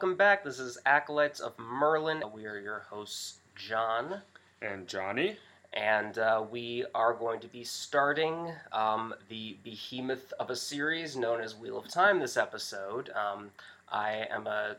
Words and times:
welcome 0.00 0.16
back. 0.16 0.42
This 0.42 0.58
is 0.58 0.78
Acolytes 0.86 1.40
of 1.40 1.58
Merlin. 1.58 2.22
We 2.34 2.46
are 2.46 2.58
your 2.58 2.86
hosts, 2.88 3.40
John, 3.54 4.22
And 4.62 4.88
Johnny. 4.88 5.36
and 5.74 6.16
uh, 6.16 6.42
we 6.50 6.86
are 6.94 7.12
going 7.12 7.38
to 7.40 7.48
be 7.48 7.64
starting 7.64 8.50
um, 8.72 9.12
the 9.28 9.58
behemoth 9.62 10.32
of 10.40 10.48
a 10.48 10.56
series 10.56 11.18
known 11.18 11.42
as 11.42 11.54
Wheel 11.54 11.76
of 11.76 11.86
Time 11.86 12.18
this 12.18 12.38
episode. 12.38 13.10
Um, 13.10 13.50
I 13.92 14.26
am 14.30 14.46
a, 14.46 14.76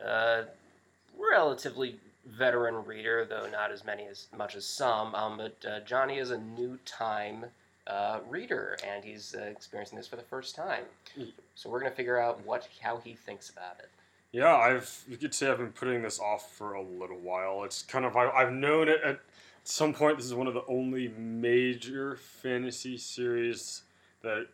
uh 0.00 0.44
relatively 1.18 1.96
veteran 2.24 2.84
reader, 2.84 3.26
though 3.28 3.48
not 3.50 3.72
as 3.72 3.84
many 3.84 4.06
as 4.06 4.28
much 4.36 4.54
as 4.54 4.64
some. 4.64 5.12
Um, 5.16 5.38
but 5.38 5.56
uh, 5.68 5.80
Johnny 5.80 6.18
is 6.18 6.30
a 6.30 6.38
new 6.38 6.78
time 6.84 7.46
uh, 7.88 8.20
reader, 8.28 8.78
and 8.86 9.04
he's 9.04 9.34
uh, 9.36 9.42
experiencing 9.42 9.98
this 9.98 10.06
for 10.06 10.14
the 10.14 10.22
first 10.22 10.54
time. 10.54 10.84
Mm. 11.18 11.32
So 11.56 11.68
we're 11.68 11.80
gonna 11.80 11.90
figure 11.90 12.20
out 12.20 12.46
what 12.46 12.68
how 12.80 12.98
he 12.98 13.14
thinks 13.14 13.50
about 13.50 13.80
it. 13.80 13.88
Yeah, 14.36 14.54
I've 14.54 15.02
you 15.08 15.16
could 15.16 15.32
say 15.32 15.50
I've 15.50 15.56
been 15.56 15.72
putting 15.72 16.02
this 16.02 16.20
off 16.20 16.52
for 16.52 16.74
a 16.74 16.82
little 16.82 17.16
while. 17.16 17.64
It's 17.64 17.80
kind 17.80 18.04
of 18.04 18.18
I, 18.18 18.28
I've 18.28 18.52
known 18.52 18.86
it 18.86 19.00
at 19.02 19.20
some 19.64 19.94
point. 19.94 20.18
This 20.18 20.26
is 20.26 20.34
one 20.34 20.46
of 20.46 20.52
the 20.52 20.66
only 20.68 21.08
major 21.08 22.16
fantasy 22.16 22.98
series 22.98 23.80
that 24.20 24.48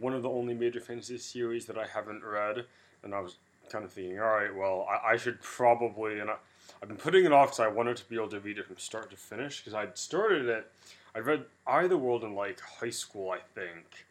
one 0.00 0.14
of 0.14 0.22
the 0.22 0.30
only 0.30 0.54
major 0.54 0.80
fantasy 0.80 1.18
series 1.18 1.66
that 1.66 1.76
I 1.76 1.86
haven't 1.86 2.24
read, 2.24 2.64
and 3.02 3.14
I 3.14 3.20
was 3.20 3.36
kind 3.68 3.84
of 3.84 3.92
thinking, 3.92 4.18
all 4.18 4.26
right, 4.26 4.56
well, 4.56 4.88
I, 4.90 5.12
I 5.12 5.16
should 5.18 5.42
probably 5.42 6.18
and 6.18 6.30
I, 6.30 6.36
I've 6.80 6.88
been 6.88 6.96
putting 6.96 7.26
it 7.26 7.32
off 7.32 7.48
because 7.48 7.60
I 7.60 7.68
wanted 7.68 7.98
to 7.98 8.08
be 8.08 8.16
able 8.16 8.28
to 8.28 8.40
read 8.40 8.56
it 8.56 8.64
from 8.64 8.78
start 8.78 9.10
to 9.10 9.18
finish 9.18 9.60
because 9.60 9.74
I'd 9.74 9.98
started 9.98 10.46
it. 10.46 10.72
I 11.14 11.18
read 11.18 11.44
Eye 11.66 11.82
of 11.82 11.90
the 11.90 11.98
World 11.98 12.24
in 12.24 12.34
like 12.34 12.58
high 12.60 12.88
school, 12.88 13.32
I 13.32 13.40
think. 13.54 14.05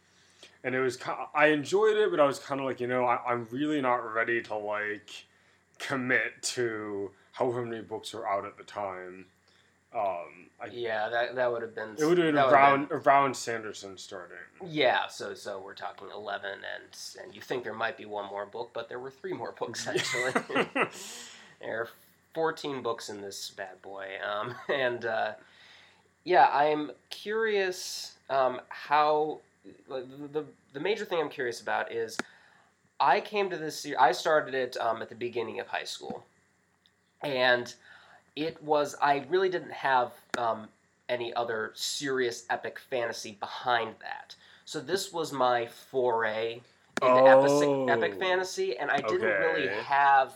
And 0.66 0.74
it 0.76 0.82
was 0.82 0.98
ki- 0.98 1.12
I 1.34 1.48
enjoyed 1.48 1.96
it, 1.96 2.10
but 2.12 2.20
I 2.20 2.26
was 2.26 2.40
kind 2.40 2.60
of 2.60 2.66
like, 2.66 2.82
you 2.82 2.88
know, 2.88 3.06
I, 3.06 3.20
I'm 3.26 3.48
really 3.52 3.80
not 3.82 3.98
ready 3.98 4.42
to 4.42 4.56
like 4.56 5.26
commit 5.80 6.42
to 6.42 7.12
however 7.34 7.64
many 7.66 7.82
books 7.82 8.14
are 8.14 8.28
out 8.28 8.46
at 8.46 8.58
the 8.58 8.64
time. 8.64 9.28
Um, 9.94 10.50
I, 10.60 10.66
Yeah, 10.74 11.08
that 11.10 11.36
that 11.36 11.52
would 11.52 11.62
have 11.62 11.74
been. 11.76 11.96
it 11.98 12.04
would 12.04 12.18
have 12.18 12.28
been 12.28 12.36
that 12.36 12.48
would've 12.48 12.52
around 12.60 12.88
around 12.92 13.38
Sanderson 13.38 13.98
starting. 13.98 14.36
yeah, 14.66 15.08
so 15.08 15.34
so 15.36 15.62
we're 15.64 15.76
talking 15.76 16.08
eleven, 16.14 16.52
and 16.52 17.24
and 17.24 17.34
you 17.36 17.42
think 17.42 17.64
there 17.64 17.74
might 17.74 17.96
be 17.96 18.06
one 18.06 18.28
more 18.30 18.46
book, 18.46 18.72
but 18.74 18.90
there 18.90 19.00
were 19.00 19.12
three 19.12 19.34
more 19.34 19.54
books 19.58 19.88
actually. 19.88 20.34
there 21.62 21.82
are 21.82 21.90
fourteen 22.34 22.82
books 22.82 23.08
in 23.10 23.22
this 23.22 23.52
bad 23.52 23.82
boy, 23.82 24.08
um, 24.28 24.56
and 24.74 25.06
uh, 25.06 25.34
yeah, 26.26 26.50
I'm 26.52 26.92
curious 27.10 28.16
um, 28.30 28.60
how 28.70 29.40
the, 29.88 30.28
the 30.32 30.46
the 30.74 30.80
major 30.80 31.06
thing 31.06 31.20
I'm 31.20 31.30
curious 31.30 31.62
about 31.62 31.92
is 31.92 32.18
I 33.00 33.20
came 33.20 33.50
to 33.50 33.58
this. 33.58 33.86
I 34.00 34.12
started 34.12 34.54
it 34.54 34.78
um, 34.78 35.02
at 35.02 35.10
the 35.10 35.16
beginning 35.16 35.60
of 35.60 35.68
high 35.68 35.84
school, 35.84 36.26
and 37.24 37.74
it 38.36 38.62
was 38.64 38.96
I 39.02 39.26
really 39.30 39.50
didn't 39.50 39.72
have 39.72 40.12
um, 40.38 40.68
any 41.10 41.34
other 41.34 41.72
serious 41.76 42.46
epic 42.50 42.80
fantasy 42.80 43.38
behind 43.40 43.96
that. 44.02 44.36
So 44.66 44.80
this 44.80 45.14
was 45.14 45.32
my 45.32 45.68
foray 45.68 46.62
into 47.02 47.22
Oh. 47.22 47.26
epic, 47.26 48.04
epic 48.04 48.20
fantasy, 48.20 48.78
and 48.78 48.90
I 48.90 48.98
didn't 49.02 49.40
really 49.40 49.68
have 49.68 50.34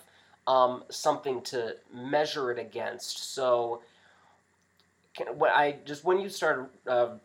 um, 0.47 0.83
something 0.89 1.41
to 1.43 1.75
measure 1.93 2.52
it 2.52 2.59
against. 2.59 3.33
So 3.33 3.81
can, 5.15 5.37
when 5.37 5.52
I 5.52 5.77
just 5.86 6.04
when 6.04 6.20
you 6.20 6.30
started 6.30 6.67
uh, 6.87 7.15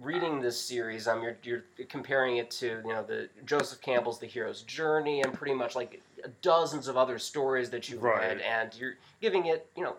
reading 0.00 0.40
this 0.40 0.60
series, 0.60 1.08
um, 1.08 1.22
you're 1.22 1.36
you're 1.42 1.64
comparing 1.88 2.36
it 2.36 2.50
to 2.52 2.82
you 2.84 2.92
know 2.92 3.02
the 3.02 3.28
Joseph 3.44 3.80
Campbell's 3.80 4.18
The 4.18 4.26
Hero's 4.26 4.62
Journey 4.62 5.22
and 5.22 5.32
pretty 5.32 5.54
much 5.54 5.74
like 5.74 6.02
dozens 6.42 6.88
of 6.88 6.96
other 6.96 7.18
stories 7.18 7.70
that 7.70 7.88
you've 7.88 8.02
Right. 8.02 8.20
read, 8.20 8.40
and 8.40 8.74
you're 8.74 8.96
giving 9.20 9.46
it 9.46 9.70
you 9.76 9.84
know, 9.84 9.96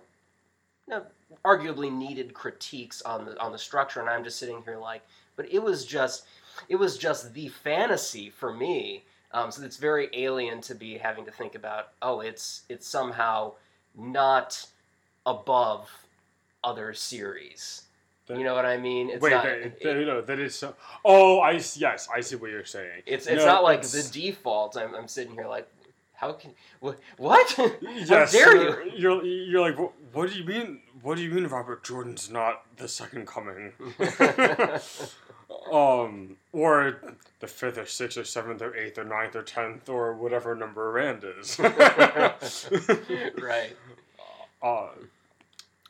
you 0.88 0.96
know, 0.96 1.06
arguably 1.44 1.92
needed 1.92 2.34
critiques 2.34 3.02
on 3.02 3.26
the 3.26 3.40
on 3.40 3.52
the 3.52 3.58
structure, 3.58 4.00
and 4.00 4.10
I'm 4.10 4.24
just 4.24 4.40
sitting 4.40 4.62
here 4.64 4.78
like, 4.78 5.02
but 5.36 5.52
it 5.52 5.62
was 5.62 5.86
just 5.86 6.26
it 6.70 6.76
was 6.76 6.98
just 6.98 7.34
the 7.34 7.48
fantasy 7.50 8.30
for 8.30 8.54
me. 8.54 9.04
Um, 9.34 9.52
so 9.52 9.64
it's 9.64 9.78
very 9.78 10.10
alien 10.14 10.62
to 10.62 10.76
be 10.76 10.98
having 10.98 11.26
to 11.26 11.32
think 11.32 11.56
about. 11.56 11.90
Oh, 12.02 12.22
it's 12.22 12.64
it's 12.70 12.88
somehow 12.88 13.54
not 13.96 14.68
above 15.26 15.90
other 16.64 16.94
series. 16.94 17.87
That- 18.28 18.38
you 18.38 18.44
know 18.44 18.56
what 18.56 18.66
I 18.66 18.78
mean? 18.78 19.10
It's 19.10 19.22
Wait, 19.22 19.32
not. 19.32 19.44
that, 19.46 19.58
it- 19.82 20.06
no, 20.08 20.22
that 20.22 20.40
is 20.40 20.56
so. 20.56 20.76
Oh, 21.06 21.40
I 21.40 21.52
yes, 21.76 22.08
I 22.14 22.20
see 22.22 22.36
what 22.36 22.50
you're 22.52 22.66
saying. 22.66 23.04
it's 23.06 23.26
it's 23.28 23.40
No, 23.40 23.46
not 23.46 23.64
like 23.64 23.80
it's- 23.80 23.94
the 24.10 24.22
default. 24.22 24.76
I'm, 24.78 24.94
I'm 24.96 25.08
sitting 25.08 25.34
here 25.34 25.48
like, 25.48 25.68
how 26.14 26.34
can 26.34 26.52
what? 26.80 27.00
What? 27.18 27.58
Yes, 27.82 28.10
How 28.10 28.26
dare 28.26 28.84
you? 28.86 28.92
You're, 28.96 29.24
you're 29.24 29.62
like, 29.62 29.78
what, 29.80 29.92
what 30.14 30.30
do 30.32 30.38
you 30.38 30.44
mean? 30.46 30.82
What 31.02 31.16
do 31.16 31.24
you 31.24 31.30
mean 31.32 31.46
Robert 31.48 31.84
Jordan's 31.84 32.30
not 32.30 32.64
the 32.78 32.88
second 32.88 33.28
coming? 33.28 33.72
um, 35.72 36.36
or 36.52 37.00
the 37.40 37.48
fifth 37.48 37.78
or 37.78 37.86
sixth 37.86 38.18
or 38.18 38.24
seventh 38.24 38.62
or 38.62 38.76
eighth 38.76 38.98
or 38.98 39.04
ninth 39.04 39.36
or 39.36 39.44
tenth 39.44 39.88
or 39.90 40.14
whatever 40.16 40.56
number 40.56 40.92
Rand 40.92 41.24
is. 41.40 41.60
right. 43.40 43.76
uh, 44.62 44.88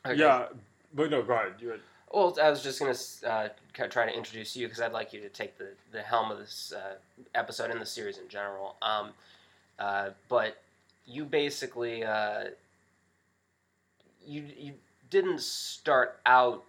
Okay. 0.06 0.20
Yeah, 0.20 0.46
but 0.94 1.10
no, 1.10 1.22
go 1.22 1.32
ahead. 1.34 1.54
You 1.58 1.70
had, 1.70 1.80
Well, 2.12 2.36
I 2.42 2.50
was 2.50 2.62
just 2.62 2.80
gonna 2.80 2.94
uh, 3.26 3.48
try 3.88 4.06
to 4.06 4.16
introduce 4.16 4.56
you 4.56 4.66
because 4.66 4.80
I'd 4.80 4.92
like 4.92 5.12
you 5.12 5.20
to 5.20 5.28
take 5.28 5.58
the, 5.58 5.68
the 5.92 6.00
helm 6.00 6.30
of 6.30 6.38
this 6.38 6.72
uh, 6.76 6.94
episode 7.34 7.70
and 7.70 7.80
the 7.80 7.86
series 7.86 8.18
in 8.18 8.28
general. 8.28 8.76
Um, 8.80 9.10
uh, 9.78 10.10
but 10.28 10.60
you 11.06 11.24
basically 11.24 12.04
uh, 12.04 12.44
you 14.26 14.44
you 14.56 14.72
didn't 15.10 15.40
start 15.40 16.18
out 16.26 16.64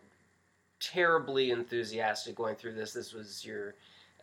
terribly 0.79 1.51
enthusiastic 1.51 2.35
going 2.35 2.55
through 2.55 2.73
this. 2.73 2.93
This 2.93 3.13
was 3.13 3.45
your 3.45 3.75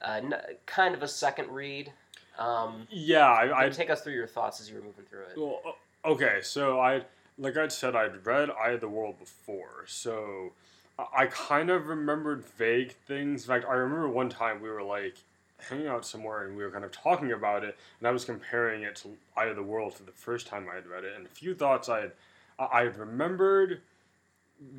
uh, 0.03 0.21
n- 0.23 0.35
kind 0.67 0.95
of 0.95 1.03
a 1.03 1.09
second 1.09 1.51
read. 1.51 1.93
Um, 2.39 2.87
yeah, 2.91 3.27
I, 3.27 3.67
I 3.67 3.69
take 3.71 3.91
us 3.91 4.03
through 4.03 4.15
your 4.15 4.27
thoughts 4.27 4.61
as 4.61 4.69
you 4.69 4.77
were 4.77 4.83
moving 4.83 5.05
through 5.07 5.23
it. 5.23 5.39
Well, 5.39 5.61
okay, 6.05 6.39
so 6.43 6.81
I 6.81 7.03
like 7.39 7.57
I 7.57 7.69
said, 7.69 7.95
I'd 7.95 8.25
read 8.25 8.51
Eye 8.51 8.71
of 8.71 8.81
the 8.81 8.89
World 8.89 9.19
before, 9.19 9.85
so 9.87 10.53
I- 10.99 11.27
kind 11.27 11.71
of 11.71 11.89
remembered 11.89 12.45
vague 12.45 12.93
things. 12.93 13.43
In 13.45 13.49
fact, 13.49 13.67
I 13.69 13.75
remember 13.75 14.09
one 14.09 14.29
time 14.29 14.61
we 14.63 14.69
were 14.71 14.83
like 14.83 15.17
hanging 15.59 15.87
out 15.89 16.05
somewhere 16.07 16.45
and 16.47 16.57
we 16.57 16.63
were 16.65 16.71
kind 16.71 16.85
of 16.85 16.93
talking 16.93 17.33
about 17.33 17.65
it, 17.65 17.77
and 17.99 18.09
I 18.09 18.11
was 18.11 18.25
comparing 18.25 18.83
it 18.83 18.97
to 18.97 19.17
Eye 19.37 19.47
of 19.47 19.57
the 19.57 19.63
World 19.63 19.95
for 19.95 20.03
the 20.05 20.13
first 20.13 20.47
time 20.47 20.67
I 20.71 20.77
had 20.77 20.87
read 20.87 21.05
it, 21.05 21.15
and 21.17 21.27
a 21.27 21.29
few 21.29 21.55
thoughts 21.55 21.89
I 21.89 22.01
had 22.01 22.13
I 22.59 22.83
had 22.83 22.97
remembered. 22.99 23.81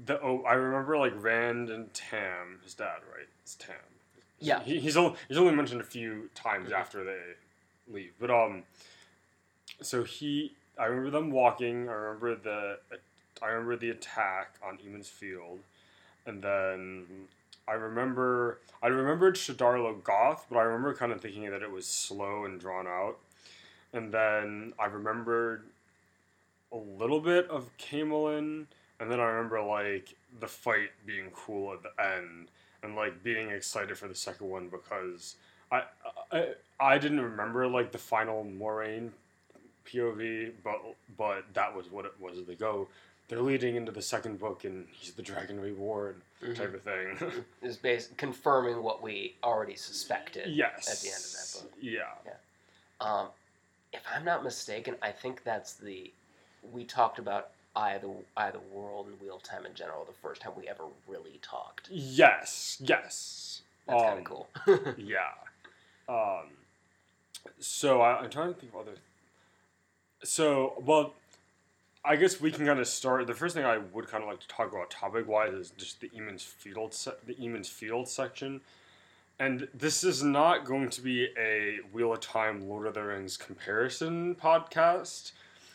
The 0.05 0.19
oh, 0.22 0.41
I 0.44 0.53
remember 0.53 0.97
like 0.97 1.13
Rand 1.16 1.69
and 1.69 1.94
Tam, 1.94 2.59
his 2.63 2.73
dad, 2.73 2.99
right? 3.16 3.28
It's 3.44 3.53
Tam. 3.55 3.75
Yeah. 4.39 4.61
He, 4.63 4.79
he's 4.79 4.97
only 4.97 5.16
he's 5.28 5.38
only 5.38 5.53
mentioned 5.55 5.81
a 5.81 5.85
few 5.85 6.29
times 6.34 6.69
Mhm. 6.69 6.79
after 6.79 7.03
they 7.03 7.22
leave, 7.88 8.13
but 8.19 8.31
um 8.31 8.63
so 9.81 10.03
he 10.03 10.53
I 10.79 10.85
remember 10.85 11.11
them 11.11 11.29
walking. 11.31 11.89
I 11.89 11.94
remember 11.94 12.35
the 12.35 12.79
I 13.41 13.47
remember 13.49 13.75
the 13.75 13.91
attack 13.91 14.55
on 14.63 14.79
Emond's 14.85 15.09
Field, 15.09 15.59
and 16.27 16.43
then 16.43 17.05
I 17.67 17.73
remember 17.73 18.59
I 18.83 18.88
remembered 18.88 19.35
Shadar 19.35 19.77
Logoth, 19.79 20.41
but 20.49 20.57
I 20.57 20.63
remember 20.63 20.93
kind 20.93 21.11
of 21.11 21.22
thinking 21.22 21.49
that 21.49 21.63
it 21.63 21.72
was 21.72 21.87
slow 21.87 22.46
and 22.46 22.59
drawn 22.59 22.85
out. 22.85 23.17
And 23.93 24.13
then 24.13 24.73
I 24.78 24.85
remembered 24.85 25.63
a 26.72 26.78
little 26.78 27.22
bit 27.22 27.49
of 27.49 27.69
Caemlyn, 27.78 28.66
and 28.99 29.11
then 29.11 29.19
I 29.19 29.23
remember 29.23 29.63
like 29.63 30.13
the 30.40 30.47
fight 30.47 30.90
being 31.05 31.31
cool 31.34 31.73
at 31.73 31.81
the 31.81 32.03
end, 32.03 32.49
and 32.84 32.96
like 32.96 33.23
being 33.23 33.49
excited 33.49 33.97
for 33.97 34.07
the 34.07 34.16
second 34.16 34.49
one 34.49 34.69
because 34.69 35.35
I 35.72 35.84
I, 36.31 36.49
I 36.79 36.97
didn't 36.97 37.22
remember 37.22 37.67
like 37.67 37.91
the 37.91 37.97
final 37.97 38.46
Moiraine 38.46 39.11
POV, 39.87 40.52
but 40.63 40.81
but 41.17 41.46
that 41.53 41.75
was 41.75 41.91
what 41.91 42.05
it 42.05 42.13
was. 42.19 42.43
They 42.46 42.55
go, 42.55 42.87
they're 43.28 43.41
leading 43.41 43.76
into 43.76 43.91
the 43.91 44.02
second 44.02 44.40
book, 44.40 44.64
and 44.64 44.88
he's 44.91 45.14
the 45.14 45.22
Dragon 45.22 45.59
Reborn 45.59 46.22
Mhm. 46.41 46.56
type 46.56 46.74
of 46.74 46.82
thing. 46.84 47.46
Is 47.62 47.78
bas- 47.78 48.09
confirming 48.18 48.84
what 48.84 49.02
we 49.02 49.35
already 49.44 49.76
suspected. 49.76 50.47
yes. 50.53 50.88
At 50.90 51.00
the 51.00 51.09
end 51.09 51.24
of 51.24 51.32
that 51.34 51.64
book. 51.64 51.78
Yeah. 51.82 52.35
Um, 53.02 53.28
if 53.91 54.02
I'm 54.14 54.24
not 54.24 54.44
mistaken, 54.44 54.96
I 55.02 55.12
think 55.12 55.44
that's 55.44 55.74
the 55.74 56.12
we 56.72 56.84
talked 56.84 57.20
about 57.20 57.50
Eye 57.76 57.94
of 57.94 58.02
the 58.02 58.12
Eye 58.35 58.47
of 58.47 58.53
the 58.53 58.59
World 58.76 59.08
and 59.08 59.20
Wheel 59.22 59.35
of 59.38 59.44
Time 59.44 59.66
in 59.66 59.74
general 59.74 60.03
the 60.06 60.12
first 60.14 60.41
time 60.41 60.53
we 60.58 60.68
ever 60.68 60.84
really 61.08 61.40
talked. 61.41 61.90
Yes. 61.91 62.78
Yes. 62.84 63.62
That's 63.88 64.02
kind 64.03 64.14
Um, 64.14 64.18
of 64.20 64.24
cool. 64.26 64.47
Yeah. 64.97 65.32
Um, 66.09 66.47
so 67.59 68.02
I, 68.02 68.20
I'm 68.20 68.29
trying 68.29 68.53
to 68.53 68.59
think 68.59 68.74
of 68.74 68.79
other. 68.82 68.96
So 70.24 70.74
well, 70.85 71.14
I 72.07 72.15
guess 72.15 72.39
we 72.39 72.51
can 72.51 72.65
kind 72.65 72.79
of 72.79 72.87
start. 72.87 73.27
The 73.27 73.33
first 73.33 73.53
thing 73.53 73.65
I 73.65 73.77
would 73.79 74.07
kind 74.07 74.23
of 74.23 74.29
like 74.29 74.39
to 74.39 74.47
talk 74.47 74.71
about 74.71 74.89
topic 74.89 75.27
wise 75.27 75.53
is 75.53 75.71
just 75.71 75.99
the 75.99 76.09
Emond's 76.15 76.43
Field 76.43 76.93
se- 76.93 77.17
the 77.25 77.35
Emond's 77.43 77.69
Field 77.69 78.07
section. 78.07 78.61
And 79.39 79.67
this 79.73 80.03
is 80.03 80.23
not 80.23 80.65
going 80.65 80.89
to 80.89 81.01
be 81.01 81.27
a 81.37 81.79
Wheel 81.91 82.13
of 82.13 82.21
Time 82.21 82.67
Lord 82.67 82.87
of 82.87 82.95
the 82.95 83.03
Rings 83.03 83.37
comparison 83.37 84.35
podcast. 84.35 85.33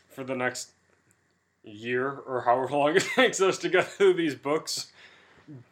for 0.09 0.25
the 0.25 0.35
next 0.35 0.71
year 1.65 2.11
or 2.27 2.43
however 2.43 2.73
long 2.77 2.97
it 2.97 3.07
takes 3.15 3.41
us 3.41 3.59
to 3.59 3.69
get 3.69 3.87
through 3.87 4.15
these 4.15 4.35
books. 4.35 4.91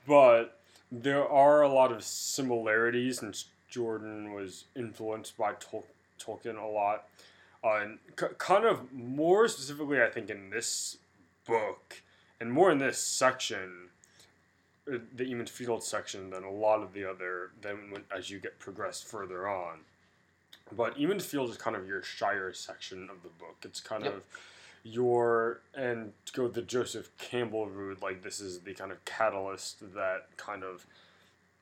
But 0.06 0.60
there 0.92 1.26
are 1.28 1.62
a 1.62 1.68
lot 1.68 1.92
of 1.92 2.02
similarities, 2.04 3.20
since 3.20 3.46
Jordan 3.68 4.32
was 4.34 4.64
influenced 4.76 5.36
by 5.38 5.54
Tol- 5.54 5.86
Tolkien 6.18 6.62
a 6.62 6.66
lot. 6.66 7.06
And 7.62 7.98
c- 8.18 8.26
kind 8.38 8.64
of 8.64 8.92
more 8.92 9.48
specifically, 9.48 10.00
I 10.02 10.08
think, 10.08 10.30
in 10.30 10.50
this 10.50 10.96
book, 11.46 12.02
and 12.40 12.50
more 12.52 12.70
in 12.70 12.78
this 12.78 12.98
section, 12.98 13.88
uh, 14.90 14.98
the 15.14 15.30
Emond's 15.30 15.50
Field 15.50 15.82
section, 15.82 16.30
than 16.30 16.42
a 16.44 16.50
lot 16.50 16.82
of 16.82 16.92
the 16.94 17.04
other, 17.08 17.50
than 17.60 17.90
when, 17.90 18.04
as 18.16 18.30
you 18.30 18.38
get 18.38 18.58
progressed 18.58 19.06
further 19.06 19.46
on. 19.48 19.80
But 20.74 20.98
Emond's 20.98 21.26
Field 21.26 21.50
is 21.50 21.56
kind 21.56 21.76
of 21.76 21.86
your 21.86 22.02
Shire 22.02 22.52
section 22.54 23.10
of 23.10 23.22
the 23.22 23.28
book. 23.28 23.56
It's 23.64 23.80
kind 23.80 24.04
Yep. 24.04 24.14
of 24.14 24.22
your 24.82 25.60
and 25.74 26.12
to 26.24 26.32
go 26.32 26.48
the 26.48 26.62
Joseph 26.62 27.10
Campbell 27.18 27.66
route, 27.68 28.00
like 28.00 28.22
this 28.22 28.40
is 28.40 28.60
the 28.60 28.72
kind 28.72 28.90
of 28.90 29.04
catalyst 29.04 29.80
that 29.94 30.28
kind 30.38 30.64
of 30.64 30.86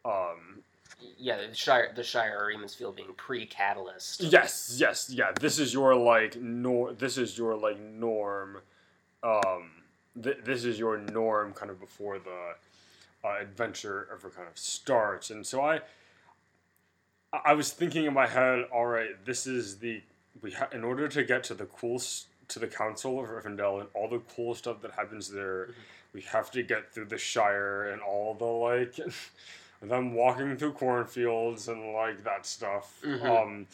um 0.05 0.63
Yeah, 1.17 1.37
the 1.47 1.55
Shire, 1.55 1.93
the 1.95 2.03
Shire 2.03 2.37
or 2.41 2.51
Emond's 2.51 2.75
Field 2.75 2.97
being 2.97 3.13
pre-Catalyst. 3.17 4.21
yes, 4.23 4.77
yes, 4.79 5.11
yeah, 5.11 5.31
this 5.41 5.59
is 5.59 5.73
your 5.73 5.95
like 5.95 6.37
nor 6.41 6.93
this 6.93 7.17
is 7.19 7.39
your 7.39 7.57
like 7.57 7.79
norm 7.81 8.61
um 9.23 9.71
th- 10.21 10.39
this 10.45 10.65
is 10.65 10.79
your 10.79 10.99
norm 10.99 11.53
kind 11.53 11.71
of 11.71 11.79
before 11.81 12.19
the 12.19 12.55
uh, 13.25 13.37
adventure 13.41 14.09
ever 14.13 14.31
kind 14.31 14.49
of 14.49 14.59
starts. 14.59 15.31
And 15.31 15.47
so 15.47 15.61
I 15.61 15.81
I- 17.33 17.55
was 17.55 17.73
thinking 17.73 18.05
in 18.05 18.15
my 18.15 18.27
head, 18.27 18.65
all 18.73 18.87
right, 18.87 19.11
this 19.25 19.47
is 19.47 19.79
the 19.79 20.03
we 20.43 20.53
ha- 20.53 20.69
in 20.73 20.83
order 20.85 21.09
to 21.09 21.23
get 21.25 21.45
to 21.45 21.55
the 21.55 21.67
cool 21.67 22.01
to 22.49 22.59
the 22.59 22.67
Council 22.67 23.21
of 23.21 23.27
Rivendell 23.29 23.81
and 23.81 23.89
all 23.95 24.09
the 24.09 24.21
cool 24.35 24.55
stuff 24.55 24.81
that 24.83 24.93
happens 24.93 25.31
there, 25.31 25.67
Mhm. 25.67 25.75
we 26.15 26.21
have 26.23 26.51
to 26.53 26.63
get 26.63 26.93
through 26.93 27.05
the 27.07 27.19
Shire 27.19 27.91
and 27.91 28.01
all 28.01 28.35
the 28.35 28.45
like 28.45 28.95
them 29.83 30.13
walking 30.15 30.57
through 30.57 30.73
cornfields 30.73 31.69
and 31.69 31.93
like 31.93 32.25
that 32.25 32.47
stuff. 32.47 32.99
Mhm. 33.03 33.25
Um, 33.25 33.67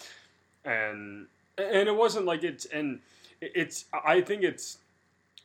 and 0.65 1.27
and 1.59 1.89
it 1.89 1.95
wasn't 1.95 2.27
like 2.27 2.43
it's 2.43 2.65
and 2.67 3.01
it's 3.41 3.85
I 3.93 4.21
think 4.21 4.43
it's 4.43 4.79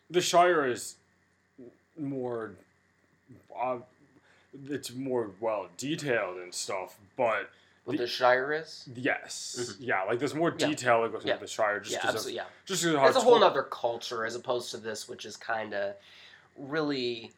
the 0.10 0.22
Shire 0.22 0.66
is 0.68 0.96
more 1.98 2.52
uh, 3.58 3.78
it's 4.70 4.92
more 4.94 5.32
well 5.40 5.68
detailed 5.78 6.38
and 6.38 6.54
stuff, 6.54 6.98
but 7.18 7.50
What 7.84 7.98
the 7.98 8.08
Shire 8.08 8.54
is? 8.54 8.88
yes, 8.96 9.76
yeah, 9.80 10.04
like 10.04 10.20
there's 10.20 10.34
more 10.36 10.52
Mm-hmm. 10.52 10.60
Yeah. 10.62 10.68
detail 10.68 11.04
that 11.04 11.12
goes 11.12 11.24
Yeah. 11.26 11.34
into 11.34 11.46
the 11.46 11.52
Shire 11.52 11.80
just 11.80 11.92
yeah, 11.94 12.02
because 12.12 12.26
of 12.28 12.34
Yeah, 12.34 12.44
just 12.66 12.84
because 12.84 13.08
it's 13.16 13.18
a 13.18 13.22
whole 13.22 13.44
other 13.44 13.64
culture 13.64 14.26
as 14.26 14.36
opposed 14.36 14.72
to 14.72 14.78
this, 14.78 15.08
which 15.08 15.26
is 15.26 15.36
kind 15.38 15.74
of 15.74 15.96
really 16.58 17.32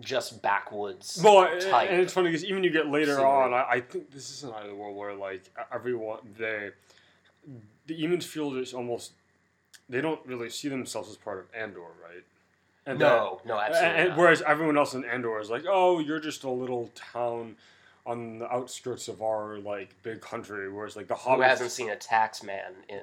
just 0.00 0.42
backwoods. 0.42 1.20
Well, 1.22 1.46
type. 1.60 1.90
and 1.90 2.00
it's 2.00 2.12
funny 2.12 2.28
because 2.28 2.44
even 2.44 2.64
you 2.64 2.70
get 2.70 2.88
later 2.88 3.16
scenery. 3.16 3.30
on, 3.30 3.54
I, 3.54 3.66
I 3.70 3.80
think 3.80 4.10
this 4.10 4.30
is 4.30 4.44
an 4.44 4.52
either 4.54 4.74
world 4.74 4.96
where 4.96 5.14
like 5.14 5.42
everyone 5.72 6.20
they 6.36 6.70
the 7.86 8.04
Emond's 8.04 8.26
Field 8.26 8.56
is 8.56 8.74
almost 8.74 9.12
they 9.88 10.00
don't 10.00 10.24
really 10.26 10.50
see 10.50 10.68
themselves 10.68 11.10
as 11.10 11.16
part 11.16 11.38
of 11.38 11.46
Andor, 11.54 11.80
right? 11.80 12.24
And 12.86 12.98
no, 12.98 13.40
no, 13.44 13.58
absolutely. 13.58 14.02
and, 14.02 14.16
whereas 14.16 14.42
everyone 14.42 14.78
else 14.78 14.94
in 14.94 15.04
Andor 15.04 15.38
is 15.40 15.50
like, 15.50 15.64
oh, 15.68 15.98
you're 15.98 16.20
just 16.20 16.44
a 16.44 16.50
little 16.50 16.90
town 16.94 17.56
on 18.06 18.38
the 18.38 18.52
outskirts 18.52 19.08
of 19.08 19.22
our 19.22 19.58
like 19.58 19.94
big 20.02 20.20
country, 20.20 20.70
whereas 20.72 20.96
like 20.96 21.06
the 21.06 21.14
Who 21.14 21.30
Hobbits, 21.30 21.44
hasn't 21.44 21.70
seen 21.70 21.90
a 21.90 21.96
tax 21.96 22.42
man 22.42 22.72
in 22.88 23.00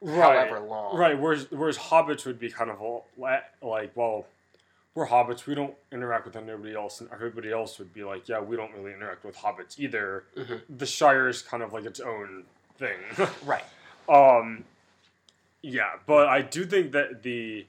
right, 0.00 0.48
however 0.48 0.60
long? 0.60 0.96
Right, 0.96 1.18
whereas 1.18 1.46
whereas 1.50 1.78
hobbits 1.78 2.26
would 2.26 2.38
be 2.38 2.50
kind 2.50 2.70
of 2.70 2.80
all- 2.80 3.06
like, 3.16 3.92
well, 3.94 4.26
we're 4.94 5.06
hobbits. 5.06 5.46
We 5.46 5.54
don't 5.54 5.74
interact 5.92 6.24
with 6.26 6.36
anybody 6.36 6.74
else, 6.74 7.00
and 7.00 7.08
everybody 7.12 7.52
else 7.52 7.78
would 7.78 7.92
be 7.94 8.02
like, 8.04 8.28
yeah, 8.28 8.40
we 8.40 8.56
don't 8.56 8.72
really 8.74 8.92
interact 8.92 9.24
with 9.24 9.36
hobbits 9.36 9.78
either. 9.78 10.24
Mhm. 10.36 10.60
The 10.68 10.86
Shire 10.86 11.28
is 11.28 11.42
kind 11.42 11.62
of 11.62 11.72
like 11.72 11.84
its 11.84 12.00
own 12.00 12.44
thing. 12.78 12.98
Right. 13.44 13.64
um, 14.08 14.64
yeah, 15.62 15.90
but 16.06 16.28
I 16.28 16.42
do 16.42 16.64
think 16.64 16.92
that 16.92 17.22
the 17.22 17.66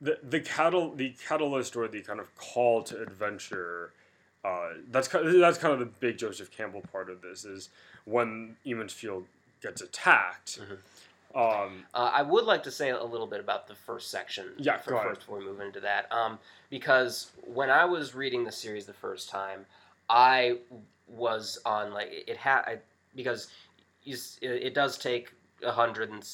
the 0.00 0.18
the 0.22 0.40
catal 0.40 0.94
the 0.94 1.10
catalyst 1.26 1.74
or 1.76 1.88
the 1.88 2.00
kind 2.02 2.20
of 2.20 2.34
call 2.36 2.82
to 2.84 3.00
adventure. 3.00 3.92
Uh, 4.44 4.70
that's 4.90 5.08
kind 5.08 5.40
that's 5.42 5.58
kind 5.58 5.72
of 5.72 5.80
the 5.80 5.86
big 5.86 6.18
Joseph 6.18 6.50
Campbell 6.50 6.82
part 6.92 7.10
of 7.10 7.20
this 7.22 7.44
is 7.44 7.70
when 8.04 8.56
Emond's 8.66 8.92
Field 8.92 9.26
gets 9.62 9.80
attacked. 9.80 10.60
Mhm. 10.60 10.78
Um, 11.34 11.84
Uh, 11.94 12.10
I 12.12 12.22
would 12.22 12.44
like 12.44 12.62
to 12.64 12.70
say 12.70 12.90
a 12.90 13.04
little 13.04 13.26
bit 13.26 13.40
about 13.40 13.66
the 13.66 13.74
first 13.74 14.10
section. 14.10 14.54
Yeah, 14.56 14.78
for, 14.78 14.96
first 15.02 15.20
before 15.20 15.38
we 15.38 15.44
move 15.44 15.60
into 15.60 15.80
that, 15.80 16.10
um, 16.12 16.38
because 16.70 17.30
when 17.44 17.70
I 17.70 17.84
was 17.84 18.14
reading 18.14 18.44
the 18.44 18.52
series 18.52 18.86
the 18.86 18.92
first 18.94 19.28
time, 19.28 19.66
I 20.08 20.58
was 21.06 21.58
on 21.64 21.92
like 21.92 22.08
it 22.26 22.36
had 22.36 22.80
because 23.14 23.48
you, 24.04 24.16
it, 24.40 24.74
does 24.74 24.96
take 24.98 25.32
hundred 25.64 26.10
and 26.10 26.26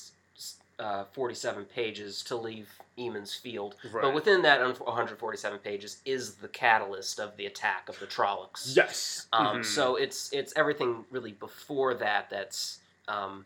uh, 0.79 1.05
forty-seven 1.13 1.65
pages 1.67 2.23
to 2.25 2.37
leave 2.37 2.69
Emond's 2.99 3.35
Field, 3.35 3.77
Right. 3.93 4.03
but 4.03 4.15
within 4.15 4.43
that 4.43 4.61
147 4.61 5.59
pages 5.61 5.99
is 6.05 6.35
the 6.35 6.49
catalyst 6.49 7.19
of 7.21 7.37
the 7.37 7.47
attack 7.47 7.89
of 7.89 7.99
the 8.01 8.07
Trollocs. 8.07 8.77
yes. 8.77 9.27
Um, 9.33 9.59
Mhm. 9.59 9.65
So 9.65 9.97
it's 9.97 10.33
it's 10.33 10.53
everything 10.57 11.05
really 11.11 11.33
before 11.33 11.95
that 11.95 12.31
that's 12.31 12.79
um, 13.09 13.45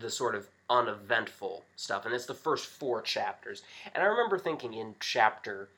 the 0.00 0.10
sort 0.10 0.34
of 0.34 0.48
uneventful 0.68 1.64
stuff, 1.76 2.06
and 2.06 2.14
it's 2.14 2.26
the 2.26 2.34
first 2.34 2.66
four 2.66 3.02
chapters. 3.02 3.62
And 3.94 4.02
I 4.02 4.06
remember 4.06 4.38
thinking 4.38 4.74
in 4.74 4.94
chapter, 5.00 5.68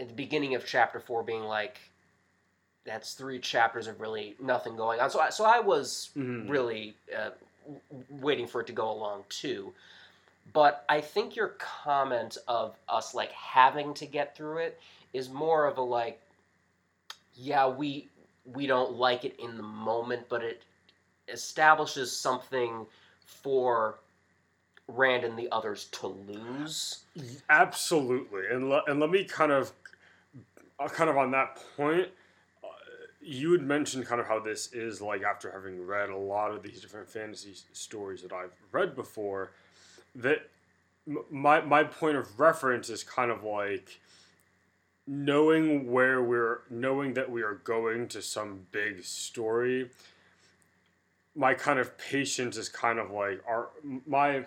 at 0.00 0.08
the 0.08 0.14
beginning 0.14 0.54
of 0.54 0.66
chapter 0.66 0.98
four, 1.00 1.22
being 1.22 1.44
like, 1.44 1.78
"That's 2.84 3.14
three 3.14 3.38
chapters 3.38 3.86
of 3.86 4.00
really 4.00 4.36
nothing 4.40 4.76
going 4.76 5.00
on." 5.00 5.10
So 5.10 5.20
I, 5.20 5.30
so 5.30 5.44
I 5.44 5.60
was 5.60 6.10
Mhm. 6.16 6.48
really 6.48 6.96
uh, 7.14 7.30
waiting 8.08 8.46
for 8.46 8.60
it 8.60 8.66
to 8.68 8.72
go 8.72 8.90
along 8.90 9.24
too. 9.28 9.74
But 10.52 10.84
I 10.88 11.00
think 11.00 11.34
your 11.36 11.48
comment 11.58 12.38
of 12.46 12.76
us 12.88 13.14
like 13.14 13.32
having 13.32 13.92
to 13.94 14.06
get 14.06 14.36
through 14.36 14.58
it 14.58 14.80
is 15.12 15.28
more 15.28 15.66
of 15.66 15.78
a 15.78 15.82
like, 15.82 16.20
yeah, 17.34 17.66
we 17.66 18.08
we 18.44 18.66
don't 18.66 18.92
like 18.92 19.24
it 19.24 19.34
in 19.40 19.56
the 19.56 19.62
moment, 19.64 20.28
but 20.28 20.44
it 20.44 20.62
establishes 21.28 22.16
something 22.16 22.86
for 23.26 23.98
Rand 24.88 25.24
and 25.24 25.36
the 25.38 25.48
others 25.50 25.86
to 25.92 26.06
lose. 26.06 27.00
Absolutely, 27.50 28.42
and 28.50 28.68
le- 28.70 28.84
and 28.86 29.00
let 29.00 29.10
me 29.10 29.24
kind 29.24 29.50
of, 29.52 29.72
uh, 30.78 30.88
kind 30.88 31.10
of 31.10 31.16
on 31.16 31.32
that 31.32 31.58
point, 31.76 32.08
uh, 32.62 32.68
you 33.20 33.50
had 33.52 33.62
mentioned 33.62 34.06
kind 34.06 34.20
of 34.20 34.26
how 34.28 34.38
this 34.38 34.72
is 34.72 35.00
like 35.02 35.22
after 35.22 35.50
having 35.50 35.84
read 35.84 36.08
a 36.10 36.16
lot 36.16 36.52
of 36.52 36.62
these 36.62 36.80
different 36.80 37.08
fantasy 37.08 37.50
s- 37.50 37.64
stories 37.72 38.22
that 38.22 38.32
I've 38.32 38.52
read 38.70 38.94
before, 38.94 39.50
that 40.14 40.48
m- 41.08 41.24
my 41.30 41.60
my 41.62 41.82
point 41.82 42.16
of 42.16 42.38
reference 42.38 42.88
is 42.88 43.02
kind 43.02 43.30
of 43.32 43.42
like 43.42 43.98
knowing 45.08 45.90
where 45.90 46.22
we're 46.22 46.60
knowing 46.70 47.14
that 47.14 47.30
we 47.30 47.42
are 47.42 47.54
going 47.54 48.08
to 48.08 48.20
some 48.22 48.66
big 48.72 49.04
story 49.04 49.90
my 51.36 51.54
kind 51.54 51.78
of 51.78 51.96
patience 51.98 52.56
is 52.56 52.68
kind 52.68 52.98
of 52.98 53.10
like 53.10 53.42
our 53.46 53.68
my 54.06 54.44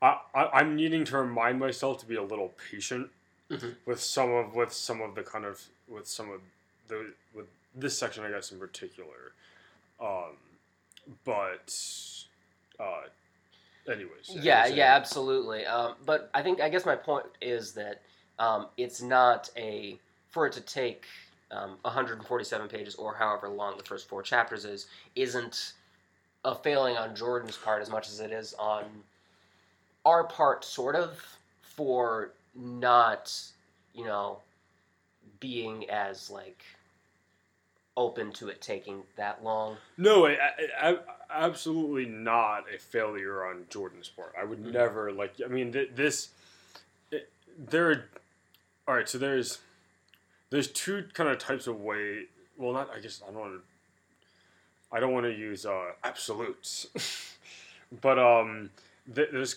I, 0.00 0.18
I 0.34 0.44
I'm 0.54 0.76
needing 0.76 1.04
to 1.06 1.18
remind 1.18 1.58
myself 1.58 1.98
to 2.00 2.06
be 2.06 2.14
a 2.16 2.22
little 2.22 2.54
patient 2.70 3.10
Mhm. 3.50 3.76
with 3.86 4.00
some 4.00 4.30
of 4.32 4.54
with 4.54 4.72
some 4.72 5.00
of 5.00 5.14
the 5.14 5.22
kind 5.22 5.44
of 5.44 5.62
with 5.88 6.06
some 6.06 6.30
of 6.30 6.40
the 6.88 7.12
with 7.34 7.46
this 7.74 7.98
section 7.98 8.24
I 8.24 8.30
guess 8.30 8.52
in 8.52 8.58
particular, 8.58 9.32
um, 10.00 10.36
but 11.24 11.74
uh, 12.80 13.02
anyways. 13.86 14.28
Yeah, 14.28 14.62
anyways, 14.62 14.76
yeah, 14.76 14.94
absolutely. 14.96 15.66
Um, 15.66 15.94
but 16.04 16.30
I 16.34 16.42
think 16.42 16.60
I 16.60 16.68
guess 16.68 16.84
my 16.84 16.96
point 16.96 17.26
is 17.40 17.72
that 17.72 18.02
um, 18.38 18.66
it's 18.76 19.00
not 19.02 19.50
a 19.56 19.98
for 20.30 20.46
it 20.46 20.52
to 20.54 20.60
take 20.60 21.06
um, 21.50 21.78
147 21.82 22.68
pages 22.68 22.94
or 22.96 23.14
however 23.14 23.48
long 23.48 23.76
the 23.78 23.84
first 23.84 24.08
four 24.08 24.22
chapters 24.22 24.64
is 24.64 24.86
isn't 25.14 25.74
a 26.46 26.54
failing 26.54 26.96
on 26.96 27.14
Jordan's 27.14 27.56
part 27.56 27.82
as 27.82 27.90
much 27.90 28.08
as 28.08 28.20
it 28.20 28.30
is 28.30 28.54
on 28.58 28.84
our 30.06 30.24
part, 30.24 30.64
sort 30.64 30.94
of, 30.94 31.20
for 31.60 32.30
not 32.54 33.32
you 33.94 34.04
know 34.04 34.38
being 35.40 35.90
as 35.90 36.30
like 36.30 36.62
open 37.96 38.30
to 38.32 38.48
it 38.48 38.60
taking 38.60 39.02
that 39.16 39.42
long. 39.42 39.76
No, 39.98 40.26
I, 40.26 40.32
I, 40.80 40.90
I, 40.90 40.98
absolutely 41.30 42.06
not 42.06 42.64
a 42.74 42.78
failure 42.78 43.44
on 43.44 43.64
Jordan's 43.70 44.08
part. 44.08 44.32
I 44.38 44.44
would 44.44 44.62
Mhm. 44.62 44.72
never 44.72 45.10
like. 45.12 45.34
I 45.44 45.48
mean, 45.48 45.72
th- 45.72 45.90
this. 45.94 46.28
It, 47.10 47.28
there. 47.58 48.08
All 48.86 48.94
right, 48.94 49.08
so 49.08 49.18
there's 49.18 49.58
there's 50.50 50.68
two 50.70 51.08
kind 51.12 51.28
of 51.28 51.38
types 51.38 51.66
of 51.66 51.80
way. 51.80 52.26
Well, 52.56 52.72
not. 52.72 52.90
I 52.94 53.00
guess 53.00 53.20
I 53.26 53.32
don't 53.32 53.40
want 53.40 53.54
to. 53.54 53.60
I 54.96 55.00
don't 55.00 55.12
want 55.12 55.26
to 55.26 55.32
use 55.32 55.66
uh, 55.66 55.90
absolutes, 56.04 56.86
but 58.00 58.18
um, 58.18 58.70
th- 59.14 59.28
there's 59.30 59.56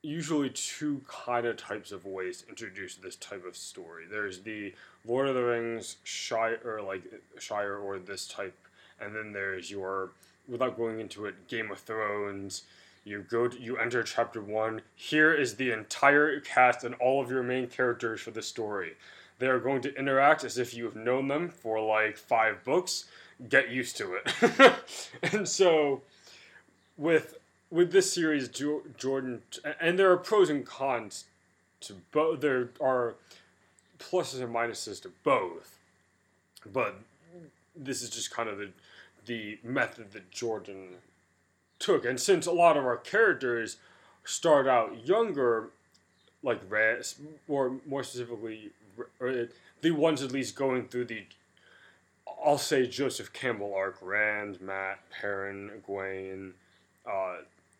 usually 0.00 0.48
two 0.48 1.02
kind 1.06 1.44
of 1.44 1.58
types 1.58 1.92
of 1.92 2.06
ways 2.06 2.40
to 2.40 2.48
introduce 2.48 2.94
this 2.94 3.16
type 3.16 3.44
of 3.46 3.54
story. 3.54 4.04
There's 4.10 4.40
the 4.40 4.72
Lord 5.06 5.28
of 5.28 5.34
the 5.34 5.44
Rings 5.44 5.98
Shire 6.04 6.58
or 6.64 6.80
like 6.80 7.02
Shire 7.38 7.76
or 7.76 7.98
this 7.98 8.26
type, 8.26 8.56
and 8.98 9.14
then 9.14 9.34
there's 9.34 9.70
your 9.70 10.12
without 10.48 10.78
going 10.78 11.00
into 11.00 11.26
it 11.26 11.46
Game 11.46 11.70
of 11.70 11.80
Thrones. 11.80 12.62
You 13.04 13.26
go 13.28 13.46
to, 13.46 13.60
you 13.60 13.76
enter 13.76 14.02
chapter 14.02 14.40
one. 14.40 14.80
Here 14.94 15.34
is 15.34 15.56
the 15.56 15.70
entire 15.70 16.40
cast 16.40 16.82
and 16.82 16.94
all 16.94 17.20
of 17.20 17.30
your 17.30 17.42
main 17.42 17.66
characters 17.66 18.22
for 18.22 18.30
the 18.30 18.40
story. 18.40 18.94
They 19.38 19.48
are 19.48 19.58
going 19.58 19.82
to 19.82 19.94
interact 19.98 20.44
as 20.44 20.56
if 20.56 20.72
you've 20.72 20.96
known 20.96 21.28
them 21.28 21.50
for 21.50 21.78
like 21.78 22.16
five 22.16 22.64
books. 22.64 23.04
Get 23.48 23.70
used 23.70 23.96
to 23.98 24.14
it. 24.14 24.74
and 25.32 25.48
so, 25.48 26.02
with 26.96 27.38
with 27.70 27.92
this 27.92 28.12
series, 28.12 28.48
Jordan, 28.48 29.42
and 29.80 29.98
there 29.98 30.10
are 30.10 30.16
pros 30.16 30.50
and 30.50 30.64
cons 30.64 31.24
to 31.80 31.94
both. 32.12 32.40
There 32.40 32.70
are 32.80 33.14
pluses 33.98 34.42
and 34.42 34.54
minuses 34.54 35.02
to 35.02 35.10
both, 35.24 35.78
but 36.72 36.96
this 37.74 38.02
is 38.02 38.10
just 38.10 38.30
kind 38.30 38.48
of 38.48 38.58
the 38.58 38.70
the 39.26 39.58
method 39.64 40.12
that 40.12 40.30
Jordan 40.30 40.96
took. 41.78 42.04
And 42.04 42.20
since 42.20 42.46
a 42.46 42.52
lot 42.52 42.76
of 42.76 42.84
our 42.84 42.96
characters 42.96 43.76
start 44.24 44.66
out 44.66 45.06
younger, 45.06 45.70
like 46.42 46.60
Raz, 46.68 47.16
or 47.48 47.76
more 47.86 48.02
specifically, 48.02 48.70
or 49.20 49.48
the 49.80 49.90
ones 49.90 50.22
at 50.22 50.32
least 50.32 50.56
going 50.56 50.88
through 50.88 51.06
the, 51.06 51.24
I'll 52.44 52.58
say 52.58 52.86
Joseph 52.86 53.32
Campbell 53.32 53.74
arc, 53.74 53.96
Rand, 54.02 54.60
Mat, 54.60 54.98
Perrin, 55.10 55.70
Egwene, 55.70 56.52
uh, 57.10 57.36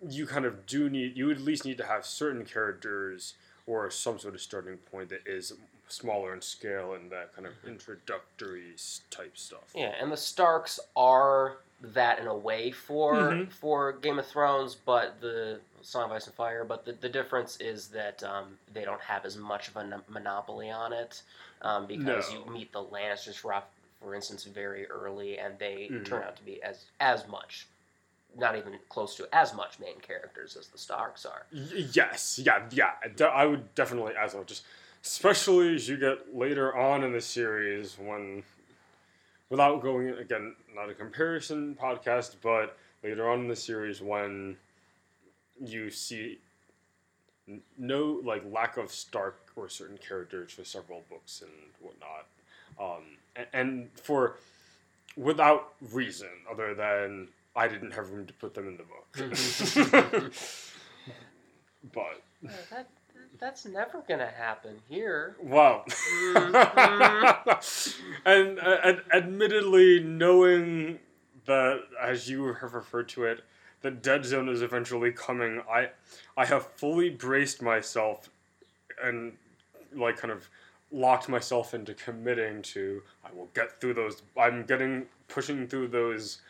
you 0.08 0.26
kind 0.26 0.44
of 0.44 0.66
do 0.66 0.90
need 0.90 1.16
you 1.16 1.30
at 1.30 1.40
least 1.40 1.64
need 1.64 1.78
to 1.78 1.86
have 1.86 2.04
certain 2.04 2.44
characters 2.44 3.34
or 3.66 3.90
some 3.90 4.18
sort 4.18 4.34
of 4.34 4.40
starting 4.40 4.76
point 4.76 5.08
that 5.08 5.22
is 5.26 5.54
smaller 5.88 6.34
in 6.34 6.40
scale 6.40 6.94
and 6.94 7.10
that 7.10 7.34
kind 7.34 7.46
of 7.46 7.54
mm-hmm. 7.54 7.68
introductory 7.68 8.74
type 9.10 9.36
stuff. 9.36 9.72
Yeah, 9.74 9.92
and 10.00 10.10
the 10.10 10.16
Starks 10.16 10.80
are 10.96 11.58
that 11.82 12.18
in 12.18 12.26
a 12.26 12.36
way 12.36 12.70
for 12.70 13.14
mm-hmm. 13.14 13.50
for 13.50 13.92
Game 13.92 14.18
of 14.18 14.26
Thrones, 14.26 14.74
but 14.74 15.20
the 15.20 15.60
Song 15.82 16.04
of 16.04 16.12
Ice 16.12 16.26
and 16.26 16.34
Fire. 16.34 16.64
But 16.64 16.84
the, 16.84 16.92
the 16.92 17.08
difference 17.08 17.58
is 17.60 17.88
that 17.88 18.22
um, 18.22 18.58
they 18.72 18.84
don't 18.84 19.00
have 19.00 19.24
as 19.24 19.36
much 19.36 19.68
of 19.68 19.76
a 19.76 20.00
monopoly 20.08 20.70
on 20.70 20.92
it 20.92 21.22
um, 21.62 21.86
because 21.86 22.30
no. 22.32 22.38
you 22.38 22.52
meet 22.52 22.72
the 22.72 22.82
Lannisters, 22.82 23.36
for, 23.36 23.62
for 24.04 24.14
instance, 24.14 24.44
very 24.44 24.86
early, 24.86 25.38
and 25.38 25.58
they 25.58 25.88
mm-hmm. 25.90 26.04
turn 26.04 26.22
out 26.22 26.36
to 26.36 26.44
be 26.44 26.62
as 26.62 26.84
as 27.00 27.26
much 27.26 27.66
not 28.36 28.56
even 28.56 28.74
close 28.88 29.14
to 29.16 29.28
as 29.32 29.54
much 29.54 29.78
main 29.78 29.98
characters 30.00 30.56
as 30.56 30.68
the 30.68 30.78
Starks 30.78 31.24
are. 31.24 31.46
Y- 31.52 31.86
yes, 31.92 32.40
yeah, 32.42 32.62
yeah. 32.70 32.92
I 33.26 33.46
would 33.46 33.74
definitely 33.74 34.14
as 34.20 34.34
well. 34.34 34.44
Just 34.44 34.64
especially 35.02 35.74
as 35.74 35.88
you 35.88 35.96
get 35.96 36.34
later 36.34 36.76
on 36.76 37.04
in 37.04 37.12
the 37.12 37.20
series 37.20 37.96
when, 37.98 38.42
without 39.50 39.82
going 39.82 40.08
again, 40.10 40.54
not 40.74 40.88
a 40.88 40.94
comparison 40.94 41.76
podcast, 41.80 42.36
but 42.42 42.76
later 43.02 43.28
on 43.28 43.40
in 43.40 43.48
the 43.48 43.56
series 43.56 44.00
when 44.00 44.56
you 45.64 45.90
see 45.90 46.38
no 47.78 48.20
like 48.24 48.42
lack 48.50 48.76
of 48.76 48.90
Stark 48.90 49.38
or 49.56 49.68
certain 49.68 49.98
characters 49.98 50.52
for 50.52 50.64
several 50.64 51.02
books 51.10 51.42
and 51.42 51.52
whatnot, 51.80 52.26
um, 52.80 53.04
and, 53.36 53.46
and 53.52 53.88
for 53.94 54.36
without 55.16 55.74
reason 55.92 56.28
other 56.50 56.74
than 56.74 57.28
I 57.56 57.68
didn't 57.68 57.92
have 57.92 58.10
room 58.10 58.26
to 58.26 58.32
put 58.34 58.54
them 58.54 58.66
in 58.68 58.76
the 58.76 58.82
book. 58.82 59.06
but 61.92 62.22
that, 62.70 62.88
that's 63.38 63.64
never 63.64 64.02
gonna 64.08 64.26
happen 64.26 64.80
here. 64.88 65.36
Wow. 65.40 65.84
Mm-hmm. 66.34 67.50
and, 68.28 68.58
uh, 68.58 68.78
and 68.82 69.02
admittedly, 69.12 70.00
knowing 70.00 70.98
that, 71.46 71.82
as 72.00 72.28
you 72.28 72.54
have 72.54 72.74
referred 72.74 73.08
to 73.10 73.24
it, 73.24 73.44
the 73.82 73.90
dead 73.90 74.24
zone 74.24 74.48
is 74.48 74.62
eventually 74.62 75.12
coming. 75.12 75.62
I, 75.70 75.90
I 76.36 76.46
have 76.46 76.66
fully 76.72 77.10
braced 77.10 77.60
myself, 77.62 78.30
and 79.02 79.34
like 79.94 80.16
kind 80.16 80.32
of 80.32 80.48
locked 80.94 81.28
myself 81.28 81.74
into 81.74 81.92
committing 81.94 82.62
to. 82.62 83.02
I 83.24 83.34
will 83.34 83.48
get 83.54 83.80
through 83.80 83.94
those. 83.94 84.22
I'm 84.38 84.64
getting 84.64 85.06
pushing 85.28 85.66
through 85.66 85.88
those 85.88 86.40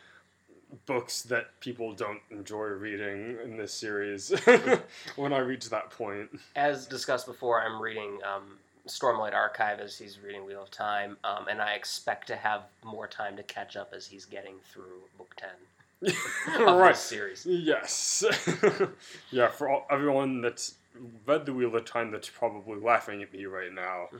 books 0.85 1.23
that 1.23 1.59
people 1.59 1.93
don't 1.93 2.19
enjoy 2.31 2.65
reading 2.65 3.37
in 3.43 3.57
this 3.57 3.73
series 3.73 4.33
when 5.15 5.33
I 5.33 5.39
reach 5.39 5.69
that 5.69 5.89
point. 5.89 6.29
As 6.55 6.85
discussed 6.85 7.25
before, 7.25 7.61
I'm 7.61 7.81
reading 7.81 8.19
um, 8.23 8.57
Stormlight 8.87 9.33
Archive 9.33 9.79
as 9.79 9.97
he's 9.97 10.19
reading 10.19 10.45
Wheel 10.45 10.63
of 10.63 10.71
Time, 10.71 11.17
um, 11.23 11.47
and 11.49 11.61
I 11.61 11.73
expect 11.73 12.27
to 12.27 12.35
have 12.35 12.63
more 12.83 13.07
time 13.07 13.35
to 13.37 13.43
catch 13.43 13.75
up 13.75 13.93
as 13.95 14.05
he's 14.05 14.25
getting 14.25 14.55
through 14.71 15.01
book 15.17 15.35
10 15.37 15.49
of 16.67 16.77
right. 16.77 16.91
this 16.91 16.99
series. 16.99 17.45
Yes. 17.45 18.23
yeah, 19.31 19.47
for 19.47 19.69
all, 19.69 19.87
everyone 19.89 20.41
that's 20.41 20.75
read 21.25 21.45
The 21.45 21.53
Wheel 21.53 21.75
of 21.75 21.85
Time 21.85 22.11
that's 22.11 22.29
probably 22.29 22.79
laughing 22.79 23.21
at 23.21 23.33
me 23.33 23.45
right 23.45 23.73
now, 23.73 24.07
mm-hmm. 24.07 24.17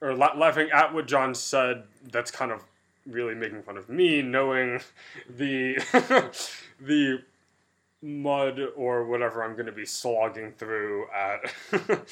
or 0.00 0.14
la- 0.14 0.36
laughing 0.36 0.70
at 0.70 0.92
what 0.92 1.06
John 1.06 1.34
said, 1.34 1.84
that's 2.10 2.30
kind 2.30 2.52
of 2.52 2.62
really 3.06 3.34
making 3.34 3.62
fun 3.62 3.76
of 3.76 3.88
me, 3.88 4.22
knowing 4.22 4.80
the 5.28 5.76
the 6.80 7.22
mud 8.02 8.60
or 8.76 9.04
whatever 9.06 9.42
I'm 9.42 9.54
going 9.54 9.66
to 9.66 9.72
be 9.72 9.86
slogging 9.86 10.52
through 10.52 11.06
at. 11.10 11.52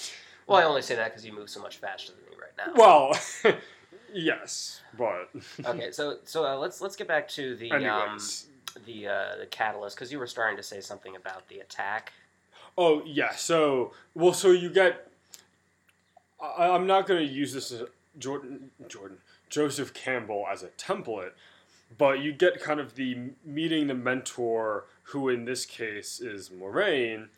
well, 0.47 0.59
I 0.59 0.65
only 0.65 0.83
say 0.83 0.95
that 0.97 1.11
because 1.11 1.25
you 1.25 1.33
move 1.33 1.51
so 1.51 1.61
much 1.61 1.77
faster 1.77 2.13
than 2.13 2.23
me 2.31 2.37
right 2.41 2.57
now. 2.57 2.73
Well, 2.77 3.57
yes, 4.13 4.81
but 4.97 5.31
okay. 5.65 5.91
So 5.91 6.19
so 6.25 6.45
uh, 6.47 6.57
let's 6.57 6.81
let's 6.81 6.97
get 6.97 7.09
back 7.09 7.29
to 7.29 7.57
the 7.57 7.71
um, 7.73 8.19
the 8.87 9.09
uh, 9.09 9.37
the 9.39 9.47
catalyst 9.51 9.97
because 9.97 10.11
you 10.13 10.19
were 10.19 10.27
starting 10.27 10.57
to 10.57 10.63
say 10.63 10.81
something 10.81 11.17
about 11.17 11.49
the 11.49 11.61
attack. 11.61 12.13
Oh 12.77 13.03
yeah. 13.05 13.35
So 13.35 13.93
well, 14.15 14.33
so 14.33 14.51
you 14.51 14.71
get. 14.71 15.11
I, 16.41 16.69
I'm 16.71 16.87
not 16.87 17.07
going 17.07 17.27
to 17.27 17.33
use 17.33 17.53
this 17.53 17.73
as 17.73 17.83
Jordan. 18.19 18.71
Jordan. 18.89 19.19
Joseph 19.51 19.95
Campbell 19.95 20.47
as 20.51 20.65
a 20.65 20.69
template, 20.69 21.31
but 21.97 22.19
you 22.19 22.33
get 22.33 22.61
kind 22.61 22.81
of 22.81 22.97
the 22.97 23.31
meeting 23.45 23.87
the 23.87 23.95
mentor, 23.95 24.87
who 25.05 25.29
in 25.29 25.45
this 25.45 25.65
case 25.65 26.21
is 26.21 26.49
Moiraine, 26.49 27.29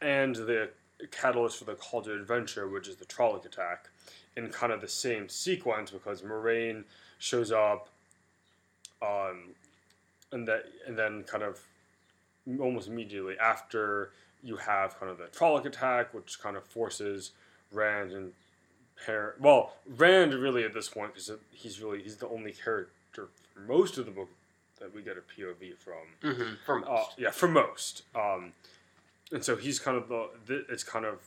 and 0.00 0.34
the 0.34 0.70
catalyst 1.10 1.58
for 1.58 1.64
the 1.64 1.74
call 1.74 2.00
to 2.02 2.14
adventure, 2.14 2.68
which 2.68 2.88
is 2.88 2.96
the 2.96 3.04
Trolloc 3.04 3.44
attack, 3.44 3.90
in 4.34 4.48
kind 4.48 4.72
of 4.72 4.80
the 4.80 4.88
same 4.88 5.28
sequence 5.28 5.90
because 5.90 6.22
Moiraine 6.22 6.84
shows 7.18 7.52
up, 7.52 7.88
um, 9.02 9.50
and 10.32 10.48
that 10.48 10.64
and 10.86 10.98
then 10.98 11.22
kind 11.24 11.42
of 11.42 11.60
almost 12.60 12.88
immediately 12.88 13.38
after 13.38 14.12
you 14.46 14.56
have 14.56 14.98
kind 14.98 15.10
of 15.10 15.18
the 15.18 15.24
Trolloc 15.24 15.66
attack, 15.66 16.14
which 16.14 16.40
kind 16.40 16.56
of 16.56 16.64
forces 16.64 17.32
Rand 17.72 18.12
and 18.12 18.32
pair. 19.04 19.34
Well, 19.40 19.74
Rand 19.86 20.34
really 20.34 20.64
at 20.64 20.72
this 20.72 20.88
point 20.88 21.14
because 21.14 21.30
he's 21.50 21.80
really 21.80 22.02
he's 22.02 22.16
the 22.16 22.28
only 22.28 22.52
character 22.52 23.28
for 23.52 23.60
most 23.60 23.98
of 23.98 24.06
the 24.06 24.12
book 24.12 24.28
that 24.80 24.94
we 24.94 25.02
get 25.02 25.16
a 25.16 25.20
POV 25.20 25.76
from. 25.76 25.94
Mm-hmm, 26.22 26.54
for 26.64 26.78
most, 26.78 26.90
uh, 26.90 27.04
yeah, 27.18 27.30
for 27.30 27.48
most. 27.48 28.02
Um, 28.14 28.52
and 29.32 29.44
so 29.44 29.56
he's 29.56 29.78
kind 29.78 29.96
of 29.96 30.08
the, 30.08 30.28
the 30.46 30.66
it's 30.68 30.84
kind 30.84 31.04
of 31.04 31.20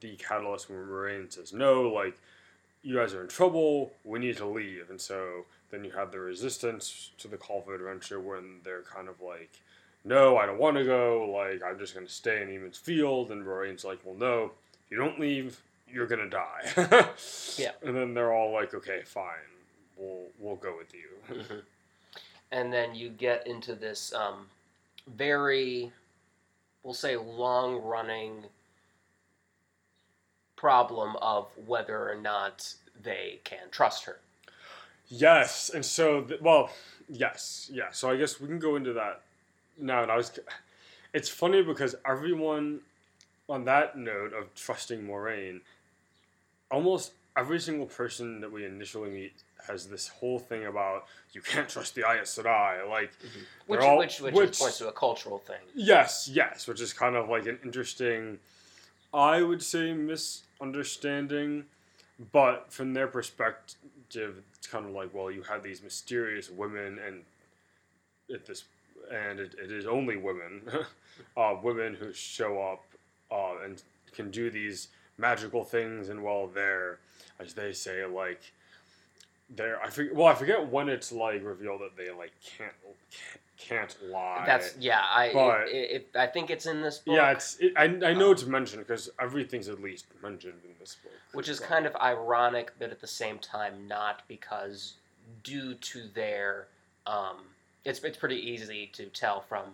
the 0.00 0.16
catalyst 0.16 0.68
when 0.68 0.78
Moiraine 0.78 1.32
says 1.32 1.52
no, 1.52 1.82
like 1.82 2.18
you 2.82 2.96
guys 2.96 3.14
are 3.14 3.22
in 3.22 3.28
trouble, 3.28 3.92
we 4.04 4.18
need 4.18 4.36
to 4.38 4.46
leave, 4.46 4.90
and 4.90 5.00
so 5.00 5.46
then 5.70 5.84
you 5.84 5.92
have 5.92 6.10
the 6.12 6.18
resistance 6.18 7.10
to 7.18 7.28
the 7.28 7.36
call 7.36 7.62
for 7.62 7.74
adventure 7.74 8.20
when 8.20 8.60
they're 8.64 8.82
kind 8.82 9.08
of 9.08 9.20
like. 9.20 9.60
No, 10.04 10.36
I 10.36 10.46
don't 10.46 10.58
want 10.58 10.76
to 10.76 10.84
go. 10.84 11.30
Like, 11.30 11.62
I'm 11.62 11.78
just 11.78 11.94
going 11.94 12.06
to 12.06 12.12
stay 12.12 12.42
in 12.42 12.50
Emond's 12.50 12.76
Field. 12.76 13.30
And 13.30 13.44
Moiraine's 13.44 13.84
like, 13.84 14.00
well, 14.04 14.14
no, 14.14 14.52
if 14.84 14.90
you 14.90 14.98
don't 14.98 15.18
leave, 15.18 15.60
you're 15.94 16.06
gonna 16.06 16.28
die. 16.28 16.72
yeah. 17.56 17.70
And 17.82 17.96
then 17.96 18.14
they're 18.14 18.32
all 18.32 18.52
like, 18.52 18.74
okay, 18.74 19.02
fine, 19.04 19.24
we'll 19.96 20.26
we'll 20.38 20.56
go 20.56 20.76
with 20.76 20.92
you. 20.92 21.34
Mm-hmm. 21.34 21.58
And 22.50 22.72
then 22.72 22.94
you 22.94 23.08
get 23.08 23.46
into 23.46 23.74
this 23.74 24.12
um, 24.14 24.46
very, 25.06 25.92
we'll 26.82 26.94
say, 26.94 27.16
long 27.16 27.82
running 27.82 28.44
problem 30.56 31.16
of 31.16 31.48
whether 31.66 32.10
or 32.10 32.16
not 32.16 32.74
they 33.02 33.40
can 33.44 33.70
trust 33.70 34.04
her. 34.04 34.18
Yes, 35.08 35.70
and 35.72 35.84
so 35.84 36.26
well, 36.40 36.70
yes, 37.08 37.70
yeah. 37.72 37.90
So 37.92 38.10
I 38.10 38.16
guess 38.16 38.40
we 38.40 38.48
can 38.48 38.58
go 38.58 38.76
into 38.76 38.92
that 38.94 39.22
now. 39.78 40.02
And 40.02 40.10
I 40.10 40.16
was, 40.16 40.38
it's 41.12 41.28
funny 41.28 41.62
because 41.62 41.94
everyone 42.06 42.80
on 43.48 43.64
that 43.64 43.96
note 43.96 44.32
of 44.32 44.54
trusting 44.54 45.02
Moiraine 45.02 45.60
almost 46.70 47.12
every 47.36 47.60
single 47.60 47.86
person 47.86 48.40
that 48.40 48.50
we 48.50 48.64
initially 48.64 49.10
meet 49.10 49.32
has 49.66 49.86
this 49.86 50.08
whole 50.08 50.38
thing 50.38 50.66
about 50.66 51.06
you 51.32 51.40
can't 51.40 51.68
trust 51.68 51.94
the 51.94 52.02
Aes 52.02 52.36
Sedai. 52.36 52.88
Like, 52.88 53.10
mm-hmm. 53.18 53.40
which 53.66 53.80
they're 53.80 53.88
all- 53.88 53.98
which 53.98 54.20
which, 54.20 54.34
which- 54.34 54.58
points 54.58 54.78
to 54.78 54.88
a 54.88 54.92
cultural 54.92 55.38
thing. 55.38 55.60
yes, 55.74 56.28
yes, 56.32 56.66
which 56.66 56.80
is 56.80 56.92
kind 56.92 57.16
of 57.16 57.28
like 57.28 57.46
an 57.46 57.58
interesting, 57.64 58.38
I 59.12 59.42
would 59.42 59.62
say, 59.62 59.92
misunderstanding. 59.92 61.64
But 62.32 62.72
from 62.72 62.94
their 62.94 63.08
perspective, 63.08 64.42
it's 64.56 64.66
kind 64.68 64.86
of 64.86 64.92
like, 64.92 65.12
well, 65.12 65.30
you 65.32 65.42
have 65.42 65.64
these 65.64 65.82
mysterious 65.82 66.48
women, 66.48 67.00
and 67.04 67.22
at 68.32 68.46
this, 68.46 68.64
and 69.12 69.40
it, 69.40 69.54
it 69.62 69.70
is 69.70 69.86
only 69.86 70.16
women, 70.16 70.62
uh, 71.36 71.56
women 71.62 71.94
who 71.94 72.12
show 72.12 72.60
up 72.60 72.82
uh, 73.30 73.64
and 73.64 73.82
can 74.12 74.30
do 74.30 74.50
these 74.50 74.88
magical 75.18 75.64
things, 75.64 76.08
and 76.08 76.22
while 76.22 76.46
they're, 76.46 76.98
as 77.38 77.54
they 77.54 77.72
say, 77.72 78.04
like, 78.04 78.40
they're 79.50 79.80
I 79.82 79.90
forget, 79.90 80.14
well, 80.14 80.26
I 80.26 80.34
forget 80.34 80.68
when 80.68 80.88
it's 80.88 81.12
like 81.12 81.44
revealed 81.44 81.82
that 81.82 81.96
they 81.96 82.10
like 82.10 82.32
can't 82.42 82.72
can't 83.58 83.96
lie. 84.10 84.42
That's 84.46 84.74
yeah. 84.78 85.02
I 85.02 85.30
But- 85.32 85.68
it, 85.68 85.90
it, 85.90 86.08
I 86.16 86.26
think 86.26 86.50
it's 86.50 86.66
in 86.66 86.80
this 86.82 86.98
book. 86.98 87.14
Yeah, 87.16 87.30
it's. 87.32 87.56
It, 87.60 87.72
I, 87.76 87.84
I 87.84 88.14
know 88.14 88.30
it's 88.32 88.44
mentioned 88.46 88.86
because 88.86 89.10
everything's 89.20 89.68
at 89.68 89.80
least 89.80 90.06
mentioned 90.22 90.60
in 90.64 90.70
this 90.80 90.96
book. 91.02 91.12
which 91.32 91.48
is 91.48 91.60
kind 91.60 91.86
of 91.86 91.94
ironic, 91.96 92.72
but 92.78 92.90
at 92.90 93.00
the 93.00 93.06
same 93.06 93.38
time 93.38 93.86
not 93.86 94.22
because 94.28 94.94
due 95.42 95.74
to 95.74 96.08
their, 96.14 96.66
um, 97.06 97.36
it's 97.84 98.02
it's 98.02 98.16
pretty 98.16 98.36
easy 98.36 98.90
to 98.94 99.06
tell 99.06 99.40
from 99.40 99.64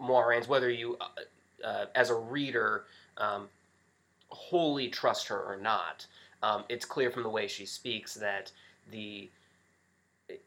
Moiraine's 0.00 0.48
whether 0.48 0.70
you, 0.70 0.96
uh, 1.00 1.66
uh, 1.66 1.86
as 1.94 2.10
a 2.10 2.14
reader, 2.14 2.84
um, 3.18 3.48
wholly 4.28 4.88
trust 4.88 5.28
her 5.28 5.38
or 5.38 5.56
not. 5.56 6.06
Um, 6.42 6.64
it's 6.68 6.84
clear 6.84 7.10
from 7.10 7.22
the 7.22 7.28
way 7.28 7.46
she 7.46 7.64
speaks 7.64 8.14
that 8.14 8.50
the 8.90 9.28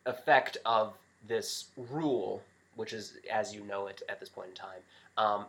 effect 0.06 0.58
of 0.66 0.94
this 1.28 1.66
rule, 1.92 2.44
which 2.76 2.94
is 2.94 3.14
as 3.32 3.54
you 3.54 3.64
know 3.64 3.88
it 3.88 4.02
at 4.10 4.20
this 4.20 4.30
point 4.30 4.50
in 4.50 4.56
time, 4.56 4.80
um, 5.18 5.46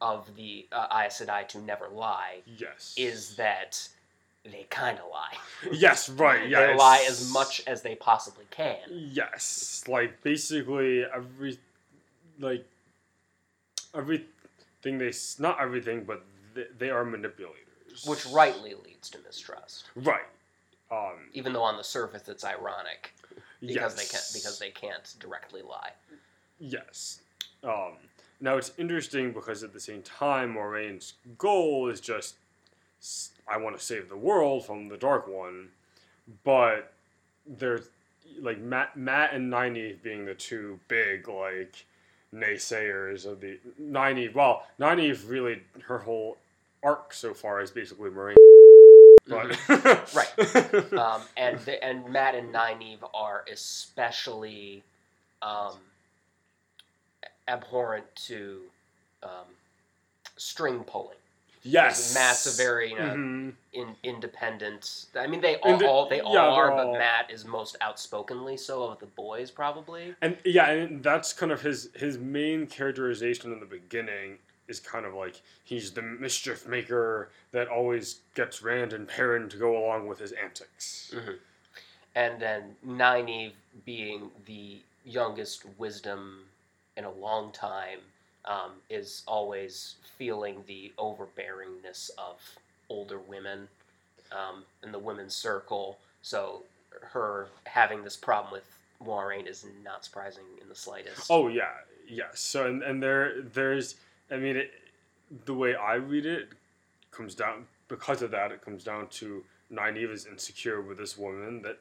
of 0.00 0.34
the 0.36 0.66
uh, 0.72 0.86
Aes 0.92 1.20
Sedai 1.20 1.46
to 1.48 1.58
never 1.60 1.88
lie, 1.88 2.38
yes, 2.58 2.94
is 2.96 3.36
that 3.36 3.88
they 4.44 4.66
kind 4.70 4.98
of 4.98 5.04
lie. 5.10 5.72
yes, 5.72 6.08
right, 6.08 6.48
yeah, 6.48 6.68
they 6.68 6.74
lie 6.74 7.04
as 7.08 7.30
much 7.32 7.62
as 7.66 7.82
they 7.82 7.94
possibly 7.94 8.46
can. 8.50 8.78
Yes, 8.90 9.84
like 9.86 10.22
basically 10.22 11.04
every, 11.04 11.58
like 12.38 12.66
everything 13.94 14.26
they 14.84 15.12
not 15.38 15.60
everything, 15.60 16.04
but 16.04 16.24
they, 16.54 16.64
they 16.78 16.90
are 16.90 17.04
manipulators, 17.04 18.04
Which 18.06 18.26
rightly 18.26 18.74
leads 18.74 19.10
to 19.10 19.18
mistrust, 19.26 19.84
right. 19.96 20.26
Um, 20.90 21.28
even 21.34 21.52
though 21.52 21.62
on 21.62 21.76
the 21.76 21.84
surface 21.84 22.28
it's 22.28 22.44
ironic 22.44 23.14
because 23.60 23.94
they 23.94 24.02
yes. 24.02 24.10
can't 24.10 24.24
because 24.32 24.58
they 24.58 24.70
can't 24.70 25.14
directly 25.20 25.62
lie. 25.62 25.90
Yes. 26.58 27.20
Um, 27.62 27.92
now 28.40 28.56
it's 28.56 28.72
interesting 28.78 29.32
because 29.32 29.62
at 29.62 29.72
the 29.72 29.80
same 29.80 30.02
time, 30.02 30.54
Moiraine's 30.54 31.14
goal 31.38 31.88
is 31.88 32.00
just 32.00 32.34
s- 32.34 32.34
I 33.48 33.56
want 33.56 33.78
to 33.78 33.84
save 33.84 34.08
the 34.08 34.16
world 34.16 34.64
from 34.66 34.88
the 34.88 34.96
Dark 34.96 35.26
One, 35.26 35.68
but 36.44 36.92
there's 37.46 37.88
like 38.40 38.58
Mat, 38.58 38.96
Mat 38.96 39.32
and 39.32 39.52
Nynaeve 39.52 40.02
being 40.02 40.24
the 40.24 40.34
two 40.34 40.78
big 40.88 41.28
like 41.28 41.84
naysayers 42.34 43.26
of 43.26 43.40
the 43.40 43.58
Nynaeve. 43.80 44.34
Well, 44.34 44.66
Nynaeve 44.78 45.28
really 45.28 45.62
her 45.86 45.98
whole 45.98 46.36
arc 46.82 47.12
so 47.12 47.34
far 47.34 47.60
is 47.60 47.70
basically 47.70 48.10
Moiraine. 48.10 48.36
But 49.26 49.58
Right. 50.14 50.92
Um, 50.92 51.22
and 51.36 51.58
the, 51.60 51.82
and 51.84 52.08
Mat 52.10 52.34
and 52.34 52.52
Nynaeve 52.52 53.08
are 53.14 53.44
especially 53.50 54.82
um, 55.42 55.74
abhorrent 57.48 58.04
to 58.26 58.60
um, 59.22 59.46
string 60.36 60.80
pulling. 60.84 61.16
Yes. 61.62 62.14
Mat's 62.14 62.46
a 62.46 62.62
very 62.62 62.90
you 62.90 62.98
know, 62.98 63.04
Mhm. 63.14 63.52
in, 63.72 63.96
independent. 64.02 65.06
I 65.14 65.26
mean, 65.26 65.40
they 65.40 65.56
all, 65.56 65.72
Inde- 65.74 65.82
all 65.82 66.08
they 66.08 66.20
all 66.20 66.34
yeah, 66.34 66.40
are, 66.40 66.74
they're 66.74 66.84
but 66.86 66.92
Matt 66.98 67.30
is 67.30 67.44
most 67.44 67.76
outspokenly 67.80 68.56
so 68.56 68.84
of 68.84 68.98
the 68.98 69.06
boys, 69.06 69.50
probably. 69.50 70.14
And 70.22 70.38
yeah, 70.44 70.70
and 70.70 71.02
that's 71.02 71.32
kind 71.32 71.52
of 71.52 71.60
his 71.62 71.90
his 71.94 72.16
main 72.18 72.66
characterization 72.66 73.52
in 73.52 73.60
the 73.60 73.66
beginning 73.66 74.38
is 74.68 74.80
kind 74.80 75.04
of 75.04 75.12
like 75.14 75.42
he's 75.64 75.90
the 75.92 76.02
mischief 76.02 76.66
maker 76.66 77.28
that 77.52 77.68
always 77.68 78.20
gets 78.34 78.62
Rand 78.62 78.92
and 78.92 79.06
Perrin 79.08 79.48
to 79.50 79.56
go 79.56 79.76
along 79.76 80.06
with 80.06 80.18
his 80.20 80.32
antics. 80.32 81.10
Mhm. 81.14 81.38
And 82.14 82.40
then 82.40 82.76
Nynaeve 82.86 83.52
being 83.84 84.30
the 84.46 84.80
youngest 85.04 85.64
wisdom 85.78 86.48
in 86.96 87.04
a 87.04 87.10
long 87.10 87.52
time 87.52 88.00
um, 88.44 88.72
is 88.88 89.22
always 89.26 89.96
feeling 90.16 90.62
the 90.66 90.92
overbearingness 90.98 92.10
of 92.18 92.40
older 92.88 93.18
women 93.18 93.68
um, 94.32 94.64
in 94.82 94.92
the 94.92 94.98
women's 94.98 95.34
circle. 95.34 95.98
So 96.22 96.62
her 97.00 97.48
having 97.64 98.02
this 98.04 98.16
problem 98.16 98.52
with 98.52 98.64
Moiraine 99.04 99.46
is 99.46 99.64
not 99.84 100.04
surprising 100.04 100.44
in 100.60 100.68
the 100.68 100.74
slightest. 100.74 101.26
Oh 101.30 101.48
yeah, 101.48 101.70
yes. 102.08 102.40
So 102.40 102.66
and, 102.66 102.82
and 102.82 103.02
there 103.02 103.42
there's 103.42 103.96
I 104.30 104.36
mean 104.36 104.56
it, 104.56 104.72
the 105.44 105.54
way 105.54 105.74
I 105.74 105.94
read 105.94 106.26
it 106.26 106.48
comes 107.10 107.34
down 107.34 107.66
because 107.88 108.22
of 108.22 108.30
that 108.30 108.52
it 108.52 108.64
comes 108.64 108.84
down 108.84 109.08
to 109.08 109.42
Nynaeve 109.72 110.10
is 110.12 110.26
insecure 110.26 110.80
with 110.80 110.98
this 110.98 111.16
woman 111.16 111.62
that 111.62 111.78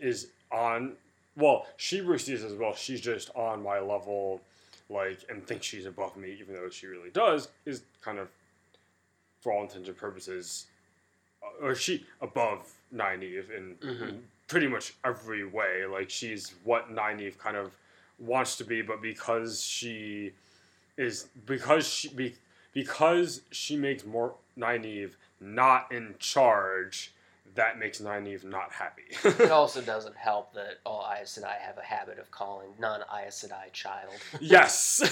is 0.00 0.28
on 0.50 0.94
well 1.36 1.66
she 1.76 2.00
perceives 2.00 2.42
as 2.42 2.54
well 2.54 2.74
she's 2.74 3.00
just 3.00 3.30
on 3.34 3.62
my 3.62 3.78
level 3.78 4.40
like 4.88 5.24
and 5.28 5.46
thinks 5.46 5.66
she's 5.66 5.86
above 5.86 6.16
me 6.16 6.36
even 6.40 6.54
though 6.54 6.68
she 6.68 6.86
really 6.86 7.10
does 7.10 7.48
is 7.64 7.82
kind 8.02 8.18
of 8.18 8.28
for 9.40 9.52
all 9.52 9.62
intents 9.62 9.88
and 9.88 9.96
purposes 9.96 10.66
uh, 11.42 11.64
or 11.64 11.74
she 11.74 12.04
above 12.20 12.72
Nynaeve 12.94 13.50
in, 13.50 13.76
in 13.82 13.88
Mhm. 13.88 14.20
pretty 14.48 14.68
much 14.68 14.94
every 15.04 15.44
way 15.44 15.86
like 15.86 16.10
she's 16.10 16.54
what 16.64 16.90
Nynaeve 16.94 17.38
kind 17.38 17.56
of 17.56 17.72
wants 18.18 18.56
to 18.56 18.64
be 18.64 18.82
but 18.82 19.00
because 19.00 19.62
she 19.62 20.32
is 20.96 21.28
because 21.46 21.86
she 21.88 22.08
be, 22.10 22.34
because 22.72 23.40
she 23.50 23.76
makes 23.76 24.04
more 24.04 24.34
Nynaeve 24.58 25.12
not 25.40 25.90
in 25.90 26.14
charge 26.18 27.10
that 27.54 27.78
makes 27.78 28.00
Nynaeve 28.00 28.42
not 28.44 28.72
happy. 28.72 29.04
It 29.24 29.50
also 29.50 29.80
doesn't 29.80 30.16
help 30.16 30.54
that 30.54 30.78
all 30.84 31.06
Aes 31.12 31.38
Sedai 31.38 31.56
have 31.58 31.78
a 31.78 31.82
habit 31.84 32.18
of 32.18 32.30
calling 32.30 32.68
non-Aes 32.78 33.44
Sedai 33.46 33.72
child. 33.72 34.10
yes, 34.40 35.02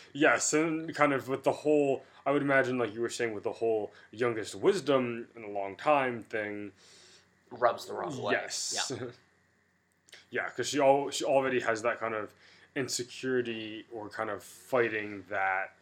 yes, 0.12 0.52
and 0.54 0.92
kind 0.94 1.12
of 1.12 1.28
with 1.28 1.44
the 1.44 1.52
whole, 1.52 2.02
I 2.26 2.30
would 2.32 2.42
imagine, 2.42 2.78
like 2.78 2.94
you 2.94 3.00
were 3.00 3.08
saying, 3.10 3.32
with 3.34 3.44
the 3.44 3.52
whole 3.52 3.92
youngest 4.10 4.54
wisdom 4.54 5.28
in 5.36 5.44
a 5.44 5.50
long 5.50 5.76
time 5.76 6.24
thing. 6.24 6.72
Rubs 7.50 7.86
the 7.86 7.94
wrong 7.94 8.20
way. 8.20 8.32
Yes, 8.32 8.90
Yeah. 8.90 9.06
yeah, 10.30 10.44
because 10.48 10.68
she 10.68 10.80
al- 10.80 11.10
she 11.10 11.24
already 11.24 11.60
has 11.60 11.82
that 11.82 12.00
kind 12.00 12.14
of 12.14 12.32
insecurity 12.76 13.84
or 13.92 14.08
kind 14.08 14.30
of 14.30 14.42
fighting 14.42 15.22
that, 15.30 15.74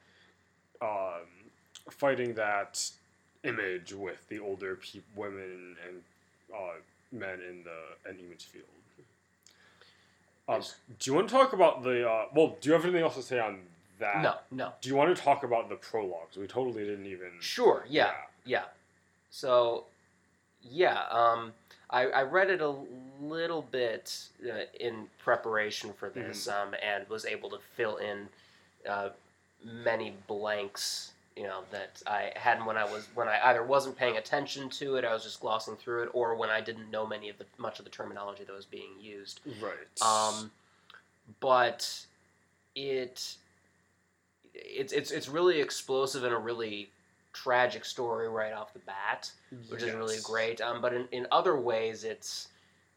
um, 0.83 1.27
fighting 1.91 2.35
that 2.35 2.91
image 3.47 3.93
with 3.93 4.29
the 4.29 4.39
older 4.39 4.77
pe- 4.77 5.01
women 5.15 5.77
and 5.87 6.03
uh, 6.55 6.75
men 7.13 7.41
in 7.49 7.65
the 7.65 8.11
in 8.11 8.19
Emond's 8.19 8.45
field. 8.45 8.65
Um, 10.49 10.63
do 10.99 11.11
you 11.11 11.15
want 11.15 11.29
to 11.29 11.35
talk 11.35 11.53
about 11.53 11.83
the? 11.83 12.09
Uh, 12.09 12.27
well, 12.35 12.57
do 12.61 12.69
you 12.69 12.73
have 12.73 12.85
anything 12.85 13.03
else 13.03 13.17
to 13.17 13.23
say 13.23 13.39
on 13.39 13.59
that? 13.99 14.23
No, 14.23 14.35
no. 14.51 14.73
Do 14.81 14.89
you 14.89 14.95
want 14.95 15.15
to 15.15 15.21
talk 15.21 15.43
about 15.43 15.69
the 15.69 15.75
prologues? 15.75 16.37
We 16.37 16.47
totally 16.47 16.85
didn't 16.85 17.07
even. 17.07 17.31
Sure. 17.41 17.85
Yeah. 17.89 18.13
Yeah. 18.45 18.65
So, 19.31 19.85
yeah. 20.63 21.03
Um, 21.11 21.53
I, 21.91 22.07
I 22.07 22.23
read 22.23 22.51
it 22.51 22.61
a 22.61 22.75
little 23.21 23.63
bit 23.63 24.29
uh, 24.49 24.65
in 24.79 25.09
preparation 25.19 25.93
for 25.93 26.11
this, 26.11 26.47
um, 26.47 26.75
and 26.83 27.09
was 27.09 27.25
able 27.27 27.51
to 27.51 27.59
fill 27.77 27.97
in 27.97 28.29
uh, 28.89 29.09
many 29.65 30.15
blanks. 30.29 31.13
You 31.37 31.43
know 31.43 31.61
that 31.71 32.03
I 32.07 32.33
had 32.35 32.65
when 32.65 32.79
I 32.79 32.85
was 32.85 33.09
when 33.15 33.29
I 33.29 33.39
either 33.45 33.63
wasn't 33.63 33.97
paying 33.97 34.17
attention 34.17 34.71
to 34.71 34.97
it, 34.97 35.05
I 35.05 35.13
was 35.13 35.23
just 35.23 35.41
glossing 35.41 35.77
through 35.77 36.05
it, 36.05 36.11
or 36.15 36.35
when 36.35 36.49
I 36.49 36.63
didn't 36.63 36.91
know 36.91 37.07
many 37.07 37.29
of 37.29 37.37
the 37.37 37.45
much 37.59 37.79
of 37.79 37.85
the 37.85 37.91
terminology 37.91 38.45
that 38.45 38.53
was 38.55 38.65
being 38.65 38.99
used. 38.99 39.41
Right. 39.61 40.03
Um, 40.03 40.51
but 41.41 42.07
it 42.75 43.37
it's 44.55 44.93
it's 44.93 45.11
it's 45.11 45.29
really 45.29 45.61
explosive 45.61 46.25
and 46.25 46.33
a 46.33 46.39
really 46.39 46.91
tragic 47.35 47.85
story 47.85 48.29
right 48.31 48.55
off 48.55 48.73
the 48.73 48.79
bat, 48.81 49.31
which 49.69 49.83
is 49.83 49.95
really 49.95 50.17
great. 50.23 50.63
Um, 50.63 50.81
but 50.81 50.95
in, 50.95 51.07
in 51.13 51.27
other 51.31 51.61
ways, 51.61 52.03
it's 52.05 52.49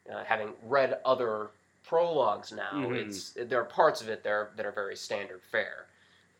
uh, 0.10 0.24
having 0.24 0.54
read 0.64 1.00
other 1.04 1.50
prologues 1.86 2.54
now. 2.54 2.72
Mhm. 2.74 2.96
It's 2.96 3.32
there 3.34 3.60
are 3.60 3.66
parts 3.66 4.00
of 4.00 4.08
it 4.08 4.24
that 4.24 4.30
are 4.30 4.52
that 4.56 4.66
are 4.66 4.72
very 4.72 4.96
standard 4.96 5.42
fare, 5.52 5.88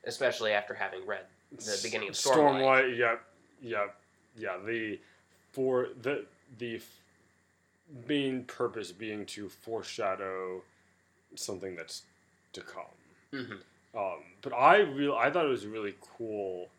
especially 0.06 0.54
after 0.54 0.74
having 0.74 1.06
read 1.06 1.26
the 1.52 1.80
beginning 1.84 2.10
of 2.10 2.16
Stormlight. 2.16 2.62
Stormlight. 2.62 2.98
Yep. 2.98 3.22
Yep. 3.62 3.96
Yeah. 4.38 4.58
The 4.66 5.00
for 5.52 5.90
the 6.02 6.26
the 6.58 6.82
main 8.08 8.44
purpose 8.44 8.92
being 8.92 9.26
to 9.26 9.50
foreshadow 9.50 10.62
something 11.36 11.76
that's 11.76 12.04
to 12.54 12.62
come. 12.62 12.84
Mm-hmm. 13.34 13.98
Um, 13.98 14.20
but 14.42 14.54
I 14.54 14.78
real 14.80 15.16
I 15.16 15.30
thought 15.32 15.46
it 15.46 15.50
was 15.50 15.66
really 15.66 15.96
cool. 16.18 16.70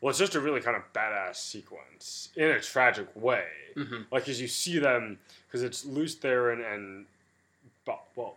Well, 0.00 0.10
it's 0.10 0.18
just 0.18 0.36
a 0.36 0.40
really 0.40 0.60
kind 0.60 0.76
of 0.76 0.82
badass 0.92 1.36
sequence 1.36 2.28
in 2.36 2.50
a 2.50 2.60
tragic 2.60 3.08
way. 3.16 3.46
Mm-hmm. 3.76 4.02
Like 4.12 4.28
as 4.28 4.40
you 4.40 4.46
see 4.46 4.78
them, 4.78 5.18
because 5.46 5.62
it's 5.62 5.84
Lews 5.84 6.14
Therin 6.14 6.62
and, 6.72 7.06
Bo- 7.84 8.00
well, 8.14 8.36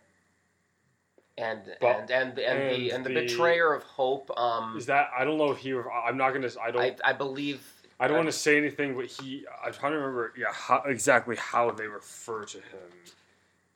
And, 1.41 1.61
But- 1.81 1.87
and 2.01 2.11
and 2.11 2.29
and 2.29 2.37
the 2.37 2.45
and 2.45 2.91
and 2.91 3.05
the, 3.05 3.09
the- 3.09 3.21
betrayer 3.27 3.73
of 3.73 3.83
hope. 3.83 4.31
Um, 4.37 4.77
is 4.77 4.85
that 4.85 5.09
I 5.17 5.23
don't 5.25 5.37
know 5.37 5.51
if 5.51 5.57
he. 5.57 5.73
I'm 5.73 6.17
not 6.17 6.33
gonna. 6.33 6.49
I 6.61 6.71
don't. 6.71 6.81
I, 6.81 6.95
I 7.03 7.13
believe. 7.13 7.61
I 7.99 8.07
don't 8.07 8.17
want 8.17 8.29
to 8.29 8.31
say 8.33 8.57
anything, 8.57 8.95
but 8.95 9.05
he. 9.05 9.45
I'm 9.63 9.73
trying 9.73 9.91
to 9.93 9.97
remember. 9.99 10.33
Yeah, 10.37 10.47
how, 10.51 10.83
exactly 10.85 11.35
how 11.35 11.71
they 11.71 11.87
refer 11.87 12.45
to 12.45 12.57
him 12.57 12.89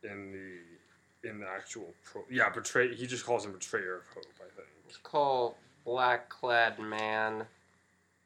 in 0.04 0.32
the 0.32 1.30
in 1.30 1.40
the 1.40 1.48
actual 1.48 1.94
pro. 2.04 2.24
Yeah, 2.30 2.50
betray. 2.50 2.94
He 2.94 3.08
just 3.08 3.26
calls 3.26 3.46
him 3.46 3.52
betrayer 3.52 3.98
of 3.98 4.08
hope. 4.14 4.26
I 4.40 4.50
think. 4.56 4.68
It's 4.88 4.98
called 4.98 5.56
Black 5.86 6.30
Clad 6.30 6.80
Man. 6.80 7.46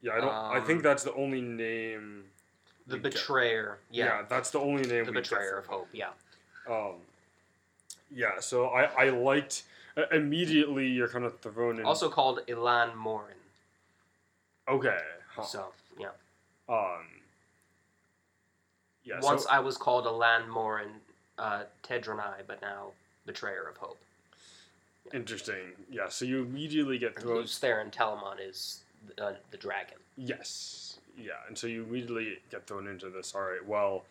Yeah, 0.02 0.14
I 0.14 0.20
don't. 0.22 0.30
I 0.34 0.60
think 0.62 0.78
Um, 0.80 0.84
that's 0.84 1.04
the 1.04 1.14
only 1.14 1.42
name. 1.42 2.26
The 2.88 2.96
we 2.96 3.02
get. 3.02 3.12
betrayer. 3.14 3.80
Yeah. 3.92 4.06
Yeah. 4.06 4.22
that's 4.28 4.50
the 4.52 4.60
only 4.60 4.84
name. 4.84 5.06
the 5.06 5.12
betrayer 5.12 5.58
of 5.58 5.66
hope. 5.68 5.88
Yeah. 5.94 6.10
Um. 6.70 6.96
Yeah, 8.12 8.40
so 8.40 8.68
I 8.68 8.84
I 9.06 9.10
liked 9.10 9.64
uh, 9.98 10.04
immediately. 10.12 10.88
You're 10.88 11.08
kind 11.10 11.26
of 11.26 11.40
thrown 11.40 11.80
in. 11.80 11.86
Also 11.86 12.10
called 12.10 12.40
Elan 12.48 12.96
Morin. 12.96 13.36
okay. 14.68 14.98
huh, 15.36 15.44
So 15.44 15.66
yeah. 16.00 16.10
Um. 16.68 17.06
Yeah. 19.04 19.20
Once 19.22 19.44
so, 19.44 19.50
I 19.50 19.60
was 19.60 19.78
called 19.78 20.06
Elan 20.06 20.50
Morin, 20.50 20.90
uh, 21.38 21.64
Tedronai, 21.84 22.42
but 22.48 22.62
now 22.62 22.92
betrayer 23.26 23.68
of 23.68 23.78
hope. 23.78 23.98
interesting. 25.14 25.74
Yeah. 25.90 26.10
So 26.10 26.26
you 26.26 26.42
immediately 26.44 26.98
get 26.98 27.20
thrown. 27.20 27.38
Lews 27.38 27.60
Therin 27.60 27.92
Telamon 27.92 28.36
is 28.40 28.82
uh, 29.20 29.34
the 29.52 29.58
dragon. 29.58 29.98
Yes. 30.18 31.00
Yeah, 31.18 31.34
and 31.48 31.58
so 31.58 31.68
you 31.68 31.84
immediately 31.84 32.40
get 32.50 32.66
thrown 32.66 32.88
into 32.88 33.10
this. 33.10 33.36
All 33.36 33.42
right, 33.42 33.66
well, 33.68 34.06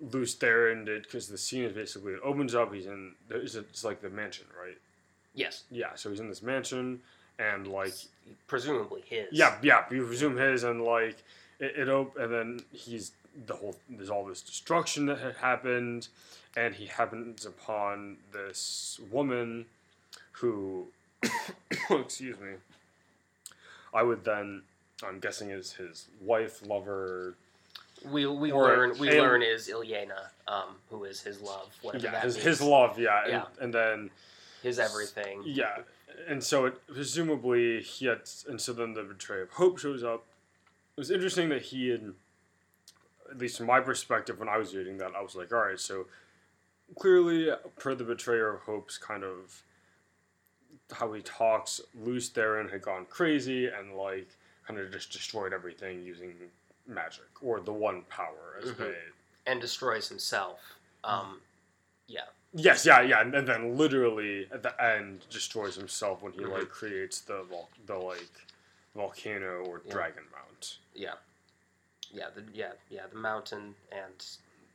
Lews 0.00 0.34
Therin 0.36 0.84
did 0.86 1.02
because 1.02 1.28
the 1.28 1.38
scene 1.38 1.64
is 1.64 1.72
basically 1.72 2.12
it 2.12 2.20
opens 2.22 2.54
up. 2.54 2.72
He's 2.72 2.86
in 2.86 3.12
there's 3.28 3.56
it's 3.56 3.84
like 3.84 4.00
the 4.00 4.10
mansion, 4.10 4.46
right? 4.60 4.76
Yes. 5.34 5.64
Yeah, 5.70 5.94
so 5.94 6.10
he's 6.10 6.20
in 6.20 6.28
this 6.28 6.42
mansion, 6.42 7.00
and 7.38 7.66
like 7.66 7.94
Presumably 8.46 9.02
his. 9.06 9.28
yeah, 9.30 9.56
yeah, 9.62 9.84
you 9.90 10.04
presume 10.04 10.36
his, 10.36 10.64
and 10.64 10.82
like 10.84 11.16
it, 11.60 11.74
it 11.76 11.88
op- 11.88 12.16
and 12.16 12.32
then 12.32 12.60
he's 12.72 13.12
the 13.46 13.54
whole 13.54 13.76
there's 13.88 14.10
all 14.10 14.24
this 14.24 14.40
destruction 14.42 15.06
that 15.06 15.18
had 15.18 15.36
happened, 15.36 16.08
and 16.56 16.74
he 16.74 16.86
happens 16.86 17.46
upon 17.46 18.16
this 18.32 19.00
woman 19.10 19.66
who, 20.32 20.86
excuse 21.90 22.38
me, 22.40 22.50
I 23.94 24.02
would 24.02 24.24
then 24.24 24.62
I'm 25.04 25.20
guessing 25.20 25.50
is 25.50 25.74
his 25.74 26.06
wife, 26.20 26.66
lover, 26.66 27.34
We, 28.04 28.26
we 28.26 28.52
Or 28.52 28.64
learn 28.64 28.98
we 28.98 29.18
learn 29.20 29.42
is 29.42 29.68
Ilyena, 29.68 30.28
um, 30.46 30.76
who 30.90 31.04
is 31.04 31.20
his 31.20 31.40
love, 31.40 31.74
whatever 31.82 32.04
yeah, 32.04 32.10
that 32.12 32.22
his, 32.24 32.34
means. 32.36 32.44
his 32.46 32.60
love, 32.62 32.98
yeah, 32.98 33.22
and, 33.22 33.32
Yeah. 33.32 33.44
and 33.60 33.74
then 33.74 34.10
his 34.62 34.78
everything. 34.78 35.42
Yeah, 35.44 35.78
and 36.26 36.42
so 36.42 36.66
it, 36.66 36.86
presumably 36.86 37.80
he 37.80 38.06
had, 38.06 38.22
and 38.48 38.60
so 38.60 38.72
then 38.72 38.94
the 38.94 39.02
betrayer 39.02 39.42
of 39.42 39.50
hope 39.50 39.78
shows 39.78 40.02
up. 40.04 40.24
It 40.96 41.00
was 41.00 41.10
interesting 41.10 41.48
that 41.50 41.62
he 41.62 41.88
had, 41.88 42.12
at 43.30 43.38
least 43.38 43.58
from 43.58 43.66
my 43.66 43.80
perspective, 43.80 44.38
when 44.38 44.48
I 44.48 44.56
was 44.58 44.74
reading 44.74 44.98
that, 44.98 45.12
I 45.16 45.20
was 45.22 45.34
like, 45.34 45.52
all 45.52 45.60
right, 45.60 45.78
so 45.78 46.06
clearly, 46.96 47.50
per 47.78 47.94
the 47.94 48.04
betrayer 48.04 48.54
of 48.54 48.62
hope's 48.62 48.98
kind 48.98 49.22
of 49.24 49.62
how 50.92 51.12
he 51.12 51.22
talks, 51.22 51.80
Lews 51.94 52.30
Therin 52.30 52.70
had 52.72 52.82
gone 52.82 53.06
crazy 53.10 53.66
and 53.66 53.94
like 53.94 54.28
kind 54.66 54.80
of 54.80 54.90
just 54.90 55.12
destroyed 55.12 55.52
everything 55.52 56.02
using 56.02 56.34
magic 56.88 57.24
or 57.42 57.60
the 57.60 57.72
one 57.72 58.02
power 58.02 58.58
as 58.62 58.70
Mhm. 58.72 58.78
they. 58.78 58.98
and 59.46 59.60
destroys 59.62 60.08
himself. 60.10 60.60
Um, 61.04 61.40
yeah. 62.06 62.26
Yes, 62.52 62.84
yeah, 62.84 63.00
yeah, 63.00 63.20
and, 63.22 63.34
and 63.34 63.48
then 63.48 63.78
literally 63.78 64.46
at 64.52 64.62
the 64.62 64.82
end 64.82 65.24
destroys 65.30 65.74
himself 65.74 66.20
when 66.20 66.32
he 66.32 66.40
Mhm. 66.40 66.52
like 66.52 66.68
creates 66.68 67.20
the 67.22 67.42
vol- 67.44 67.70
the 67.86 67.96
like 67.96 68.28
volcano 68.94 69.64
or 69.64 69.80
Yeah. 69.86 69.92
dragon 69.92 70.24
mount. 70.32 70.78
Yeah. 70.94 71.14
Yeah, 72.10 72.28
the 72.30 72.42
yeah, 72.52 72.72
yeah, 72.90 73.06
the 73.06 73.16
mountain 73.16 73.74
and 73.90 74.26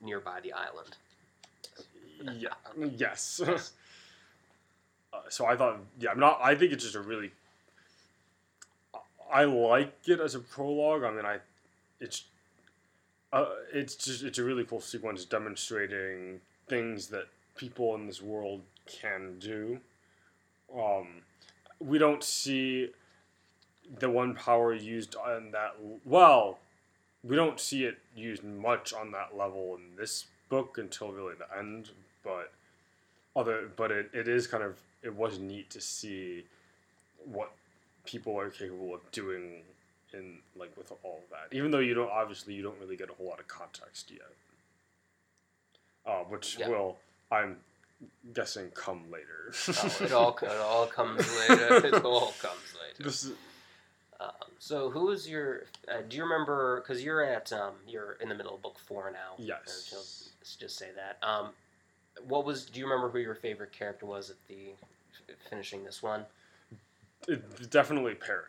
nearby 0.01 0.39
the 0.41 0.53
island. 0.53 0.97
Yeah, 2.21 2.53
yes. 2.77 3.41
uh, 5.13 5.29
so 5.29 5.45
I 5.45 5.55
thought, 5.55 5.79
yeah, 5.99 6.11
I'm 6.11 6.19
not. 6.19 6.39
I 6.41 6.55
think 6.55 6.71
it's 6.73 6.83
just 6.83 6.95
a 6.95 7.01
really. 7.01 7.31
I 9.31 9.43
like 9.45 10.07
it 10.07 10.19
as 10.19 10.35
a 10.35 10.39
prologue. 10.39 11.03
I 11.03 11.11
mean, 11.11 11.25
I, 11.25 11.39
it's, 12.03 12.25
uh, 13.31 13.45
it's 13.73 13.95
just 13.95 14.23
it's 14.23 14.37
a 14.37 14.43
really 14.43 14.63
cool 14.63 14.81
sequence 14.81 15.25
demonstrating 15.25 16.41
things 16.67 17.07
that 17.07 17.27
people 17.55 17.95
in 17.95 18.07
this 18.07 18.21
world 18.21 18.61
can 18.85 19.39
do. 19.39 19.79
Um, 20.75 21.07
we 21.79 21.97
don't 21.97 22.23
see 22.23 22.89
the 23.99 24.09
one 24.09 24.35
power 24.35 24.73
used 24.73 25.15
on 25.15 25.51
that. 25.51 25.75
Well, 26.05 26.59
we 27.23 27.35
don't 27.35 27.59
see 27.59 27.85
it 27.85 27.97
used 28.15 28.43
much 28.43 28.93
on 28.93 29.11
that 29.11 29.37
level 29.37 29.75
in 29.75 29.95
this 29.97 30.25
book 30.49 30.77
until 30.77 31.11
really 31.11 31.35
the 31.35 31.57
end. 31.57 31.89
But 32.23 32.51
other, 33.35 33.69
but 33.75 33.91
it, 33.91 34.09
it 34.13 34.27
is 34.27 34.47
kind 34.47 34.63
of 34.63 34.77
it 35.01 35.15
was 35.15 35.39
neat 35.39 35.69
to 35.71 35.81
see 35.81 36.45
what 37.25 37.51
people 38.05 38.39
are 38.39 38.49
capable 38.49 38.93
of 38.93 39.11
doing 39.11 39.61
in 40.13 40.39
like 40.55 40.75
with 40.77 40.91
all 41.03 41.21
of 41.23 41.29
that. 41.29 41.55
Even 41.55 41.71
though 41.71 41.79
you 41.79 41.93
don't 41.93 42.11
obviously 42.11 42.53
you 42.53 42.61
don't 42.63 42.79
really 42.79 42.95
get 42.97 43.09
a 43.09 43.13
whole 43.13 43.27
lot 43.27 43.39
of 43.39 43.47
context 43.47 44.11
yet. 44.11 44.21
Uh, 46.05 46.23
which 46.25 46.57
Yeah. 46.59 46.67
will 46.69 46.97
I'm 47.31 47.57
guessing 48.33 48.69
come 48.71 49.09
later. 49.11 49.53
Oh, 49.69 50.03
it 50.03 50.11
all 50.11 50.37
it 50.41 50.49
all 50.59 50.85
comes 50.87 51.25
later. 51.49 51.77
It 51.87 52.05
all 52.05 52.33
comes 52.41 52.75
later. 52.81 53.03
This 53.03 53.23
is, 53.23 53.31
Um, 54.19 54.31
so 54.59 54.89
who 54.89 55.09
is 55.11 55.27
your? 55.27 55.63
Uh, 55.87 56.01
do 56.07 56.15
you 56.17 56.23
remember? 56.23 56.81
Because 56.81 57.03
you're 57.03 57.23
at 57.23 57.51
um, 57.53 57.73
you're 57.87 58.13
in 58.21 58.29
the 58.29 58.35
middle 58.35 58.55
of 58.55 58.61
book 58.61 58.77
four 58.79 59.11
now. 59.11 59.33
Yes. 59.37 59.91
Let's 60.39 60.55
just 60.57 60.77
say 60.77 60.89
that. 60.95 61.17
Um, 61.27 61.49
what 62.27 62.45
was? 62.45 62.65
Do 62.65 62.79
you 62.79 62.85
remember 62.85 63.09
who 63.09 63.19
your 63.19 63.35
favorite 63.35 63.71
character 63.71 64.05
was 64.05 64.29
at 64.29 64.35
the 64.47 64.71
f- 65.29 65.35
finishing 65.49 65.83
this 65.83 66.03
one? 66.03 66.25
it, 67.27 67.69
definitely 67.71 68.13
Perrin. 68.15 68.45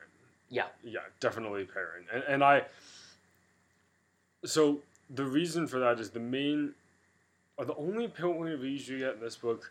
Yeah. 0.51 0.67
Yeah, 0.83 1.01
definitely 1.21 1.65
Perrin. 1.65 2.05
And 2.13 2.23
and 2.25 2.45
I 2.45 2.65
so 4.45 4.81
the 5.11 5.25
reason 5.25 5.67
for 5.67 5.79
that 5.81 5.99
is 6.01 6.11
the 6.11 6.21
main 6.21 6.75
are 7.59 7.65
the 7.65 7.75
only 7.77 8.07
views 8.09 8.89
you 8.89 8.99
get 8.99 9.15
in 9.15 9.21
this 9.21 9.37
book. 9.37 9.71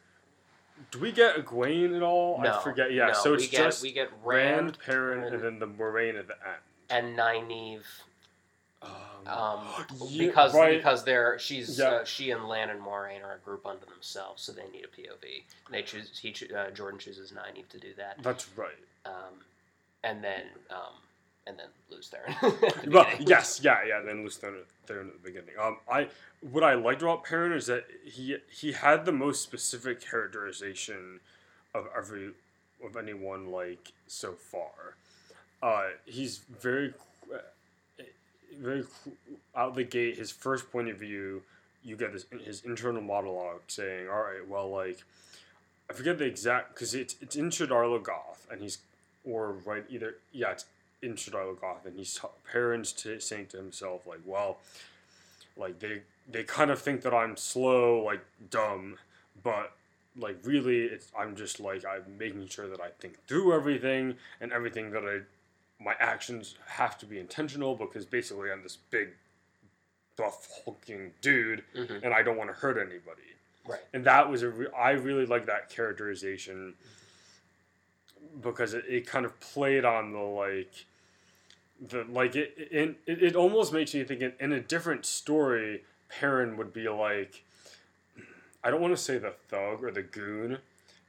Do 0.92 1.00
we 1.00 1.12
get 1.12 1.36
Egwene 1.36 1.96
at 1.96 2.02
all? 2.02 2.42
No, 2.42 2.58
I 2.60 2.64
forget. 2.64 2.92
Yeah, 2.92 3.08
no, 3.08 3.14
so 3.14 3.34
it's 3.34 3.44
we 3.44 3.50
get, 3.50 3.64
just 3.64 3.84
we 3.84 3.92
get 3.92 4.10
Rand, 4.24 4.56
Rand, 4.66 4.80
Perrin, 4.80 5.24
and- 5.24 5.36
and 5.36 5.44
then 5.44 5.60
the 5.60 5.68
Moiraine 5.68 6.18
at 6.18 6.28
the 6.28 6.34
end. 6.34 6.58
and 6.90 7.18
Nynaeve 7.18 7.84
Um, 8.82 8.92
um, 9.28 9.86
yeah, 10.10 10.28
because 10.28 10.54
right. 10.56 10.78
because 10.78 11.04
they're 11.06 11.38
she's 11.40 11.78
Yeah. 11.80 11.86
uh, 11.90 12.04
she 12.06 12.32
and 12.32 12.48
Lan 12.48 12.70
and 12.70 12.82
Moiraine 12.82 13.24
are 13.24 13.36
a 13.36 13.40
group 13.40 13.66
unto 13.66 13.86
themselves, 13.86 14.42
so 14.42 14.52
they 14.52 14.68
need 14.70 14.84
a 14.84 14.88
POV. 14.88 15.44
And 15.68 15.76
they 15.76 15.84
choose 15.84 16.18
he 16.20 16.34
uh, 16.56 16.72
Jordan 16.72 17.00
chooses 17.00 17.32
Nynaeve 17.32 17.70
to 17.70 17.80
do 17.80 17.94
that, 17.98 18.22
That's 18.24 18.48
right. 18.58 18.76
um, 19.06 19.14
and 20.04 20.24
then 20.24 20.44
um, 20.70 20.94
and 21.48 21.58
then 21.58 21.68
lose 21.90 22.10
there. 22.10 22.26
Well, 22.92 23.08
yes, 23.20 23.62
yeah, 23.64 23.80
yeah. 23.88 24.02
Then 24.02 24.24
lose 24.24 24.38
there, 24.38 24.54
there 24.88 25.02
in 25.02 25.08
the 25.08 25.14
beginning. 25.24 25.56
Um, 25.62 25.78
I 25.92 26.08
what 26.42 26.64
I 26.64 26.74
liked 26.76 27.02
about 27.02 27.24
Perrin 27.24 27.54
is 27.54 27.68
that 27.68 27.86
he 28.06 28.38
he 28.50 28.74
had 28.74 29.06
the 29.06 29.12
most 29.12 29.42
specific 29.42 30.02
characterization 30.02 31.20
of 31.74 31.88
every 31.98 32.32
of 32.84 32.98
anyone 32.98 33.52
like 33.52 33.94
so 34.08 34.34
far. 34.34 34.96
Uh, 35.62 35.90
he's 36.06 36.40
very 36.60 36.94
uh, 37.34 37.38
very 38.60 38.84
out 39.56 39.76
the 39.76 39.84
gate. 39.84 40.18
His 40.18 40.32
first 40.32 40.72
point 40.72 40.90
of 40.90 40.98
view, 40.98 41.44
you 41.84 41.96
get 41.96 42.12
this 42.14 42.26
his 42.44 42.64
internal 42.64 43.02
monologue 43.02 43.62
saying, 43.68 44.08
"All 44.10 44.22
right, 44.22 44.48
well, 44.48 44.70
like." 44.70 45.04
I 45.90 45.94
forget 45.96 46.18
the 46.18 46.24
exact 46.24 46.74
because 46.74 46.96
it's 46.96 47.18
it's 47.22 47.36
in 47.36 47.50
Shadar 47.50 47.84
Logoth 47.86 48.50
and 48.50 48.62
he's 48.62 48.78
or 49.24 49.54
right 49.66 49.86
either 49.90 50.16
yeah 50.32 50.52
it's 50.52 50.66
in 51.04 51.16
Logoth, 51.16 51.86
and 51.86 51.98
he's 51.98 52.18
t- 52.18 52.28
parents 52.50 52.94
to 52.94 53.20
saying 53.20 53.48
to 53.48 53.58
himself 53.58 54.08
like, 54.08 54.22
well, 54.26 54.60
like 55.58 55.80
they 55.80 56.02
they 56.32 56.44
kind 56.44 56.72
of 56.72 56.82
think 56.82 57.02
that 57.02 57.14
I'm 57.14 57.36
slow, 57.36 58.02
like 58.04 58.22
dumb, 58.50 58.98
but 59.44 59.74
like 60.18 60.38
really, 60.44 60.84
it's 60.86 61.12
I'm 61.18 61.36
just 61.36 61.60
like 61.60 61.84
I'm 61.86 62.18
making 62.18 62.48
sure 62.48 62.68
that 62.70 62.80
I 62.80 62.90
think 63.00 63.18
through 63.28 63.54
everything 63.54 64.16
and 64.40 64.52
everything 64.52 64.92
that 64.92 65.04
I 65.04 65.20
my 65.84 65.96
actions 66.00 66.56
have 66.66 66.98
to 67.00 67.06
be 67.06 67.20
intentional 67.20 67.76
because 67.76 68.06
basically 68.06 68.50
I'm 68.52 68.64
this 68.64 68.78
big 68.90 69.10
buff 70.16 70.48
hulking 70.64 71.12
dude, 71.22 71.64
hmm 71.76 71.98
and 72.02 72.14
I 72.14 72.24
don't 72.24 72.38
want 72.38 72.50
to 72.50 72.56
hurt 72.56 72.78
anybody. 72.78 73.22
Right. 73.68 73.80
And 73.94 74.06
that 74.06 74.30
was 74.30 74.44
a 74.44 74.50
re- 74.50 74.68
I 74.78 74.92
really 74.92 75.26
like 75.26 75.46
that 75.46 75.70
characterization 75.70 76.74
because 78.42 78.74
it, 78.74 78.86
it 78.88 79.08
kind 79.08 79.26
of 79.26 79.40
played 79.40 79.86
on 79.86 80.12
the 80.14 80.20
like 80.20 80.86
the 81.90 82.06
like 82.10 82.36
it 82.36 82.54
it, 82.58 82.96
it, 83.06 83.24
it 83.24 83.36
almost 83.36 83.74
makes 83.74 83.94
me 83.94 84.04
think 84.04 84.22
in, 84.22 84.34
in 84.40 84.52
a 84.52 84.60
different 84.60 85.06
story 85.06 85.84
Perrin 86.10 86.58
would 86.58 86.74
be 86.74 86.88
like 86.90 87.44
I 88.64 88.72
don't 88.72 88.82
want 88.82 88.96
to 88.96 89.02
say 89.02 89.18
the 89.18 89.34
thug 89.50 89.84
or 89.84 89.92
the 89.92 90.04
goon 90.04 90.60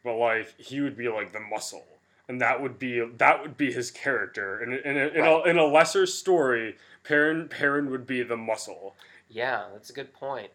but 0.02 0.16
like 0.16 0.58
he 0.60 0.80
would 0.80 0.96
be 0.96 1.08
like 1.08 1.32
the 1.32 1.40
muscle. 1.40 1.86
And 2.28 2.40
that 2.40 2.62
would 2.62 2.78
be 2.78 3.00
that 3.18 3.42
would 3.42 3.56
be 3.56 3.70
his 3.72 3.90
character. 3.90 4.62
In 4.62 4.72
a, 4.72 4.76
in 4.76 4.96
a, 4.96 5.06
in, 5.08 5.24
a, 5.26 5.30
Right. 5.36 5.46
in 5.48 5.58
a 5.58 5.64
lesser 5.66 6.06
story 6.06 6.76
Perrin 7.04 7.48
Perrin 7.48 7.90
would 7.90 8.06
be 8.06 8.22
the 8.22 8.36
muscle. 8.36 8.94
Yeah, 9.28 9.64
that's 9.72 9.90
a 9.90 9.92
good 9.92 10.12
point. 10.14 10.50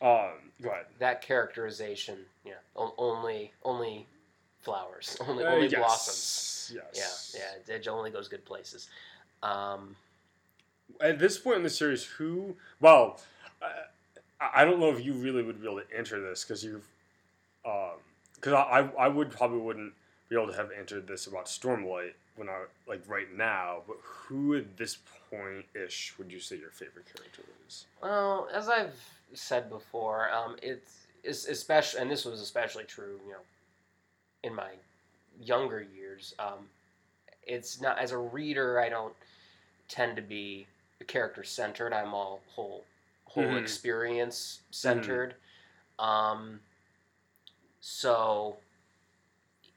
um 0.00 0.30
go 0.60 0.70
ahead. 0.70 0.86
That 0.98 1.22
characterization, 1.22 2.18
yeah, 2.44 2.54
o- 2.76 2.94
only 2.98 3.52
only 3.64 4.06
flowers, 4.62 5.16
only 5.28 5.44
Uh, 5.44 5.52
only 5.52 5.68
yes. 5.68 5.78
blossoms. 5.80 6.72
yes 6.74 7.34
Yeah, 7.36 7.42
yeah, 7.68 7.74
it 7.76 7.88
only 7.88 8.10
goes 8.10 8.28
good 8.28 8.44
places. 8.44 8.88
Um, 9.42 9.96
at 11.00 11.18
this 11.18 11.38
point 11.38 11.56
in 11.56 11.62
the 11.62 11.70
series, 11.70 12.04
who? 12.04 12.56
Well, 12.80 13.20
I, 14.40 14.62
I 14.62 14.64
don't 14.64 14.78
know 14.80 14.90
if 14.90 15.04
you 15.04 15.12
really 15.14 15.42
would 15.42 15.60
be 15.60 15.66
able 15.66 15.80
to 15.80 15.96
enter 15.96 16.20
this 16.20 16.44
because 16.44 16.64
you've, 16.64 16.86
because 17.62 18.52
I, 18.54 18.80
I 18.80 19.04
I 19.04 19.08
would 19.08 19.30
probably 19.30 19.60
wouldn't 19.60 19.92
be 20.28 20.36
able 20.36 20.48
to 20.48 20.56
have 20.56 20.70
entered 20.76 21.06
this 21.06 21.26
about 21.26 21.46
Stormlight 21.46 22.12
when 22.36 22.48
I 22.48 22.64
like 22.86 23.02
right 23.08 23.32
now. 23.36 23.82
But 23.86 23.96
who 24.02 24.54
at 24.54 24.76
this 24.76 24.98
point 25.30 25.66
ish 25.74 26.14
would 26.18 26.30
you 26.32 26.40
say 26.40 26.56
your 26.56 26.70
favorite 26.70 27.06
character 27.14 27.42
is? 27.66 27.86
well, 28.02 28.48
as 28.52 28.68
I've 28.68 28.94
said 29.34 29.70
before, 29.70 30.30
um, 30.30 30.56
it's, 30.62 31.06
it's 31.24 31.46
especially, 31.46 32.00
and 32.00 32.10
this 32.10 32.24
was 32.24 32.40
especially 32.40 32.84
true, 32.84 33.18
you 33.26 33.32
know, 33.32 33.38
in 34.42 34.54
my 34.54 34.70
younger 35.40 35.82
years. 35.94 36.34
Um, 36.38 36.68
it's 37.46 37.80
not 37.80 37.98
as 37.98 38.12
a 38.12 38.18
reader, 38.18 38.80
I 38.80 38.88
don't 38.88 39.14
tend 39.88 40.16
to 40.16 40.22
be 40.22 40.66
character 41.06 41.44
centered. 41.44 41.92
I'm 41.92 42.14
all 42.14 42.40
whole 42.48 42.84
whole 43.26 43.56
Mhm. 43.56 43.56
experience 43.56 44.60
centered. 44.70 45.34
Um, 45.98 46.60
so 47.80 48.56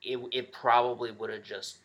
it, 0.04 0.20
it 0.32 0.52
probably 0.54 1.12
would 1.12 1.30
have 1.30 1.44
just 1.44 1.78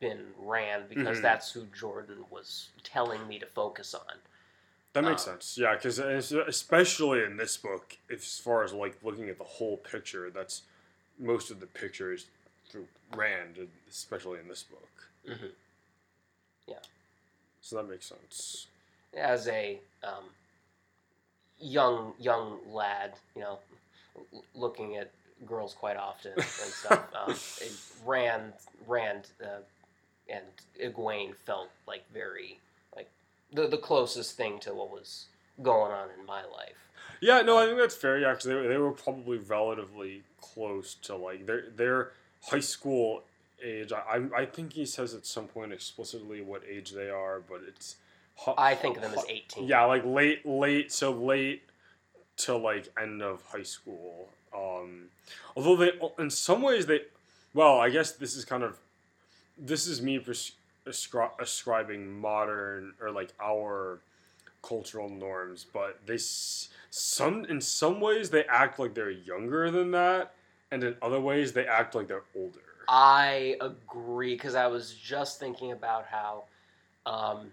been 0.00 0.26
Rand 0.38 0.84
because 0.88 1.20
Mhm. 1.20 1.22
that's 1.22 1.50
who 1.52 1.66
Jordan 1.78 2.24
was 2.30 2.68
telling 2.82 3.26
me 3.28 3.38
to 3.38 3.46
focus 3.46 3.94
on. 3.94 4.18
That 4.92 5.02
makes 5.04 5.22
Uh, 5.22 5.24
sense. 5.24 5.58
Yeah, 5.58 5.74
because 5.74 5.98
especially 5.98 7.22
in 7.24 7.36
this 7.36 7.56
book, 7.56 7.96
as 8.10 8.38
far 8.38 8.62
as 8.62 8.72
like 8.72 8.96
looking 9.02 9.28
at 9.28 9.38
the 9.38 9.44
whole 9.44 9.76
picture, 9.76 10.30
that's 10.30 10.62
most 11.18 11.50
of 11.50 11.60
the 11.60 11.66
pictures 11.66 12.26
through 12.68 12.86
Rand, 13.14 13.56
especially 13.90 14.40
in 14.40 14.48
this 14.48 14.62
book. 14.64 15.08
Mhm. 15.28 15.50
Yeah. 16.66 16.76
So 17.60 17.76
that 17.76 17.88
makes 17.88 18.06
sense. 18.06 18.66
As 19.16 19.46
a 19.48 19.78
um, 20.02 20.24
young 21.58 22.12
young 22.18 22.58
lad, 22.72 23.14
you 23.34 23.42
know, 23.42 23.58
l- 24.32 24.44
looking 24.54 24.96
at 24.96 25.10
girls 25.46 25.74
quite 25.74 25.96
often 25.96 26.32
and 26.34 26.42
stuff, 26.72 27.08
um, 27.14 27.30
it, 27.32 27.72
Rand 28.04 28.52
Rand 28.86 29.28
uh, 29.42 29.60
and 30.28 30.44
Egwene 30.82 31.34
felt 31.34 31.70
like 31.86 32.04
very 32.12 32.58
like 32.96 33.08
the 33.52 33.66
the 33.68 33.78
closest 33.78 34.36
thing 34.36 34.58
to 34.60 34.74
what 34.74 34.90
was 34.90 35.26
going 35.62 35.92
on 35.92 36.08
in 36.18 36.26
my 36.26 36.44
life. 36.44 36.74
Yeah, 37.20 37.40
no, 37.42 37.56
I 37.56 37.66
think 37.66 37.78
that's 37.78 37.94
fair. 37.94 38.18
Yeah, 38.18 38.30
because 38.30 38.44
they, 38.44 38.66
they 38.66 38.76
were 38.76 38.90
probably 38.90 39.38
relatively 39.38 40.22
close 40.54 40.94
to 40.94 41.16
like 41.16 41.46
their 41.46 41.64
their 41.74 42.10
high 42.50 42.60
school 42.60 43.22
age. 43.62 43.92
I 43.92 44.22
I 44.36 44.44
think 44.46 44.72
he 44.74 44.84
says 44.86 45.14
at 45.14 45.24
some 45.26 45.46
point 45.46 45.72
explicitly 45.72 46.40
what 46.42 46.62
age 46.68 46.90
they 46.92 47.08
are, 47.10 47.40
but 47.40 47.60
it's. 47.66 47.96
hu- 48.44 48.52
I 48.58 48.74
think 48.74 48.96
of 48.96 49.02
them 49.02 49.14
as 49.16 49.24
18. 49.28 49.66
Yeah, 49.66 49.84
like 49.84 50.04
late, 50.04 50.44
late, 50.44 50.92
so 50.92 51.10
late 51.12 51.62
to 52.38 52.56
like 52.56 52.88
end 53.00 53.22
of 53.22 53.42
high 53.46 53.62
school. 53.62 54.28
Um, 54.54 55.06
although 55.56 55.76
they, 55.76 55.92
in 56.18 56.30
some 56.30 56.62
ways, 56.62 56.86
they, 56.86 57.00
well, 57.54 57.78
I 57.80 57.90
guess 57.90 58.12
this 58.12 58.36
is 58.36 58.44
kind 58.44 58.62
of, 58.62 58.76
this 59.58 59.86
is 59.86 60.00
me 60.00 60.18
pres- 60.20 60.52
ascri- 60.86 61.30
ascribing 61.40 62.20
modern 62.20 62.92
or 63.00 63.10
like 63.10 63.30
our 63.42 63.98
cultural 64.66 65.08
norms, 65.08 65.66
but 65.72 66.00
they 66.06 66.18
some 66.90 67.44
in 67.46 67.60
some 67.60 68.00
ways 68.00 68.30
they 68.30 68.44
act 68.44 68.78
like 68.78 68.94
they're 68.94 69.10
younger 69.10 69.70
than 69.70 69.90
that, 69.92 70.34
and 70.70 70.82
in 70.82 70.96
other 71.02 71.20
ways 71.20 71.52
they 71.52 71.66
act 71.66 71.94
like 71.94 72.08
they're 72.08 72.22
older. 72.36 72.60
I 72.88 73.56
agree 73.60 74.34
because 74.34 74.54
I 74.54 74.66
was 74.66 74.94
just 74.94 75.40
thinking 75.40 75.72
about 75.72 76.06
how 76.06 76.44
um, 77.06 77.50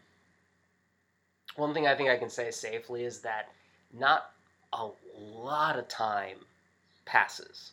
one 1.56 1.74
thing 1.74 1.88
I 1.88 1.96
think 1.96 2.10
I 2.10 2.18
can 2.18 2.30
say 2.30 2.52
safely 2.52 3.04
is 3.04 3.20
that 3.20 3.50
not 3.98 4.32
a 4.74 4.88
lot 5.18 5.78
of 5.78 5.88
time 5.88 6.38
passes 7.06 7.72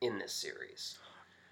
in 0.00 0.18
this 0.18 0.32
series, 0.32 0.98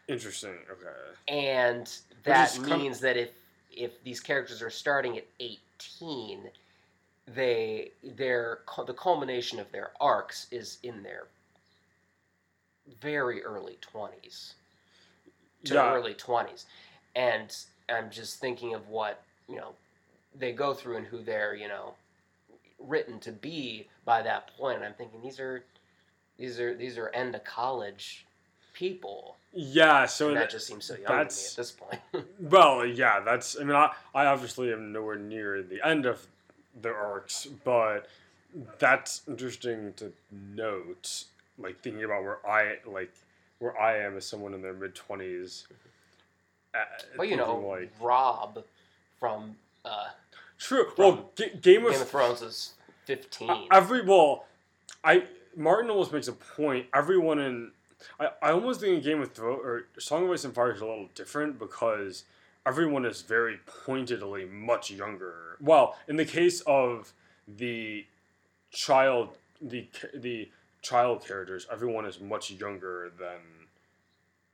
Interesting. 0.09 0.57
Okay. 0.71 0.89
and 1.29 1.93
that 2.25 2.59
means 2.61 3.01
that 3.01 3.17
if 3.17 3.31
if 3.71 4.03
these 4.05 4.21
characters 4.21 4.63
are 4.63 4.71
starting 4.71 5.17
at 5.19 5.25
eighteen, 5.39 6.51
they 7.27 7.93
their 8.03 8.61
the 8.87 8.95
culmination 8.95 9.61
of 9.61 9.71
their 9.73 9.91
arcs 10.01 10.47
is 10.51 10.79
in 10.83 11.03
their 11.03 11.27
very 13.01 13.43
early 13.43 13.79
twenties 13.81 14.55
to 15.65 15.75
Yeah. 15.75 15.93
early 15.93 16.15
20s 16.15 16.65
and 17.15 17.55
i'm 17.89 18.11
just 18.11 18.41
thinking 18.41 18.75
of 18.75 18.89
what 18.89 19.23
you 19.49 19.57
know 19.57 19.75
they 20.39 20.53
go 20.53 20.73
through 20.75 20.97
and 20.97 21.07
who 21.07 21.23
they're 21.23 21.55
you 21.55 21.69
know 21.69 21.95
written 22.79 23.21
to 23.21 23.33
be 23.33 23.87
by 24.05 24.23
that 24.23 24.49
point 24.57 24.77
and 24.77 24.85
i'm 24.87 24.95
thinking 24.95 25.21
these 25.23 25.39
are 25.39 25.63
these 26.39 26.59
are 26.59 26.75
these 26.75 26.97
are 26.99 27.11
end 27.11 27.35
of 27.35 27.45
college 27.45 28.25
people 28.73 29.37
Yeah. 29.53 30.07
So 30.07 30.29
and 30.29 30.37
that 30.37 30.41
that- 30.43 30.51
just 30.51 30.67
seems 30.67 30.87
so 30.87 30.95
young 30.95 31.05
to 31.07 31.13
me 31.13 31.21
at 31.21 31.29
this 31.57 31.71
point 31.73 32.01
Well, 32.41 32.87
yeah, 32.87 33.21
that's. 33.21 33.59
I 33.61 33.65
mean, 33.65 33.77
I, 33.77 33.91
I 34.15 34.27
obviously 34.27 34.73
am 34.73 34.93
nowhere 34.93 35.17
near 35.17 35.63
the 35.63 35.87
end 35.87 36.07
of 36.07 36.25
the 36.81 36.91
arcs, 36.91 37.47
but 37.65 38.09
that's 38.79 39.23
interesting 39.29 39.93
to 39.97 40.13
note. 40.55 41.25
Like 41.59 41.81
thinking 41.83 42.05
about 42.05 42.23
where 42.23 42.47
I 42.47 42.77
like 42.87 43.13
where 43.59 43.79
I 43.79 43.99
am 43.99 44.17
as 44.17 44.27
someone 44.27 44.55
in 44.55 44.63
their 44.63 44.73
mid 44.73 44.95
twenties. 44.95 45.67
well 47.19 47.27
you 47.27 47.37
know 47.37 47.59
like 47.59 47.91
rob 48.01 48.65
from 49.19 49.57
uh, 49.85 50.09
true. 50.59 50.87
from 50.97 51.05
Well, 51.05 51.31
Ga- 51.37 51.57
Game 51.61 51.85
of, 51.85 51.93
game 51.93 52.01
of 52.01 52.09
thrones 52.09 52.43
is 52.43 52.73
15 53.07 53.51
Uh, 53.51 53.63
every 53.73 54.03
well, 54.03 54.47
I 55.05 55.25
Martin 55.57 55.91
almost 55.91 56.13
makes 56.13 56.29
a 56.29 56.33
point. 56.33 56.87
Everyone 56.95 57.39
in 57.39 57.73
I, 58.19 58.29
I 58.43 58.53
almost 58.53 58.81
think 58.81 58.97
in 58.97 59.03
Game 59.03 59.21
of 59.21 59.33
Thrones 59.33 59.61
or 59.63 59.87
Song 59.99 60.25
of 60.25 60.31
Ice 60.31 60.45
and 60.45 60.55
Fire 60.55 60.73
is 60.73 60.81
a 60.81 60.87
little 60.87 61.09
different 61.15 61.59
because 61.59 62.25
everyone 62.67 63.05
is 63.05 63.23
very 63.23 63.59
pointedly 63.85 64.45
much 64.45 64.91
younger. 64.91 65.57
Well, 65.61 65.97
in 66.09 66.17
the 66.17 66.25
case 66.25 66.61
of 66.63 67.13
the 67.47 68.07
child, 68.71 69.37
the 69.61 69.89
the 70.15 70.49
child 70.83 71.27
characters, 71.27 71.67
everyone 71.71 72.07
is 72.07 72.21
much 72.21 72.51
younger 72.51 73.13
than 73.19 73.41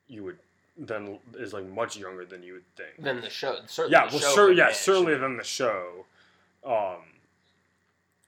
you 0.08 0.24
would 0.24 0.38
than 0.78 1.18
is 1.38 1.52
like 1.52 1.66
much 1.66 1.96
younger 1.96 2.24
than 2.24 2.42
you 2.42 2.54
would 2.54 2.76
think. 2.76 3.02
Than 3.02 3.20
the 3.20 3.30
show 3.30 3.58
certainly 3.66 3.92
Yeah, 3.92 4.08
well, 4.10 4.18
sure, 4.18 4.52
yeah, 4.52 4.64
manage 4.64 4.76
certainly 4.76 5.16
than 5.16 5.36
the 5.36 5.44
show. 5.44 6.04
Um, 6.64 6.96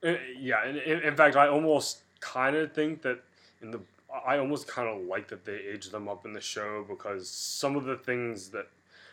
eh, 0.02 0.16
yeah, 0.38 0.66
in, 0.66 0.76
in, 0.76 1.00
in 1.00 1.16
fact, 1.16 1.36
I 1.36 1.48
almost 1.48 1.98
kind 2.20 2.56
of 2.56 2.72
think 2.72 3.02
that 3.02 3.20
in 3.60 3.70
the 3.70 3.80
I 4.26 4.38
almost 4.38 4.66
kind 4.66 4.88
of 4.88 5.06
like 5.06 5.28
that 5.28 5.44
they 5.44 5.56
aged 5.56 5.92
them 5.92 6.08
up 6.08 6.24
in 6.24 6.32
the 6.32 6.40
show 6.40 6.84
because 6.88 7.28
some 7.28 7.76
of 7.76 7.84
the 7.84 7.96
things 7.96 8.48
that, 8.50 8.68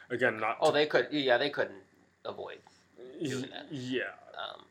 again, 0.10 0.40
not 0.40 0.58
oh 0.62 0.72
they 0.72 0.86
could 0.86 1.08
yeah 1.12 1.38
they 1.38 1.50
couldn't 1.50 1.84
avoid 2.26 2.58
doing 3.24 3.50
that. 3.52 3.68
yeah, 3.72 4.02
Um, 4.38 4.62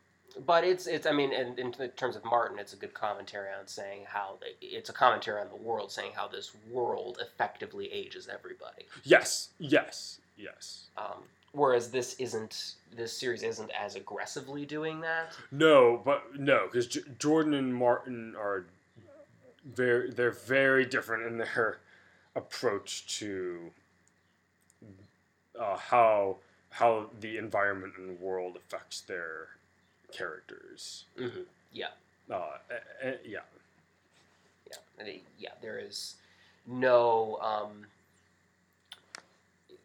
but 0.45 0.63
it's 0.63 0.87
it's 0.87 1.05
I 1.05 1.11
mean 1.11 1.31
in, 1.33 1.57
in 1.57 1.71
terms 1.95 2.15
of 2.15 2.23
Martin, 2.25 2.59
it's 2.59 2.73
a 2.73 2.77
good 2.77 2.93
commentary 2.93 3.49
on 3.57 3.67
saying 3.67 4.01
how 4.07 4.37
they, 4.41 4.65
it's 4.65 4.89
a 4.89 4.93
commentary 4.93 5.41
on 5.41 5.47
the 5.49 5.55
world, 5.55 5.91
saying 5.91 6.11
how 6.15 6.27
this 6.27 6.51
world 6.71 7.17
effectively 7.21 7.91
ages 7.91 8.27
everybody. 8.31 8.85
yes, 9.03 9.49
yes, 9.59 10.19
yes. 10.37 10.85
Um, 10.97 11.23
whereas 11.53 11.89
this 11.91 12.15
isn't 12.19 12.73
this 12.95 13.11
series 13.17 13.43
isn't 13.43 13.71
as 13.71 13.95
aggressively 13.95 14.65
doing 14.65 15.01
that. 15.01 15.33
No, 15.51 16.01
but 16.03 16.37
no, 16.37 16.65
because 16.65 16.87
J- 16.87 17.01
Jordan 17.19 17.53
and 17.53 17.73
Martin 17.73 18.35
are 18.37 18.65
very 19.65 20.11
they're 20.11 20.31
very 20.31 20.85
different 20.85 21.25
in 21.25 21.37
their 21.37 21.79
approach 22.35 23.07
to 23.19 23.71
uh, 25.59 25.77
how 25.77 26.37
how 26.69 27.09
the 27.21 27.37
environment 27.37 27.93
and 27.97 28.19
world 28.19 28.57
affects 28.57 29.01
their 29.01 29.47
characters. 30.11 31.05
hmm 31.17 31.41
Yeah, 31.71 31.87
Uh, 32.29 32.57
eh, 33.01 33.13
yeah. 33.23 33.39
yeah, 34.99 35.13
yeah. 35.37 35.49
There 35.61 35.79
is 35.79 36.15
no. 36.67 37.37
Um, 37.41 37.85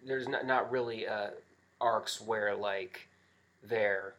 there's 0.04 0.28
not 0.28 0.46
not 0.46 0.70
really 0.70 1.06
uh, 1.06 1.30
arcs 1.80 2.20
where 2.20 2.54
like 2.54 3.06
they're 3.62 4.14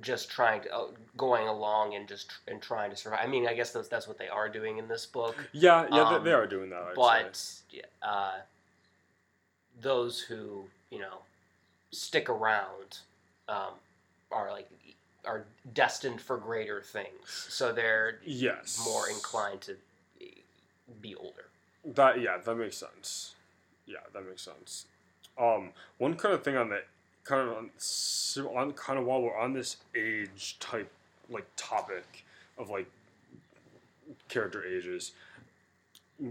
just 0.00 0.30
trying 0.30 0.62
to 0.62 0.74
uh, 0.74 0.86
going 1.16 1.48
along 1.48 1.94
and 1.94 2.08
just 2.08 2.30
tr- 2.30 2.50
and 2.50 2.62
trying 2.62 2.90
to 2.90 2.96
survive. 2.96 3.20
I 3.22 3.26
mean, 3.26 3.46
I 3.46 3.54
guess 3.54 3.72
that's 3.72 3.88
that's 3.88 4.08
what 4.08 4.18
they 4.18 4.28
are 4.28 4.48
doing 4.48 4.78
in 4.78 4.88
this 4.88 5.06
book. 5.06 5.36
Yeah, 5.52 5.86
yeah, 5.90 6.02
Um, 6.08 6.24
they, 6.24 6.30
they 6.30 6.34
are 6.34 6.46
doing 6.46 6.70
that. 6.70 6.82
I'd 6.82 6.94
but 6.94 7.52
yeah, 7.70 7.82
uh, 8.02 8.32
those 9.82 10.20
who 10.20 10.64
you 10.90 10.98
know 10.98 11.18
stick 11.90 12.28
around 12.28 12.98
um, 13.48 13.74
are 14.30 14.50
like 14.50 14.68
are 15.24 15.44
destined 15.74 16.20
for 16.20 16.36
greater 16.36 16.80
things. 16.80 17.46
So 17.48 17.72
they're 17.72 18.18
yes, 18.24 18.82
more 18.84 19.08
inclined 19.08 19.60
to 19.62 19.76
be 21.00 21.14
older. 21.14 21.44
That 21.84 22.20
yeah, 22.20 22.38
that 22.38 22.54
makes 22.54 22.76
sense. 22.76 23.34
Yeah, 23.86 23.98
that 24.14 24.26
makes 24.26 24.42
sense. 24.42 24.86
Um, 25.38 25.70
one 25.98 26.14
kind 26.16 26.34
of 26.34 26.42
thing 26.42 26.56
on 26.56 26.68
the 26.68 26.82
kind 27.24 27.48
of 27.48 27.56
on, 27.56 28.56
on 28.56 28.72
kind 28.72 28.98
of 28.98 29.04
while 29.04 29.22
we're 29.22 29.38
on 29.38 29.52
this 29.52 29.76
age 29.94 30.56
type 30.60 30.90
like 31.30 31.46
topic 31.56 32.24
of 32.58 32.70
like 32.70 32.86
character 34.28 34.64
ages. 34.64 35.12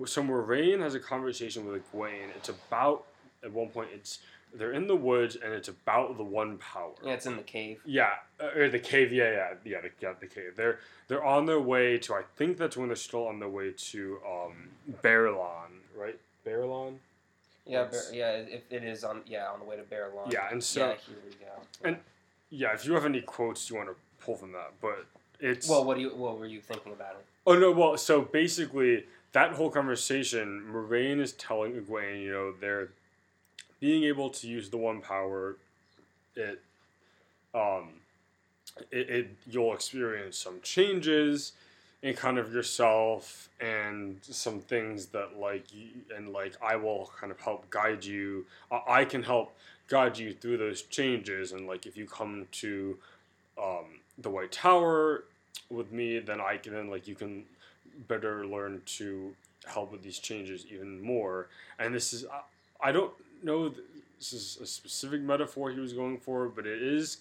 So 0.06 0.24
Moiraine 0.24 0.80
has 0.80 0.96
a 0.96 1.00
conversation 1.00 1.66
with 1.66 1.82
Egwene. 1.92 2.30
It's 2.36 2.50
about 2.50 3.06
at 3.44 3.52
one 3.52 3.70
point 3.70 3.90
it's 3.94 4.20
they're 4.54 4.74
in 4.74 4.88
the 4.88 4.96
woods 4.96 5.38
and 5.42 5.54
it's 5.54 5.70
about 5.70 6.18
the 6.18 6.24
one 6.24 6.58
power. 6.58 6.92
Yeah, 7.06 7.14
it's 7.14 7.26
in 7.26 7.38
the 7.38 7.44
cave. 7.44 7.80
Yeah, 7.86 8.10
uh, 8.40 8.50
or 8.60 8.70
the 8.70 8.80
cave. 8.80 9.14
Yeah, 9.14 9.32
yeah, 9.32 9.54
yeah, 9.64 9.82
the, 9.82 9.90
yeah, 10.02 10.14
the 10.20 10.28
cave. 10.28 10.54
They're 10.56 10.80
they're 11.08 11.24
on 11.24 11.46
their 11.46 11.60
way 11.60 11.98
to. 12.00 12.14
I 12.16 12.24
think 12.36 12.58
that's 12.58 12.76
when 12.76 12.88
they're 12.88 12.96
still 12.96 13.28
on 13.28 13.40
their 13.40 13.50
way 13.50 13.72
to 13.72 14.18
um 14.30 14.70
Baerlon, 15.02 15.72
right? 15.96 16.20
Baerlon. 16.46 16.96
Yeah, 17.66 17.84
It's- 17.84 18.12
yeah, 18.14 18.32
it, 18.32 18.66
it 18.70 18.84
is 18.84 19.04
on 19.04 19.22
yeah 19.26 19.48
on 19.48 19.60
the 19.60 19.66
way 19.66 19.78
to 19.78 19.84
Bear 19.84 20.10
Yeah, 20.30 20.50
and 20.52 20.64
so 20.64 20.80
yeah, 20.88 20.96
here 21.08 21.18
we 21.26 21.32
go. 21.46 21.52
And- 21.84 21.98
yeah, 22.54 22.74
if 22.74 22.86
you 22.86 22.94
have 22.96 23.06
any 23.06 23.22
quotes 23.22 23.70
you 23.70 23.78
want 23.78 23.88
to 23.88 23.96
pull 24.20 24.36
from 24.36 24.52
that, 24.52 24.74
but 24.82 25.06
it's 25.40 25.70
well, 25.70 25.86
what 25.86 25.96
do 25.96 26.02
you 26.02 26.10
what 26.10 26.38
were 26.38 26.46
you 26.46 26.60
thinking 26.60 26.92
about 26.92 27.12
it? 27.12 27.26
Oh 27.48 27.58
no, 27.58 27.72
well, 27.72 27.98
so 27.98 28.22
basically 28.22 29.06
that 29.32 29.54
whole 29.54 29.70
conversation, 29.70 30.66
Moiraine 30.70 31.22
is 31.22 31.32
telling 31.34 31.74
Egwene, 31.74 32.24
you 32.24 32.32
know, 32.32 32.54
they're 32.60 32.90
being 33.82 34.04
able 34.04 34.30
to 34.30 34.48
use 34.48 34.70
the 34.70 34.78
one 34.78 35.02
power, 35.02 35.58
it 36.36 36.62
um 37.54 37.90
it, 38.90 39.10
it 39.10 39.30
you'll 39.50 39.74
experience 39.74 40.38
some 40.38 40.62
changes 40.62 41.52
in 42.02 42.14
kind 42.16 42.38
of 42.38 42.54
yourself 42.54 43.50
and 43.60 44.18
some 44.22 44.60
things 44.60 45.08
that 45.08 45.38
like 45.38 45.66
and 46.16 46.32
like 46.32 46.54
I 46.62 46.78
will 46.78 47.12
kind 47.20 47.32
of 47.32 47.40
help 47.42 47.70
guide 47.70 48.06
you. 48.06 48.46
I, 48.72 49.04
can 49.04 49.22
help 49.22 49.54
guide 49.88 50.18
you 50.18 50.34
through 50.34 50.58
those 50.58 50.84
changes 50.84 51.52
and 51.52 51.68
like 51.68 51.86
if 51.86 51.98
you 51.98 52.06
come 52.06 52.48
to 52.54 52.98
um, 53.62 54.00
the 54.18 54.30
White 54.30 54.52
Tower 54.52 55.26
with 55.70 55.92
me, 55.92 56.20
then 56.20 56.40
I 56.40 56.58
can 56.58 56.74
then 56.74 56.90
like 56.90 57.08
you 57.08 57.16
can 57.16 57.44
better 58.08 58.46
learn 58.48 58.82
to 58.86 59.36
help 59.66 59.92
with 59.92 60.02
these 60.02 60.18
changes 60.18 60.66
even 60.72 61.02
more. 61.02 61.50
And 61.78 61.94
this 61.94 62.14
is 62.14 62.26
I, 62.26 62.90
I 62.90 62.92
don't 62.92 63.14
know 63.44 63.74
this 64.18 64.34
is 64.34 64.58
a 64.62 64.66
specific 64.66 65.22
metaphor 65.22 65.72
he 65.72 65.80
was 65.80 65.94
going 65.94 66.18
for, 66.18 66.48
but 66.48 66.66
it 66.68 66.82
is 66.82 67.18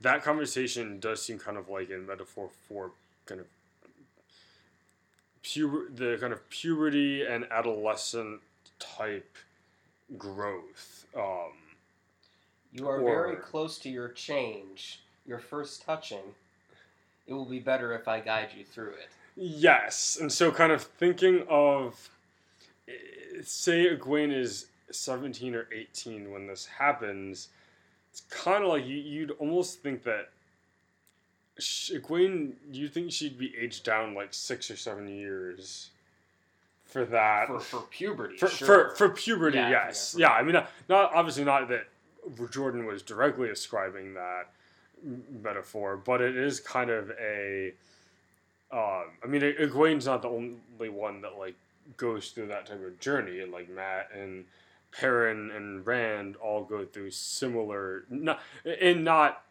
that 0.00 0.22
conversation 0.22 1.00
does 1.00 1.24
seem 1.24 1.38
kind 1.38 1.56
of 1.56 1.68
like 1.68 1.90
a 1.90 1.96
metaphor 1.98 2.50
for 2.68 2.90
kind 3.26 3.40
of 3.40 3.46
pu- 5.42 5.88
the 5.94 6.18
kind 6.20 6.32
of 6.32 6.48
puberty 6.50 7.24
and 7.24 7.46
adolescent 7.50 8.40
type 8.78 9.36
growth. 10.18 11.06
Um, 11.16 11.52
You 12.72 12.88
are 12.88 13.00
very 13.02 13.36
close 13.36 13.78
to 13.78 13.88
your 13.88 14.08
change, 14.08 15.00
your 15.26 15.38
first 15.38 15.82
touching. 15.84 16.34
It 17.26 17.32
will 17.32 17.46
be 17.46 17.60
better 17.60 17.94
if 17.94 18.06
I 18.08 18.20
guide 18.20 18.50
you 18.56 18.64
through 18.64 18.90
it. 18.90 19.08
Yes, 19.36 20.18
and 20.20 20.30
so 20.30 20.52
kind 20.52 20.70
of 20.70 20.82
thinking 20.82 21.44
of, 21.48 22.10
eh, 22.86 22.92
say, 23.42 23.86
Egwene 23.96 24.32
is 24.32 24.66
seventeen 24.90 25.54
or 25.54 25.68
eighteen 25.72 26.30
when 26.30 26.46
this 26.46 26.66
happens. 26.66 27.48
It's 28.10 28.22
kind 28.30 28.62
of 28.62 28.70
like 28.70 28.86
you, 28.86 28.96
you'd 28.96 29.32
almost 29.32 29.80
think 29.80 30.04
that 30.04 30.28
sh- 31.58 31.92
Egwene, 31.92 32.52
you 32.70 32.88
think 32.88 33.10
she'd 33.10 33.38
be 33.38 33.52
aged 33.60 33.84
down 33.84 34.14
like 34.14 34.32
six 34.32 34.70
or 34.70 34.76
seven 34.76 35.08
years 35.08 35.90
for 36.84 37.04
that 37.06 37.48
For, 37.48 37.60
for 37.60 37.80
puberty, 37.90 38.36
for, 38.36 38.48
sure. 38.48 38.66
for, 38.90 38.94
for 38.94 39.08
puberty, 39.10 39.58
Yeah, 39.58 39.70
yes, 39.70 40.14
yeah, 40.16 40.28
yeah. 40.28 40.32
I 40.34 40.42
mean, 40.42 40.52
not, 40.52 40.70
not 40.88 41.12
obviously 41.14 41.42
not 41.44 41.68
that 41.68 41.88
Jordan 42.50 42.86
was 42.86 43.02
directly 43.02 43.50
ascribing 43.50 44.14
that 44.14 44.46
metaphor, 45.42 45.96
but 45.96 46.20
it 46.20 46.36
is 46.36 46.60
kind 46.60 46.90
of 46.90 47.10
a. 47.20 47.72
Um, 48.72 49.04
I 49.22 49.26
mean, 49.26 49.42
Egwene's 49.42 50.06
not 50.06 50.22
the 50.22 50.28
only 50.28 50.88
one 50.88 51.20
that 51.22 51.38
like 51.38 51.54
goes 51.96 52.30
through 52.30 52.46
that 52.46 52.66
type 52.66 52.84
of 52.84 52.98
journey, 53.00 53.40
and 53.40 53.52
like 53.52 53.68
Mat 53.68 54.10
and 54.18 54.44
Perrin 54.98 55.50
and 55.50 55.86
Rand 55.86 56.36
all 56.36 56.64
go 56.64 56.84
through 56.84 57.10
similar, 57.10 58.04
not 58.08 58.40
and 58.64 59.04
not 59.04 59.42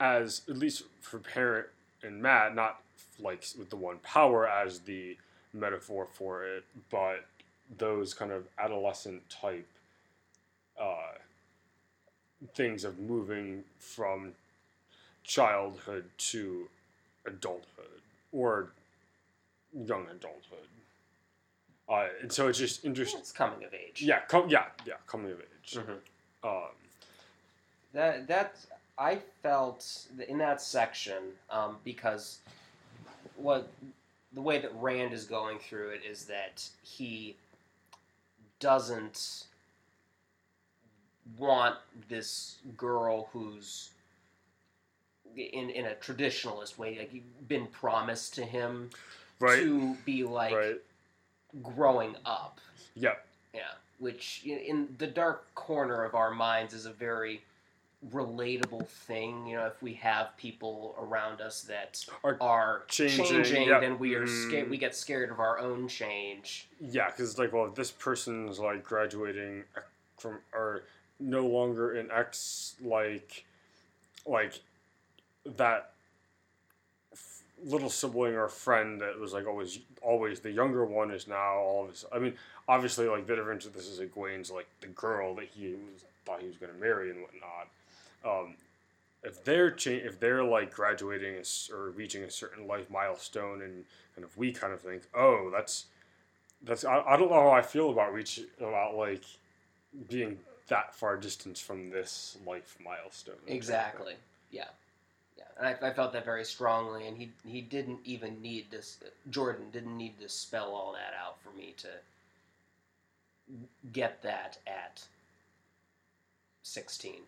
as 0.00 0.42
at 0.48 0.56
least 0.56 0.84
for 1.00 1.18
Perrin 1.18 1.64
and 2.02 2.22
Mat, 2.22 2.54
not 2.54 2.80
like 3.18 3.44
with 3.58 3.70
the 3.70 3.76
one 3.76 3.98
power 3.98 4.48
as 4.48 4.80
the 4.80 5.16
metaphor 5.52 6.06
for 6.12 6.44
it, 6.44 6.64
but 6.90 7.24
those 7.76 8.14
kind 8.14 8.32
of 8.32 8.44
adolescent 8.58 9.28
type 9.28 9.66
uh, 10.80 11.12
things 12.54 12.84
of 12.84 12.98
moving 12.98 13.64
from 13.78 14.32
childhood 15.24 16.04
to 16.16 16.68
adulthood 17.26 18.00
or 18.32 18.70
young 19.72 20.06
adulthood. 20.10 20.68
Uh, 21.88 22.08
and 22.20 22.30
so 22.30 22.48
it's 22.48 22.58
just 22.58 22.84
interesting. 22.84 23.20
it's 23.20 23.32
coming 23.32 23.64
of 23.64 23.72
age. 23.72 24.02
Yeah, 24.02 24.20
com- 24.28 24.48
yeah, 24.48 24.66
yeah, 24.86 24.94
coming 25.06 25.32
of 25.32 25.40
age. 25.40 25.74
Mhm. 25.78 25.98
Um, 26.44 26.68
That 27.94 28.26
that 28.28 28.56
I 28.98 29.16
felt 29.42 30.06
in 30.28 30.38
that 30.38 30.60
section 30.60 31.32
um, 31.50 31.78
because 31.84 32.38
what 33.36 33.68
the 34.32 34.42
way 34.42 34.58
that 34.58 34.74
Rand 34.74 35.12
is 35.14 35.24
going 35.24 35.58
through 35.58 35.90
it 35.90 36.02
is 36.04 36.26
that 36.26 36.68
he 36.82 37.36
doesn't 38.60 39.44
want 41.38 41.76
this 42.08 42.58
girl 42.76 43.28
who's 43.32 43.90
in 45.36 45.70
in 45.70 45.86
a 45.86 45.94
traditionalist 45.94 46.76
way 46.78 46.98
like 46.98 47.22
been 47.46 47.66
promised 47.68 48.34
to 48.34 48.44
him 48.44 48.90
right, 49.38 49.60
to 49.60 49.94
be 50.04 50.24
like 50.24 50.54
right, 50.54 50.76
growing 51.62 52.14
up 52.26 52.60
Yep. 52.94 53.24
yeah, 53.54 53.60
which 53.98 54.42
in, 54.44 54.88
the 54.98 55.06
dark 55.06 55.52
corner 55.54 56.04
of 56.04 56.14
our 56.14 56.30
minds 56.32 56.74
is 56.74 56.84
a 56.86 56.92
very 56.92 57.42
relatable 58.12 58.86
thing. 58.86 59.46
You 59.46 59.56
know, 59.56 59.66
if 59.66 59.82
we 59.82 59.94
have 59.94 60.36
people 60.36 60.94
around 60.98 61.40
us 61.40 61.62
that 61.62 62.04
Are 62.24 62.36
are 62.40 62.82
changing, 62.88 63.24
changing, 63.26 63.68
yep. 63.68 63.80
then 63.80 63.98
we 63.98 64.14
are 64.14 64.26
scared. 64.26 64.62
Mm-hmm. 64.64 64.70
We 64.70 64.78
get 64.78 64.94
scared 64.94 65.30
of 65.30 65.40
our 65.40 65.58
own 65.58 65.88
change. 65.88 66.68
yeah, 66.80 67.06
because 67.06 67.30
it's 67.30 67.38
like, 67.38 67.52
well, 67.52 67.66
if 67.66 67.74
this 67.74 67.90
person's 67.90 68.58
like 68.58 68.82
graduating 68.84 69.64
from 70.18 70.38
or 70.52 70.82
no 71.20 71.46
longer 71.46 71.96
in 71.96 72.10
X, 72.10 72.74
like, 72.82 73.44
like 74.26 74.60
that 75.56 75.92
little 77.64 77.90
sibling 77.90 78.34
or 78.34 78.48
friend 78.48 79.00
that 79.00 79.18
was 79.18 79.32
like 79.32 79.46
always 79.46 79.78
always 80.02 80.40
the 80.40 80.50
younger 80.50 80.84
one 80.84 81.10
is 81.10 81.26
now 81.26 81.56
all 81.58 81.84
of 81.84 81.90
this. 81.90 82.04
I 82.12 82.18
mean, 82.18 82.34
obviously, 82.68 83.06
like 83.06 83.26
the 83.26 83.36
difference 83.36 83.66
this 83.66 83.86
is 83.86 84.00
Egwene's 84.00 84.50
like 84.50 84.68
the 84.80 84.88
girl 84.88 85.34
that 85.36 85.46
he 85.46 85.68
was, 85.68 86.04
thought 86.24 86.40
he 86.40 86.46
was 86.46 86.56
going 86.56 86.72
to 86.72 86.78
marry 86.78 87.10
and 87.10 87.20
whatnot. 87.22 87.68
Um, 88.24 88.54
if 89.22 89.44
they're 89.44 89.70
cha- 89.70 89.90
if 89.90 90.20
they're 90.20 90.44
like 90.44 90.72
graduating 90.72 91.36
a 91.36 91.74
or 91.74 91.90
reaching 91.90 92.22
a 92.22 92.30
certain 92.30 92.66
life 92.66 92.90
milestone, 92.90 93.62
and 93.62 93.84
kind 94.14 94.24
of 94.24 94.36
we 94.36 94.52
kind 94.52 94.72
of 94.72 94.80
think, 94.80 95.02
oh, 95.14 95.50
that's 95.50 95.86
that's 96.62 96.84
I, 96.84 97.00
I 97.00 97.16
don't 97.16 97.30
know 97.30 97.40
how 97.40 97.50
I 97.50 97.62
feel 97.62 97.90
about 97.90 98.12
reach 98.12 98.40
about 98.60 98.96
like 98.96 99.24
being 100.08 100.38
that 100.68 100.94
far 100.94 101.16
distance 101.16 101.60
from 101.60 101.90
this 101.90 102.36
life 102.46 102.76
milestone. 102.84 103.36
Exactly. 103.46 104.14
Yeah. 104.50 104.68
I, 105.60 105.74
I 105.82 105.92
felt 105.92 106.12
that 106.12 106.24
very 106.24 106.44
strongly, 106.44 107.06
and 107.08 107.16
he 107.16 107.30
he 107.46 107.60
didn't 107.60 108.00
even 108.04 108.40
need 108.40 108.70
this. 108.70 108.98
Jordan 109.30 109.66
didn't 109.72 109.96
need 109.96 110.18
to 110.20 110.28
spell 110.28 110.70
all 110.70 110.92
that 110.92 111.14
out 111.20 111.40
for 111.42 111.56
me 111.56 111.74
to 111.78 111.88
get 113.92 114.22
that 114.22 114.58
at 114.66 115.04
sixteen. 116.62 117.20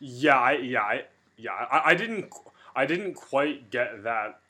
Yeah, 0.00 0.38
I, 0.38 0.52
yeah, 0.52 0.82
I, 0.82 1.04
yeah, 1.36 1.52
I, 1.52 1.82
I 1.86 1.94
didn't 1.94 2.32
I 2.76 2.86
didn't 2.86 3.14
quite 3.14 3.70
get 3.70 4.04
that 4.04 4.40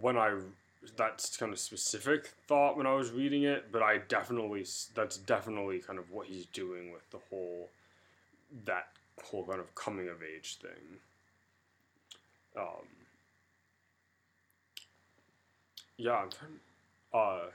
when 0.00 0.16
I 0.16 0.36
that's 0.96 1.36
kind 1.36 1.52
of 1.52 1.58
specific 1.58 2.30
thought 2.48 2.76
when 2.76 2.86
I 2.86 2.94
was 2.94 3.10
reading 3.10 3.44
it, 3.44 3.66
but 3.70 3.82
I 3.82 3.98
definitely 3.98 4.66
that's 4.94 5.16
definitely 5.16 5.78
kind 5.78 5.98
of 5.98 6.10
what 6.10 6.26
he's 6.26 6.46
doing 6.46 6.92
with 6.92 7.08
the 7.10 7.18
whole 7.30 7.68
that 8.64 8.88
whole 9.24 9.44
kind 9.44 9.60
of 9.60 9.74
coming 9.74 10.08
of 10.08 10.22
age 10.22 10.56
thing. 10.56 10.98
Um, 12.56 12.64
yeah, 15.96 16.12
I'm 16.14 16.28
trying. 16.30 16.52
Uh, 17.14 17.46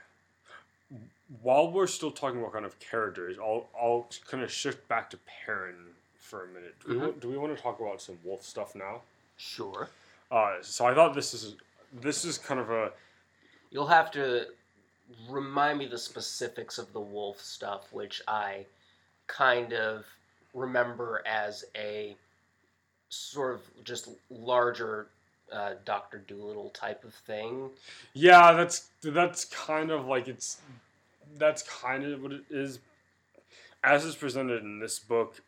while 1.42 1.70
we're 1.70 1.86
still 1.86 2.10
talking 2.10 2.40
about 2.40 2.52
kind 2.52 2.64
of 2.64 2.78
characters, 2.80 3.36
I'll 3.38 3.66
I'll 3.80 4.08
kind 4.30 4.42
of 4.42 4.50
shift 4.50 4.86
back 4.88 5.10
to 5.10 5.18
Perrin 5.18 5.74
for 6.18 6.44
a 6.44 6.48
minute. 6.48 6.74
Do, 6.84 6.88
we, 6.90 6.94
Mhm. 6.96 7.00
want, 7.00 7.20
do 7.20 7.28
we 7.28 7.38
want 7.38 7.56
to 7.56 7.62
talk 7.62 7.80
about 7.80 8.00
some 8.02 8.18
wolf 8.24 8.42
stuff 8.42 8.74
now? 8.74 9.02
Sure. 9.36 9.88
Uh, 10.30 10.56
so 10.62 10.84
I 10.86 10.94
thought 10.94 11.14
this 11.14 11.32
is 11.34 11.54
this 11.92 12.24
is 12.24 12.38
kind 12.38 12.60
of 12.60 12.70
a 12.70 12.92
You'll 13.70 13.86
have 13.86 14.10
to 14.12 14.46
remind 15.28 15.78
me 15.78 15.86
the 15.86 15.98
specifics 15.98 16.78
of 16.78 16.92
the 16.92 17.00
wolf 17.00 17.40
stuff, 17.40 17.92
which 17.92 18.22
I 18.26 18.64
kind 19.26 19.72
of 19.74 20.06
remember 20.54 21.22
as 21.26 21.64
a 21.76 22.16
sort 23.08 23.54
of 23.54 23.84
just 23.84 24.08
larger 24.30 25.08
uh, 25.52 25.74
Doctor 25.84 26.18
Doolittle 26.18 26.70
type 26.70 27.04
of 27.04 27.14
thing. 27.14 27.70
yeah. 28.12 28.52
That's 28.52 28.88
that's 29.02 29.44
kind 29.46 29.90
of 29.90 30.06
like 30.06 30.28
it's 30.28 30.58
that's 31.36 31.62
kind 31.62 32.04
of 32.04 32.22
what 32.22 32.32
it 32.32 32.42
is, 32.50 32.78
as 33.84 34.04
is 34.04 34.14
presented 34.14 34.62
in 34.62 34.78
this 34.78 34.98
book. 34.98 35.40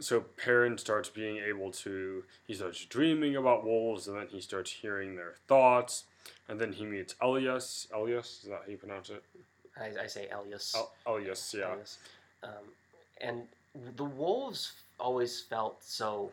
So 0.00 0.20
Perrin 0.20 0.78
starts 0.78 1.08
being 1.08 1.36
able 1.36 1.70
to 1.72 2.24
he 2.46 2.54
starts 2.54 2.84
dreaming 2.84 3.36
about 3.36 3.64
wolves, 3.64 4.08
and 4.08 4.16
then 4.16 4.26
he 4.28 4.40
starts 4.40 4.72
hearing 4.72 5.14
their 5.14 5.34
thoughts, 5.46 6.04
and 6.48 6.58
then 6.60 6.72
he 6.72 6.84
meets 6.84 7.14
Elyas. 7.22 7.88
Elyas 7.92 8.42
is 8.42 8.48
that 8.48 8.62
how 8.64 8.70
you 8.70 8.76
pronounce 8.78 9.10
it? 9.10 9.22
I, 9.80 10.04
I 10.04 10.06
say 10.06 10.28
Elyas. 10.32 10.74
El- 10.74 10.92
Elyas, 11.06 11.54
yeah. 11.54 11.66
Elyas. 11.66 11.96
Um, 12.42 12.64
and 13.20 13.42
the 13.96 14.04
wolves 14.04 14.72
always 14.98 15.40
felt 15.40 15.82
so 15.84 16.30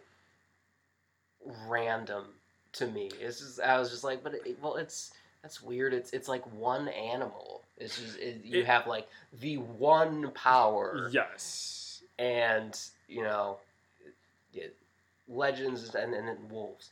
random 1.68 2.26
to 2.74 2.88
me. 2.88 3.10
It's 3.20 3.40
just, 3.40 3.60
I 3.62 3.80
was 3.80 3.90
just 3.90 4.04
like, 4.04 4.24
but 4.24 4.34
it, 4.36 4.58
well, 4.62 4.76
it's 4.76 5.12
that's 5.42 5.62
weird. 5.62 5.94
It's 5.94 6.12
it's 6.12 6.28
like 6.28 6.44
one 6.54 6.88
animal. 6.90 7.62
It's 7.78 8.00
just 8.00 8.18
it, 8.20 8.42
you 8.44 8.60
It- 8.62 8.66
have 8.66 8.88
like 8.88 9.08
the 9.40 9.58
one 9.58 10.32
power, 10.32 11.10
Yes. 11.12 12.02
and 12.18 12.78
you 13.08 13.24
know, 13.24 13.58
legends 15.28 15.94
and, 15.96 16.14
and 16.14 16.28
then 16.28 16.38
wolves. 16.50 16.90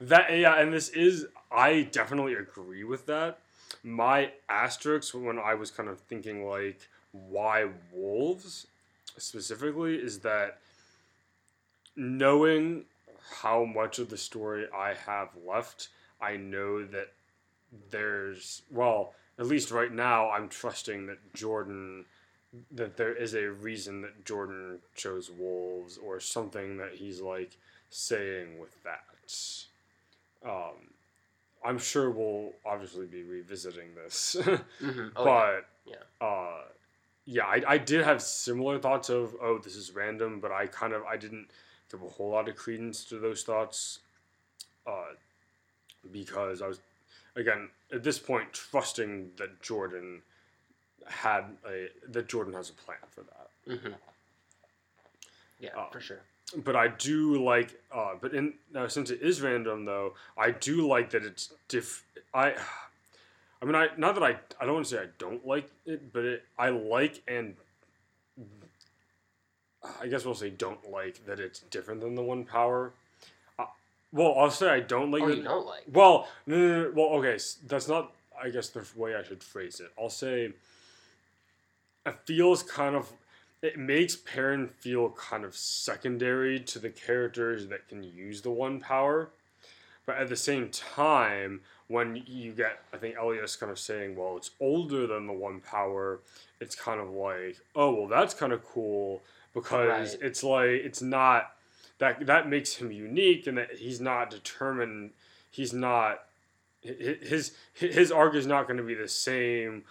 That 0.00 0.36
yeah, 0.36 0.60
and 0.60 0.72
this 0.72 0.88
is 0.90 1.26
I 1.50 1.82
definitely 1.92 2.34
agree 2.34 2.84
with 2.84 3.06
that. 3.06 3.38
My 3.82 4.32
asterisk 4.48 5.14
when 5.14 5.38
I 5.38 5.54
was 5.54 5.70
kind 5.70 5.88
of 5.88 6.00
thinking 6.00 6.46
like 6.48 6.88
why 7.12 7.66
wolves 7.92 8.66
specifically 9.16 9.96
is 9.96 10.18
that 10.20 10.58
knowing 11.94 12.84
how 13.30 13.64
much 13.64 13.98
of 13.98 14.08
the 14.08 14.16
story 14.16 14.66
I 14.74 14.94
have 14.94 15.30
left, 15.46 15.88
I 16.20 16.36
know 16.36 16.84
that 16.84 17.12
there's 17.90 18.62
well, 18.70 19.14
at 19.38 19.46
least 19.46 19.70
right 19.70 19.92
now 19.92 20.30
I'm 20.30 20.48
trusting 20.48 21.06
that 21.06 21.34
Jordan 21.34 22.04
that 22.72 22.96
there 22.96 23.14
is 23.14 23.34
a 23.34 23.50
reason 23.50 24.00
that 24.02 24.24
Jordan 24.24 24.78
chose 24.94 25.30
wolves 25.30 25.98
or 25.98 26.20
something 26.20 26.78
that 26.78 26.94
he's 26.94 27.20
like 27.20 27.56
saying 27.90 28.58
with 28.58 28.82
that. 28.84 29.02
Um, 30.44 30.90
I'm 31.64 31.78
sure 31.78 32.10
we'll 32.10 32.52
obviously 32.64 33.06
be 33.06 33.24
revisiting 33.24 33.94
this, 33.94 34.36
Mm-hmm. 34.80 35.08
Oh, 35.16 35.24
but 35.24 35.68
yeah. 35.86 36.26
uh, 36.26 36.62
yeah, 37.24 37.44
I, 37.44 37.62
I 37.66 37.78
did 37.78 38.04
have 38.04 38.22
similar 38.22 38.78
thoughts 38.78 39.08
of 39.10 39.34
oh 39.42 39.58
this 39.58 39.74
is 39.74 39.92
random, 39.92 40.38
but 40.40 40.52
I 40.52 40.66
kind 40.68 40.92
of 40.92 41.02
I 41.04 41.16
didn't 41.16 41.48
give 41.90 42.02
a 42.02 42.08
whole 42.08 42.30
lot 42.30 42.48
of 42.48 42.56
credence 42.56 43.04
to 43.04 43.18
those 43.18 43.42
thoughts, 43.42 44.00
uh, 44.86 45.14
because 46.12 46.62
I 46.62 46.68
was 46.68 46.80
again 47.34 47.68
at 47.92 48.02
this 48.02 48.18
point 48.18 48.52
trusting 48.52 49.30
that 49.36 49.62
Jordan 49.62 50.22
had 51.06 51.44
a 51.68 51.88
that 52.08 52.28
Jordan 52.28 52.54
has 52.54 52.70
a 52.70 52.74
plan 52.74 52.98
for 53.10 53.22
that. 53.22 53.80
hmm 53.80 53.94
Yeah, 55.60 55.70
Um, 55.76 55.86
for 55.92 56.00
sure. 56.00 56.20
but 56.64 56.76
I 56.76 56.88
do 56.88 57.42
like. 57.42 57.80
Uh, 57.92 58.14
but 58.20 58.34
in 58.34 58.54
now 58.72 58.86
since 58.88 59.10
it 59.10 59.20
is 59.22 59.40
random 59.42 59.84
though, 59.84 60.14
I 60.36 60.50
do 60.50 60.86
like 60.86 61.10
that 61.10 61.24
it's 61.24 61.52
diff. 61.68 62.04
I, 62.34 62.54
I 63.62 63.64
mean, 63.64 63.74
I 63.74 63.88
not 63.96 64.14
that 64.14 64.24
I 64.24 64.36
I 64.60 64.64
don't 64.64 64.74
want 64.74 64.86
to 64.86 64.96
say 64.96 65.02
I 65.02 65.08
don't 65.18 65.46
like 65.46 65.70
it, 65.86 66.12
but 66.12 66.24
it 66.24 66.44
I 66.58 66.68
like 66.70 67.22
and 67.28 67.56
I 70.00 70.06
guess 70.08 70.24
we'll 70.24 70.34
say 70.34 70.50
don't 70.50 70.90
like 70.90 71.24
that 71.26 71.40
it's 71.40 71.60
different 71.60 72.00
than 72.00 72.14
the 72.14 72.22
one 72.22 72.44
power. 72.44 72.92
Uh, 73.58 73.64
well, 74.12 74.34
I'll 74.38 74.50
say 74.50 74.68
I 74.70 74.80
don't 74.80 75.10
like 75.10 75.22
Oh, 75.22 75.28
that. 75.28 75.36
you 75.36 75.42
don't 75.42 75.66
like? 75.66 75.84
Well, 75.92 76.28
no, 76.46 76.56
no, 76.56 76.82
no, 76.84 76.92
well, 76.94 77.06
okay, 77.18 77.38
that's 77.66 77.88
not. 77.88 78.12
I 78.40 78.50
guess 78.50 78.68
the 78.68 78.84
way 78.96 79.14
I 79.14 79.22
should 79.22 79.42
phrase 79.42 79.80
it. 79.80 79.90
I'll 79.98 80.10
say. 80.10 80.52
It 82.04 82.14
feels 82.24 82.62
kind 82.62 82.94
of. 82.94 83.10
It 83.62 83.78
makes 83.78 84.14
Perrin 84.16 84.68
feel 84.68 85.10
kind 85.10 85.44
of 85.44 85.56
secondary 85.56 86.60
to 86.60 86.78
the 86.78 86.90
characters 86.90 87.66
that 87.68 87.88
can 87.88 88.02
use 88.04 88.42
the 88.42 88.50
one 88.50 88.78
power, 88.80 89.30
but 90.04 90.16
at 90.18 90.28
the 90.28 90.36
same 90.36 90.68
time, 90.68 91.62
when 91.88 92.22
you 92.26 92.52
get, 92.52 92.80
I 92.92 92.98
think 92.98 93.16
Elyas 93.16 93.58
kind 93.58 93.72
of 93.72 93.78
saying, 93.78 94.14
"Well, 94.14 94.36
it's 94.36 94.50
older 94.60 95.06
than 95.06 95.26
the 95.26 95.32
one 95.32 95.60
power," 95.60 96.20
it's 96.60 96.76
kind 96.76 97.00
of 97.00 97.10
like, 97.10 97.56
"Oh, 97.74 97.92
well, 97.94 98.06
that's 98.08 98.34
kind 98.34 98.52
of 98.52 98.64
cool," 98.64 99.22
because 99.56 100.12
Right. 100.14 100.22
it's 100.22 100.42
like 100.44 100.68
it's 100.70 101.00
not 101.02 101.52
that 101.98 102.24
that 102.26 102.48
makes 102.48 102.74
him 102.74 102.92
unique 102.92 103.46
and 103.46 103.56
that 103.58 103.72
he's 103.76 104.00
not 104.00 104.30
determined 104.30 105.10
he's 105.50 105.72
not 105.72 106.24
his 106.82 107.52
his 107.72 108.12
arc 108.12 108.34
is 108.34 108.46
not 108.46 108.66
going 108.68 108.76
to 108.76 108.82
be 108.82 108.94
the 108.94 109.08
same 109.08 109.82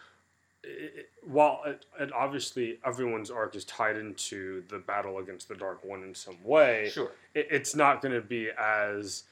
while 1.24 1.62
it, 1.66 1.86
it 2.00 2.12
obviously 2.14 2.80
everyone's 2.86 3.30
arc 3.30 3.56
is 3.56 3.66
tied 3.66 3.98
into 3.98 4.64
the 4.70 4.78
battle 4.80 5.18
against 5.20 5.48
the 5.48 5.56
dark 5.56 5.84
one 5.84 6.04
in 6.04 6.14
some 6.16 6.38
way 6.44 6.90
Sure. 6.92 7.12
it, 7.34 7.48
it's 7.52 7.76
not 7.76 8.02
going 8.02 8.14
to 8.14 8.22
be 8.22 8.50
as 8.58 9.24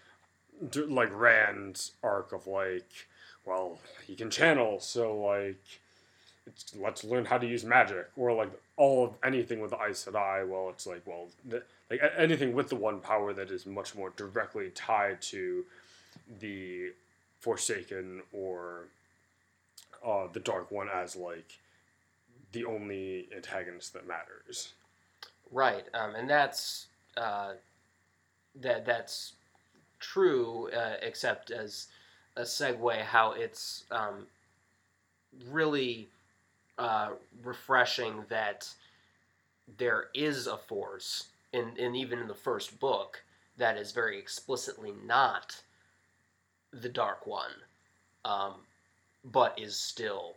like 0.88 1.10
rand's 1.14 1.94
arc 2.04 2.32
of 2.34 2.46
like 2.48 3.08
well 3.46 3.80
he 4.06 4.16
can 4.16 4.30
channel 4.30 4.80
so 4.80 5.16
like 5.18 5.62
let's 6.76 7.04
learn 7.04 7.26
how 7.26 7.38
to 7.38 7.48
use 7.48 7.64
magic 7.64 8.10
or 8.18 8.34
like 8.34 8.50
all 8.78 9.06
of 9.06 9.14
anything 9.24 9.60
with 9.60 9.72
the 9.72 9.78
Aes 9.78 10.06
Sedai. 10.06 10.48
Well, 10.48 10.70
it's 10.70 10.86
like 10.86 11.02
well, 11.06 11.28
th- 11.50 11.64
like 11.90 12.02
anything 12.18 12.54
with 12.54 12.70
the 12.70 12.76
one 12.76 13.00
power 13.00 13.34
that 13.34 13.52
is 13.52 13.66
much 13.66 13.96
more 13.96 14.12
directly 14.16 14.72
tied 14.76 15.22
to 15.24 15.66
the 16.40 16.92
Forsaken 17.40 18.22
or 18.32 18.86
uh, 20.06 20.28
the 20.32 20.40
Dark 20.40 20.72
One 20.72 20.90
as 20.94 21.16
like 21.16 21.60
the 22.52 22.66
only 22.66 23.28
antagonist 23.36 23.94
that 23.94 24.08
matters. 24.08 24.74
Right, 25.52 25.86
um, 25.94 26.16
and 26.16 26.30
that's 26.30 26.88
uh, 27.18 27.54
that 28.62 28.86
that's 28.86 29.34
true, 30.00 30.70
uh, 30.72 30.96
except 31.02 31.52
as 31.52 31.88
a 32.36 32.42
segue, 32.42 33.02
how 33.02 33.32
it's 33.34 33.84
um, 33.92 34.26
really 35.50 36.08
uh, 36.78 37.10
refreshing 37.44 38.26
that 38.30 38.68
there 39.78 40.06
is 40.14 40.48
a 40.48 40.58
force, 40.58 41.28
in, 41.52 41.78
in 41.78 41.96
even 41.96 42.20
in 42.20 42.28
the 42.28 42.34
first 42.34 42.80
book, 42.80 43.24
that 43.58 43.78
is 43.78 43.92
very 43.92 44.18
explicitly 44.18 44.92
not 45.06 45.62
the 46.72 46.90
Dark 46.90 47.28
One, 47.28 47.52
um, 48.26 48.54
but 49.24 49.58
is 49.60 49.76
still 49.76 50.36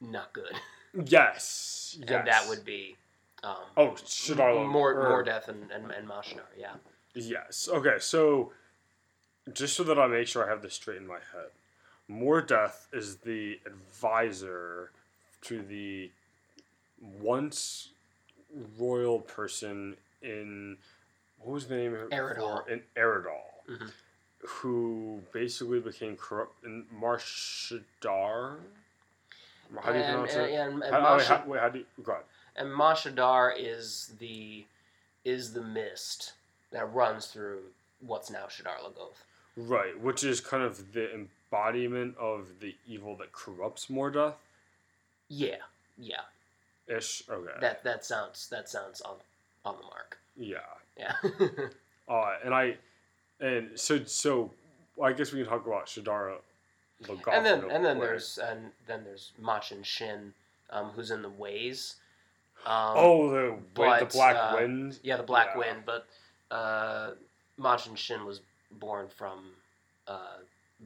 not 0.00 0.32
good, 0.32 0.52
Yes, 0.94 1.96
yes. 2.00 2.10
and 2.10 2.26
that 2.26 2.46
would 2.48 2.64
be. 2.64 2.96
Um, 3.42 3.56
oh 3.78 3.88
Shadar 4.04 4.68
more 4.68 4.92
or- 4.92 5.08
more 5.08 5.22
death 5.22 5.48
and 5.48 5.70
and, 5.70 5.90
and 5.90 6.06
Mashadar, 6.06 6.42
yeah. 6.58 6.74
Yes. 7.14 7.68
Okay, 7.72 7.96
so 7.98 8.52
just 9.52 9.74
so 9.76 9.82
that 9.84 9.98
I 9.98 10.06
make 10.06 10.28
sure 10.28 10.46
I 10.46 10.50
have 10.50 10.60
this 10.62 10.74
straight 10.74 10.98
in 10.98 11.06
my 11.06 11.18
head, 11.32 11.50
Mordeth 12.08 12.86
is 12.92 13.16
the 13.16 13.58
advisor 13.64 14.90
to 15.42 15.62
the 15.62 16.10
once 17.20 17.88
royal 18.78 19.20
person 19.20 19.96
in 20.22 20.76
what 21.40 21.54
was 21.54 21.66
the 21.68 21.76
name 21.76 21.94
of 21.94 22.00
it 22.00 22.10
Aridhol. 22.10 22.68
In 22.68 22.82
Aridhol, 22.96 23.42
Mhm. 23.68 23.92
who 24.46 25.22
basically 25.32 25.80
became 25.80 26.16
corrupt 26.16 26.62
in 26.64 26.84
Mashadar. 26.94 28.58
How 29.82 29.92
do 29.92 29.98
you 29.98 30.04
and, 30.04 30.12
pronounce 30.14 30.34
and, 30.34 30.42
it? 30.42 30.54
and, 30.54 30.82
and, 30.82 30.94
How, 30.94 31.18
Mashi- 31.18 31.24
how, 31.26 31.44
wait, 31.46 31.60
how 31.60 31.68
do 31.68 31.78
you 31.78 31.86
go 32.02 32.12
ahead. 32.12 32.24
and 32.56 32.68
Mashadar 32.70 33.54
is 33.56 34.12
the 34.18 34.64
is 35.24 35.52
the 35.52 35.60
mist 35.62 36.32
that 36.72 36.92
runs 36.92 37.26
through 37.26 37.62
what's 38.00 38.30
now 38.30 38.46
Shadar 38.46 38.78
Logoth. 38.82 39.16
Right, 39.56 39.98
which 40.00 40.24
is 40.24 40.40
kind 40.40 40.62
of 40.62 40.92
the 40.92 41.12
embodiment 41.14 42.16
of 42.16 42.60
the 42.60 42.74
evil 42.88 43.16
that 43.16 43.32
corrupts 43.32 43.86
Mordeth. 43.86 44.34
Yeah, 45.30 45.56
yeah. 45.96 46.20
Ish. 46.86 47.22
Okay. 47.30 47.52
That 47.60 47.82
that 47.84 48.04
sounds 48.04 48.48
that 48.50 48.68
sounds 48.68 49.00
on 49.00 49.16
on 49.64 49.76
the 49.76 49.84
mark. 49.84 50.18
yeah. 50.36 50.58
Yeah. 50.98 51.14
Uh, 52.08 52.34
and 52.44 52.52
I, 52.52 52.76
and 53.38 53.70
so 53.78 54.02
so, 54.02 54.50
I 55.00 55.12
guess 55.12 55.32
we 55.32 55.38
can 55.42 55.48
talk 55.48 55.64
about 55.64 55.86
Shadara 55.86 56.38
and 57.08 57.46
then 57.46 57.70
and 57.70 57.84
then 57.84 57.98
there's 57.98 58.38
and 58.38 58.72
then 58.86 59.04
there's 59.04 59.32
Machin 59.38 59.82
Shin, 59.82 60.34
um, 60.70 60.90
who's 60.90 61.10
in 61.10 61.22
the 61.22 61.30
Ways. 61.30 61.96
Um, 62.66 62.92
oh 62.96 63.30
the 63.30 63.56
wait, 63.80 64.00
the 64.00 64.06
Black 64.06 64.36
uh, 64.36 64.56
Wind. 64.58 64.98
Yeah, 65.02 65.16
the 65.16 65.22
Black 65.22 65.50
Yeah. 65.52 65.58
Wind, 65.58 65.82
but 65.86 66.06
uh, 66.50 67.12
Machin 67.56 67.94
Shin 67.94 68.24
was 68.26 68.40
born 68.72 69.06
from 69.08 69.52
uh, 70.06 70.38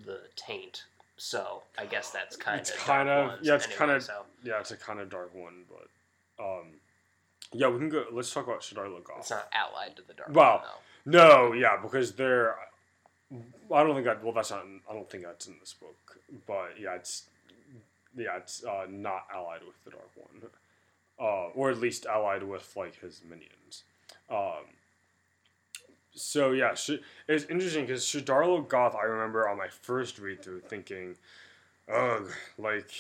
the 0.05 0.21
Taint, 0.37 0.85
so 1.25 1.62
I 1.79 1.87
guess 1.87 2.11
that's 2.11 2.37
kind 2.37 2.61
It's 2.61 2.70
of 2.70 2.77
kind 2.77 3.09
of- 3.09 3.43
yeah, 3.43 3.55
it's 3.55 3.66
kinda- 3.66 3.99
So 3.99 4.27
Yeah, 4.43 4.61
it's 4.61 4.72
a 4.72 4.77
kind 4.77 5.01
of 5.01 5.09
dark 5.09 5.35
one, 5.35 5.64
but 5.70 5.89
um, 6.45 6.66
yeah, 7.51 7.68
we 7.68 7.79
can 7.79 7.89
go. 7.89 8.05
Let's 8.12 8.31
talk 8.31 8.47
about 8.47 8.61
Shadar 8.61 8.89
Logoth. 8.89 9.20
it's 9.20 9.31
not 9.31 9.49
allied 9.53 9.97
to 9.97 10.03
the 10.03 10.12
Dark 10.12 10.29
Well, 10.35 10.59
One. 10.59 10.68
No, 11.07 11.53
yeah, 11.55 11.79
because 11.81 12.12
they're. 12.12 12.57
I 13.72 13.83
don't 13.83 13.95
think 13.95 14.05
that. 14.05 14.22
Well, 14.22 14.33
that's 14.35 14.51
not. 14.51 14.66
I 14.91 14.93
don't 14.93 15.09
think 15.09 15.25
that's 15.25 15.47
in 15.47 15.57
this 15.61 15.72
book. 15.72 16.18
But 16.47 16.79
yeah, 16.79 16.95
it's. 16.97 17.25
Yeah, 18.16 18.37
it's 18.37 18.62
uh, 18.64 18.87
not 18.89 19.27
allied 19.35 19.62
with 19.64 19.83
the 19.85 19.93
Dark 19.93 20.11
One, 20.16 20.51
uh, 21.18 21.49
or 21.55 21.70
at 21.70 21.79
least 21.79 22.05
allied 22.07 22.43
with 22.43 22.70
like 22.77 23.01
his 23.01 23.22
minions. 23.25 23.85
Um, 24.29 24.66
so 26.15 26.53
yeah, 26.53 26.75
it's 27.29 27.45
interesting 27.45 27.87
because 27.87 28.05
Shadar 28.05 28.45
Logoth. 28.45 28.97
I 28.97 29.05
remember 29.05 29.49
on 29.49 29.59
my 29.59 29.69
first 29.69 30.19
read 30.19 30.43
through 30.43 30.61
thinking, 30.61 31.17
ugh, 31.93 32.31
like 32.59 32.91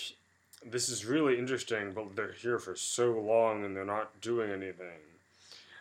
this 0.64 0.88
is 0.88 1.04
really 1.04 1.38
interesting, 1.38 1.92
but 1.92 2.16
they're 2.16 2.32
here 2.32 2.58
for 2.58 2.74
so 2.74 3.12
long 3.12 3.64
and 3.64 3.76
they're 3.76 3.84
not 3.84 4.20
doing 4.20 4.50
anything. 4.50 5.00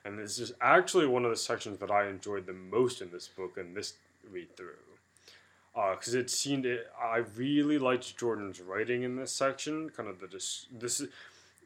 And 0.05 0.19
this 0.19 0.37
is 0.37 0.51
actually 0.59 1.07
one 1.07 1.23
of 1.23 1.31
the 1.31 1.37
sections 1.37 1.79
that 1.79 1.89
I 1.89 2.07
enjoyed 2.07 2.45
the 2.45 2.53
most 2.53 3.01
in 3.01 3.09
this 3.11 3.27
book 3.27 3.57
and 3.57 3.75
this 3.75 3.93
read 4.29 4.55
through. 4.57 4.75
Because 5.73 6.13
uh, 6.13 6.19
it 6.19 6.29
seemed, 6.29 6.65
it, 6.65 6.91
I 7.01 7.17
really 7.35 7.79
liked 7.79 8.15
Jordan's 8.17 8.61
writing 8.61 9.03
in 9.03 9.15
this 9.15 9.31
section. 9.31 9.89
Kind 9.89 10.09
of 10.09 10.19
the 10.19 10.27
dis- 10.27 10.67
this, 10.71 11.03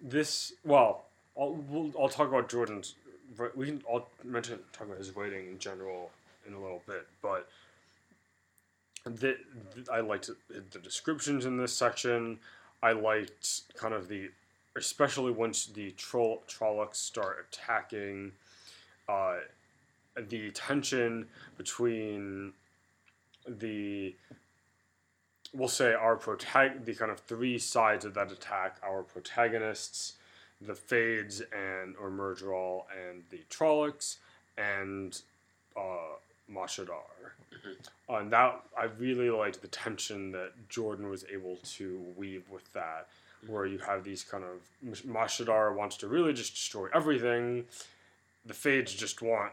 this 0.01 0.53
well, 0.63 1.05
I'll 1.37 1.53
we'll, 1.53 1.91
I'll 1.99 2.09
talk 2.09 2.27
about 2.29 2.47
Jordan's. 2.49 2.95
We 3.55 3.67
can 3.67 3.83
I'll 3.91 4.09
mention 4.23 4.59
talk 4.71 4.87
about 4.87 4.97
his 4.99 5.15
writing 5.15 5.47
in 5.47 5.59
general 5.59 6.11
in 6.47 6.53
a 6.53 6.59
little 6.59 6.81
bit, 6.87 7.07
but 7.21 7.49
the, 9.03 9.37
the 9.75 9.91
I 9.91 9.99
liked 9.99 10.29
the 10.49 10.79
descriptions 10.79 11.45
in 11.45 11.57
this 11.57 11.73
section. 11.73 12.39
I 12.81 12.93
liked 12.93 13.73
kind 13.75 13.93
of 13.93 14.07
the 14.07 14.29
especially 14.75 15.31
once 15.31 15.65
the 15.65 15.91
troll 15.91 16.43
Trollocs 16.47 16.95
start 16.95 17.47
attacking, 17.49 18.31
uh, 19.09 19.37
the 20.29 20.51
tension 20.51 21.27
between 21.57 22.53
the 23.47 24.15
we'll 25.53 25.67
say 25.67 25.93
our 25.93 26.15
protag 26.15 26.85
the 26.85 26.93
kind 26.93 27.09
of 27.09 27.19
three 27.21 27.57
sides 27.57 28.03
of 28.03 28.13
that 28.13 28.31
attack 28.31 28.77
our 28.83 29.01
protagonists 29.01 30.16
the 30.61 30.75
Fades 30.75 31.41
and 31.41 31.95
or 32.01 32.09
Myrddraal 32.09 32.83
and 32.91 33.23
the 33.29 33.41
Trollocs 33.49 34.17
and 34.57 35.19
uh, 35.75 36.15
Mashadar 36.51 37.01
Uh, 38.09 38.15
and 38.17 38.31
that 38.31 38.61
I 38.77 38.85
really 38.85 39.29
liked 39.29 39.61
the 39.61 39.67
tension 39.67 40.31
that 40.31 40.51
Jordan 40.69 41.09
was 41.09 41.25
able 41.31 41.57
to 41.75 42.01
weave 42.15 42.43
with 42.49 42.71
that, 42.73 43.07
where 43.45 43.65
you 43.65 43.77
have 43.79 44.03
these 44.03 44.23
kind 44.23 44.43
of 44.43 44.61
Mash- 44.81 45.03
Mashadar 45.03 45.75
wants 45.75 45.97
to 45.97 46.07
really 46.07 46.33
just 46.33 46.55
destroy 46.55 46.87
everything. 46.93 47.65
The 48.45 48.53
Fades 48.53 48.93
just 48.93 49.21
want 49.21 49.51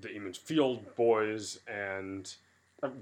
the 0.00 0.10
Emond's 0.10 0.38
Field 0.38 0.94
boys, 0.96 1.58
and 1.66 2.32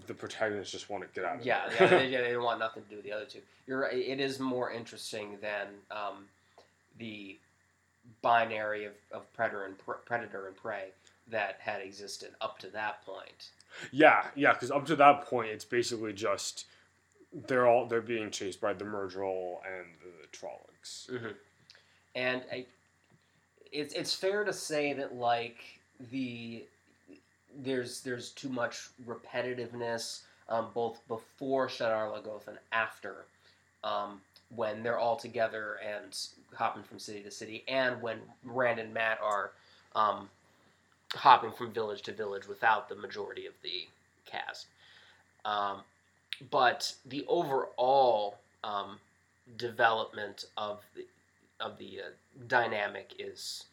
the 0.07 0.15
protagonists 0.15 0.73
just 0.73 0.89
want 0.89 1.03
to 1.03 1.09
get 1.15 1.29
out 1.29 1.41
of 1.41 1.47
Yeah, 1.47 1.69
yeah, 1.79 1.87
they, 1.87 2.09
yeah, 2.09 2.23
they 2.23 2.33
don't 2.33 2.43
want 2.45 2.59
nothing 2.59 2.83
to 2.85 2.89
do 2.89 2.97
with 2.97 3.05
the 3.05 3.13
other 3.13 3.25
two. 3.27 3.41
You're 3.67 3.81
right. 3.81 3.95
It 3.95 4.21
is 4.21 4.39
more 4.41 4.71
interesting 4.71 5.37
than 5.43 5.67
um, 5.91 6.25
the 6.99 7.39
binary 8.23 8.85
of, 8.85 8.93
of 9.13 9.33
predator 9.33 9.65
and 9.65 9.79
pr- 9.79 9.93
predator 10.05 10.47
and 10.47 10.57
prey 10.57 10.89
that 11.31 11.59
had 11.61 11.81
existed 11.81 12.31
up 12.41 12.59
to 12.59 12.69
that 12.69 13.05
point. 13.05 13.51
Yeah, 13.91 14.27
yeah, 14.35 14.53
because 14.53 14.71
up 14.71 14.87
to 14.87 14.97
that 14.97 15.25
point, 15.27 15.49
it's 15.51 15.65
basically 15.65 16.13
just 16.13 16.67
they're 17.33 17.67
all 17.67 17.87
they're 17.87 18.01
being 18.01 18.31
chased 18.31 18.61
by 18.61 18.73
the 18.73 18.85
Myrddraal 18.85 19.59
and 19.67 19.87
the 20.03 20.37
Trollocs. 20.37 21.11
Mm-hmm. 21.11 21.33
And 22.15 22.43
I, 22.53 22.67
it's 23.73 23.95
it's 23.95 24.15
fair 24.15 24.45
to 24.45 24.53
say 24.53 24.93
that 24.93 25.17
like 25.17 25.59
the 26.11 26.65
there's 27.57 28.01
there's 28.03 28.31
too 28.31 28.49
much 28.49 28.89
repetitiveness 29.07 30.21
um, 30.49 30.69
both 30.75 31.01
before 31.09 31.69
Shadar 31.69 32.13
Logoth 32.13 32.47
and 32.49 32.59
after 32.73 33.25
um, 33.83 34.21
when 34.57 34.83
they're 34.83 34.99
all 34.99 35.17
together 35.17 35.79
and 35.87 36.17
hopping 36.55 36.83
from 36.83 36.99
city 36.99 37.23
to 37.23 37.31
city, 37.31 37.65
and 37.69 38.01
when 38.01 38.19
Rand 38.45 38.79
and 38.79 38.93
Mat 38.95 39.19
are 39.23 39.53
um, 39.95 40.29
hopping 41.13 41.53
from 41.53 41.73
village 41.73 42.03
to 42.03 42.13
village 42.13 42.47
without 42.47 42.89
the 42.89 42.95
majority 42.95 43.47
of 43.47 43.55
the 43.63 43.87
cast. 44.27 44.67
Um, 45.45 45.79
but 46.51 46.95
the 47.07 47.25
overall 47.29 48.39
um, 48.63 48.99
development 49.57 50.47
of 50.57 50.81
the 50.95 51.07
of 51.61 51.79
the 51.79 52.01
uh, 52.01 52.11
dynamic 52.49 53.15
is 53.19 53.65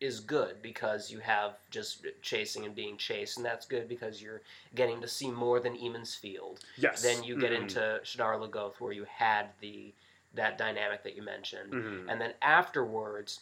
is 0.00 0.20
good 0.20 0.62
because 0.62 1.10
you 1.10 1.18
have 1.20 1.56
just 1.70 2.06
chasing 2.22 2.64
and 2.64 2.74
being 2.74 2.96
chased, 2.96 3.36
and 3.36 3.44
that's 3.44 3.66
good 3.66 3.86
because 3.88 4.22
you're 4.22 4.40
getting 4.74 5.00
to 5.02 5.06
see 5.08 5.30
more 5.30 5.60
than 5.60 5.76
Emond's 5.76 6.14
Field. 6.14 6.60
Yes. 6.76 7.02
Then 7.02 7.22
you 7.22 7.38
get 7.38 7.50
Mhm. 7.52 7.60
into 7.62 8.00
Shadar 8.02 8.38
Logoth 8.40 8.80
where 8.80 8.92
you 8.92 9.04
had 9.04 9.50
the 9.60 9.92
that 10.32 10.56
dynamic 10.56 11.02
that 11.02 11.16
you 11.16 11.22
mentioned, 11.22 11.72
Mhm. 11.72 12.08
and 12.08 12.20
then 12.20 12.32
afterwards, 12.40 13.40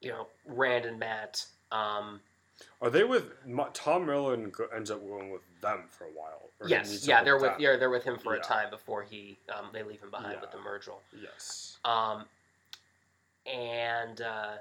you 0.00 0.08
know, 0.10 0.28
Rand 0.46 0.86
and 0.86 0.98
Mat. 0.98 1.46
Um, 1.70 2.22
Are 2.80 2.88
they 2.88 3.04
with 3.04 3.30
Tom 3.74 4.06
Merrilin? 4.06 4.50
Ends 4.74 4.90
up 4.90 5.00
going 5.06 5.30
with 5.30 5.42
them 5.60 5.86
for 5.90 6.06
a 6.06 6.10
while. 6.10 6.50
yes, 6.66 7.06
yeah, 7.06 7.22
they're 7.22 7.34
with 7.36 7.50
them? 7.52 7.60
yeah 7.60 7.76
they're 7.76 7.90
with 7.90 8.04
him 8.04 8.18
for 8.18 8.34
Yeah. 8.34 8.40
a 8.40 8.44
time 8.44 8.70
before 8.70 9.02
he 9.02 9.38
um, 9.50 9.70
they 9.72 9.82
leave 9.82 10.00
him 10.00 10.10
behind 10.10 10.40
with 10.40 10.50
the 10.50 10.56
Yeah. 10.56 10.64
Myrddraal. 10.64 11.00
Yes. 11.12 11.78
Um, 11.84 12.26
and 13.46 14.20
uh, 14.22 14.56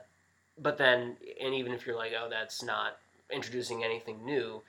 but 0.62 0.78
then, 0.78 1.18
and 1.42 1.54
even 1.54 1.72
if 1.74 1.86
you're 1.86 1.96
like, 1.96 2.12
oh, 2.20 2.28
that's 2.30 2.64
not 2.64 2.98
introducing 3.32 3.84
anything 3.84 4.24
new, 4.26 4.62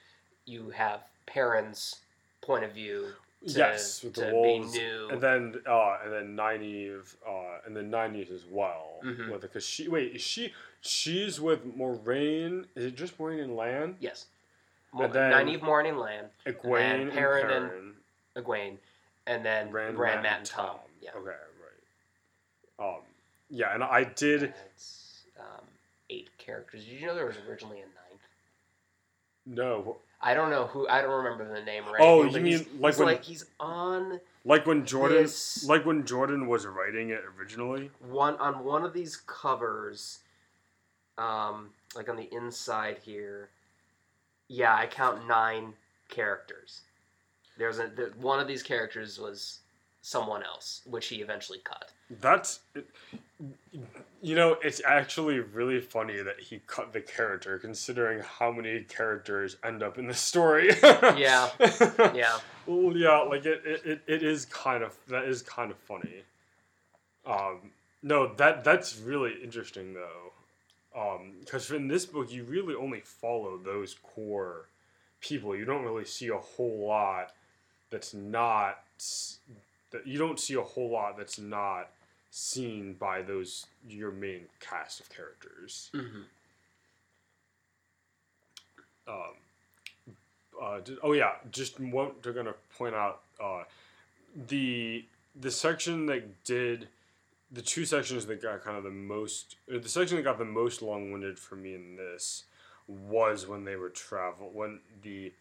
you 0.47 0.71
have 0.71 1.01
Perrin's 1.27 1.97
point 2.43 2.65
of 2.65 2.73
view 2.73 3.09
to, 3.47 3.53
yes, 3.53 4.03
with 4.03 4.15
the 4.15 4.27
to 4.27 4.33
wolves, 4.33 4.73
be 4.73 4.79
new. 4.79 5.09
and 5.11 5.21
then 5.21 5.55
uh, 5.67 5.99
and 6.03 6.13
then 6.13 6.37
Nynaeve, 6.37 7.15
uh, 7.29 7.59
and 7.67 7.77
then 7.77 7.91
Nynaeve 7.91 8.33
as 8.33 8.45
well. 8.51 9.01
Mhm. 9.05 9.31
With 9.33 9.43
because 9.43 9.65
she 9.67 9.89
wait, 9.89 10.17
is 10.17 10.23
she 10.23 10.53
she's 10.81 11.41
with 11.41 11.65
Moiraine. 11.77 12.65
Is 12.75 12.87
it 12.87 12.97
just 12.97 13.19
Moiraine 13.19 13.43
and 13.45 13.57
Lan? 13.57 13.97
yes, 14.01 14.27
Mo- 14.93 15.05
And 15.05 15.13
then- 15.13 15.33
Nynaeve, 15.33 15.61
Moiraine, 15.61 15.99
Lan, 16.01 16.25
Egwene 16.47 16.81
And 16.81 17.03
and 17.03 17.13
Perrin 17.13 17.47
Perrin. 17.47 17.63
and- 17.65 17.95
Egwene, 18.45 18.77
and 19.27 19.45
then 19.45 19.71
Rand, 19.71 19.99
Rand, 19.99 20.23
Mat, 20.23 20.39
and 20.39 20.47
Tom. 20.47 20.77
Yeah, 21.01 21.11
Okay, 21.17 21.31
right. 22.79 22.89
Um, 22.97 23.03
yeah, 23.51 23.75
and 23.75 23.85
I 23.85 24.05
did. 24.05 24.55
That's 24.55 25.04
characters. 26.45 26.85
Did 26.85 27.01
you 27.01 27.07
know 27.07 27.15
there 27.15 27.27
was 27.27 27.37
originally 27.49 27.79
a 27.79 27.85
ninth? 27.85 28.23
No, 29.47 29.99
I 30.23 30.35
don't 30.35 30.51
know 30.51 30.67
who. 30.67 30.89
I 30.89 31.03
don't 31.03 31.13
remember 31.25 31.47
the 31.53 31.63
name. 31.65 31.85
Or 31.89 31.97
Oh, 32.01 32.23
you 32.25 32.29
he's- 32.39 32.67
mean 32.67 32.81
like 32.81 32.93
he's 32.95 32.99
when- 32.99 33.09
like 33.09 33.23
he's 33.25 33.45
on 33.61 34.21
like 34.45 34.67
when 34.67 34.87
Jordan, 34.87 35.23
This- 35.23 35.65
like 35.65 35.85
when 35.85 36.05
Jordan 36.07 36.47
was 36.47 36.67
writing 36.67 37.11
it 37.11 37.23
originally. 37.39 37.91
one 38.01 38.37
on 38.37 38.65
one 38.65 38.85
of 38.85 38.93
these 38.93 39.17
covers, 39.17 40.21
um, 41.19 41.73
like 41.95 42.09
on 42.09 42.17
the 42.17 42.33
inside 42.33 42.99
here. 42.99 43.51
Yeah, 44.49 44.75
I 44.75 44.87
count 44.87 45.27
nine 45.27 45.75
characters. 46.09 46.83
There's 47.57 47.79
a 47.79 47.89
the, 47.89 48.13
one 48.17 48.41
of 48.41 48.47
these 48.49 48.63
characters 48.63 49.19
was 49.19 49.61
someone 50.03 50.43
else, 50.43 50.83
which 50.87 51.07
he 51.07 51.23
eventually 51.23 51.61
cut. 51.61 51.93
That's, 52.21 52.61
you 54.25 54.35
know, 54.35 54.57
it's 54.63 54.81
actually 54.87 55.39
really 55.39 55.83
funny 55.83 56.23
that 56.23 56.41
he 56.41 56.63
cut 56.67 56.95
the 56.95 57.01
character, 57.03 57.59
considering 57.59 58.23
how 58.39 58.51
many 58.51 58.81
characters 58.81 59.59
end 59.63 59.83
up 59.83 59.99
in 59.99 60.07
the 60.07 60.15
story. 60.15 60.71
Yeah. 60.83 61.51
Yeah, 62.15 62.39
Well, 62.67 62.97
yeah, 62.97 63.19
like 63.19 63.45
it, 63.45 63.61
it, 63.85 64.01
it, 64.07 64.23
is 64.23 64.47
kind 64.47 64.83
of 64.83 64.97
that 65.09 65.25
is 65.25 65.43
kind 65.43 65.71
of 65.71 65.77
funny. 65.77 66.23
Um, 67.27 67.73
no, 68.03 68.35
that 68.35 68.65
that's 68.65 68.99
really 68.99 69.35
interesting 69.43 69.93
though, 69.93 71.21
because 71.41 71.71
in 71.71 71.89
this 71.89 72.07
book 72.07 72.33
you 72.33 72.45
really 72.45 72.75
only 72.75 73.01
follow 73.01 73.59
those 73.59 73.95
core 74.03 74.69
people. 75.21 75.55
You 75.55 75.67
don't 75.67 75.85
really 75.85 76.07
see 76.07 76.29
a 76.29 76.39
whole 76.39 76.87
lot 76.87 77.33
that's 77.91 78.15
not 78.15 78.79
that 79.91 80.07
you 80.07 80.19
don't 80.19 80.41
see 80.41 80.55
a 80.55 80.63
whole 80.63 80.91
lot 80.91 81.19
that's 81.19 81.39
not 81.39 81.91
seen 82.37 82.95
by 82.95 83.23
those 83.23 83.67
your 83.89 84.11
main 84.11 84.41
cast 84.59 84.99
of 84.99 85.09
characters. 85.09 85.89
Mm-hmm. 85.95 86.23
um, 89.07 90.17
uh, 90.61 90.81
d- 90.81 90.99
oh 91.05 91.13
yeah, 91.13 91.35
just 91.53 91.79
what 91.79 92.25
they're 92.25 92.33
gonna 92.33 92.57
point 92.77 92.97
out 92.97 93.21
uh, 93.41 93.63
the 94.49 95.05
the 95.41 95.51
section 95.53 96.07
that 96.07 96.43
did 96.43 96.89
the 97.53 97.63
two 97.63 97.85
sections 97.85 98.27
that 98.27 98.43
got 98.43 98.65
kind 98.65 98.77
of 98.77 98.83
the 98.83 98.91
most 98.91 99.55
or 99.71 99.79
the 99.79 99.89
section 99.89 100.17
that 100.17 100.25
got 100.25 100.39
the 100.39 100.45
most 100.45 100.83
long 100.83 101.13
winded 101.13 101.39
for 101.39 101.55
me 101.55 101.73
in 101.77 101.95
this 101.95 102.47
was 102.89 103.47
when 103.47 103.65
they 103.65 103.77
were 103.77 103.91
travel 103.91 104.51
when 104.53 104.81
the 105.03 105.33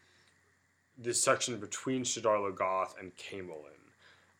this 0.96 1.24
section 1.24 1.58
between 1.58 2.04
Shadar 2.04 2.38
Logoth 2.38 3.00
and 3.00 3.12
Caemlyn. 3.18 3.80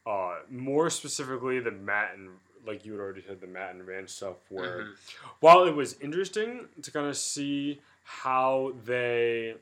Uh, 0.06 0.40
more 0.50 0.90
specifically, 0.90 1.60
the 1.60 1.72
Mat 1.72 2.12
and 2.16 2.30
like 2.66 2.86
you 2.86 2.92
had 2.94 3.02
already 3.02 3.24
said, 3.28 3.42
the 3.42 3.48
Mat 3.48 3.72
and 3.76 3.86
Rand 3.86 4.10
stuff 4.10 4.38
where 4.50 4.80
Mhm. 4.84 4.94
while 5.40 5.64
it 5.66 5.76
was 5.76 6.00
interesting 6.00 6.68
to 6.82 6.92
kind 6.92 7.08
of 7.08 7.18
see 7.18 7.82
how 8.04 8.74
they 8.86 9.56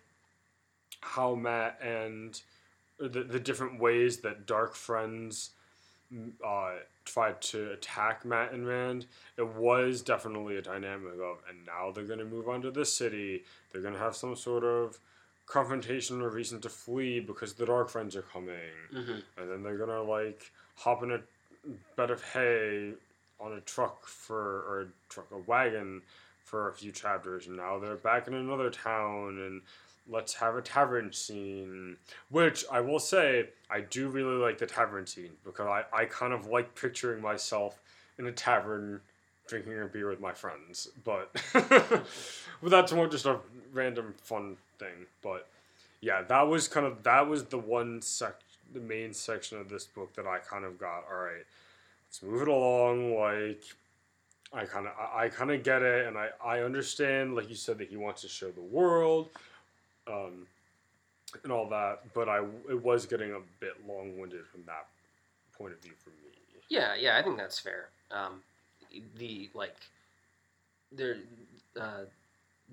how 1.01 1.35
matt 1.35 1.79
and 1.81 2.41
the, 2.99 3.23
the 3.23 3.39
different 3.39 3.79
ways 3.79 4.17
that 4.17 4.45
dark 4.45 4.75
friends 4.75 5.51
mm, 6.13 6.31
uh, 6.45 6.79
tried 7.05 7.41
to 7.41 7.71
attack 7.71 8.23
matt 8.25 8.51
and 8.51 8.67
rand 8.67 9.07
it 9.37 9.47
was 9.55 10.01
definitely 10.01 10.57
a 10.57 10.61
dynamic 10.61 11.13
of 11.13 11.37
and 11.49 11.65
now 11.65 11.91
they're 11.91 12.03
going 12.05 12.19
to 12.19 12.25
move 12.25 12.47
on 12.47 12.61
to 12.61 12.69
the 12.71 12.85
city 12.85 13.43
they're 13.71 13.81
going 13.81 13.93
to 13.93 13.99
have 13.99 14.15
some 14.15 14.35
sort 14.35 14.63
of 14.63 14.99
confrontation 15.47 16.21
or 16.21 16.29
reason 16.29 16.61
to 16.61 16.69
flee 16.69 17.19
because 17.19 17.53
the 17.53 17.65
dark 17.65 17.89
friends 17.89 18.15
are 18.15 18.21
coming 18.21 18.55
Mm-hmm. 18.93 19.41
and 19.41 19.49
then 19.51 19.63
they're 19.63 19.77
gonna 19.77 20.03
like 20.03 20.51
hop 20.75 21.01
in 21.03 21.11
a 21.11 21.19
bed 21.95 22.11
of 22.11 22.23
hay 22.33 22.93
on 23.39 23.53
a 23.53 23.61
truck 23.61 24.05
for 24.05 24.63
or 24.67 24.81
a 24.81 24.87
truck 25.09 25.27
a 25.31 25.37
wagon 25.37 26.01
for 26.43 26.69
a 26.69 26.73
few 26.73 26.91
chapters 26.91 27.47
and 27.47 27.57
now 27.57 27.79
they're 27.79 27.95
back 27.95 28.27
in 28.27 28.33
another 28.33 28.69
town 28.69 29.37
and 29.39 29.61
let's 30.09 30.33
have 30.33 30.55
a 30.55 30.61
tavern 30.61 31.13
scene. 31.13 31.95
Which 32.29 32.65
i 32.71 32.79
will 32.81 32.99
say 32.99 33.49
i 33.69 33.81
do 33.81 34.09
really 34.09 34.35
like 34.35 34.57
the 34.57 34.65
tavern 34.65 35.05
scene 35.05 35.31
because 35.45 35.67
i, 35.67 35.83
I 35.93 36.05
kind 36.05 36.33
of 36.33 36.47
like 36.47 36.75
picturing 36.75 37.21
myself 37.21 37.79
in 38.17 38.25
a 38.27 38.31
tavern 38.31 39.01
drinking 39.47 39.81
a 39.81 39.85
beer 39.85 40.09
with 40.09 40.19
my 40.19 40.33
friends 40.33 40.89
but 41.03 41.31
but 41.53 42.69
that's 42.69 42.91
more 42.91 43.07
just 43.07 43.25
a 43.25 43.39
random 43.73 44.13
fun 44.23 44.57
thing. 44.79 45.05
But 45.21 45.47
yeah 46.01 46.23
that 46.23 46.47
was 46.47 46.67
kind 46.67 46.85
of 46.85 47.03
that 47.03 47.27
was 47.27 47.45
the 47.45 47.57
one 47.57 48.01
sec 48.01 48.35
the 48.73 48.79
main 48.79 49.13
section 49.13 49.57
of 49.59 49.69
this 49.69 49.85
book 49.85 50.13
that 50.15 50.25
i 50.27 50.37
kind 50.37 50.65
of 50.65 50.79
got 50.79 51.03
all 51.11 51.17
right 51.17 51.45
let's 52.07 52.21
move 52.23 52.41
it 52.41 52.47
along 52.47 53.15
like 53.17 53.63
i 54.53 54.65
kind 54.65 54.87
of 54.87 54.93
i, 54.99 55.25
I 55.25 55.29
kind 55.29 55.51
of 55.51 55.63
get 55.63 55.81
it 55.81 56.07
and 56.07 56.17
I, 56.17 56.29
I 56.43 56.59
understand 56.61 57.35
like 57.35 57.49
you 57.49 57.55
said 57.55 57.77
that 57.79 57.89
he 57.89 57.97
wants 57.97 58.21
to 58.21 58.27
show 58.27 58.51
the 58.51 58.61
world 58.61 59.29
um, 60.07 60.47
and 61.43 61.51
all 61.51 61.67
that 61.69 61.99
but 62.13 62.27
i 62.29 62.39
it 62.69 62.81
was 62.83 63.05
getting 63.05 63.31
a 63.31 63.39
bit 63.59 63.73
long-winded 63.87 64.45
from 64.47 64.63
that 64.65 64.87
point 65.57 65.73
of 65.73 65.79
view 65.79 65.93
for 66.03 66.09
me 66.09 66.15
Yeah, 66.69 66.95
yeah, 66.95 67.17
I 67.17 67.21
think 67.21 67.37
that's 67.37 67.59
fair. 67.59 67.89
Um, 68.11 68.41
the 69.17 69.49
like, 69.53 69.75
there, 70.91 71.17
uh, 71.79 72.05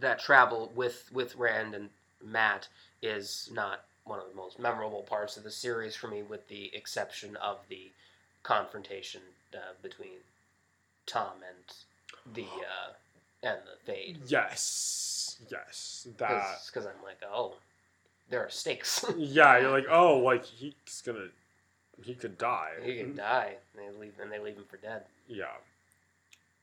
that 0.01 0.19
travel 0.21 0.71
with 0.75 1.11
with 1.13 1.35
Rand 1.37 1.75
and 1.75 1.91
Mat 2.25 2.69
is 3.03 3.51
not 3.53 3.85
one 4.09 4.19
of 4.19 4.29
the 4.29 4.35
most 4.37 4.59
memorable 4.59 5.03
parts 5.03 5.37
of 5.37 5.45
the 5.45 5.51
series 5.51 5.95
for 5.95 6.09
me, 6.09 6.23
with 6.23 6.49
the 6.49 6.71
exception 6.75 7.37
of 7.37 7.59
the 7.69 7.91
confrontation 8.43 9.21
uh, 9.55 9.59
between 9.83 10.19
Tom 11.07 11.33
and 11.47 12.35
the 12.35 12.43
uh, 12.45 12.93
and 13.43 13.59
the 13.65 13.77
Fade. 13.85 14.19
yes 14.27 15.39
yes 15.51 16.09
that 16.19 16.61
Because 16.67 16.87
I'm 16.87 17.03
like, 17.05 17.21
oh, 17.31 17.55
there 18.31 18.41
are 18.45 18.51
stakes. 18.51 19.05
yeah 19.17 19.59
you're 19.59 19.71
like 19.71 19.87
oh 19.91 20.19
like 20.19 20.45
he's 20.45 21.03
gonna 21.05 21.29
he 22.03 22.15
could 22.15 22.39
die 22.39 22.73
he 22.85 22.97
can 22.97 23.15
die. 23.15 23.55
And 23.77 23.95
they 23.95 24.01
leave 24.01 24.15
and 24.21 24.31
they 24.33 24.39
leave 24.39 24.57
him 24.57 24.65
for 24.69 24.77
dead. 24.79 25.03
Yeah. 25.29 25.45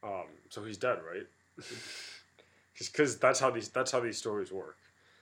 Um, 0.03 0.25
so 0.49 0.63
he's 0.63 0.77
dead, 0.77 0.99
right? 1.09 1.27
Because 2.77 3.17
that's 3.17 3.39
how 3.39 3.51
these 3.51 3.69
that's 3.69 3.91
how 3.91 4.01
these 4.01 4.17
stories 4.17 4.51
work. 4.51 4.75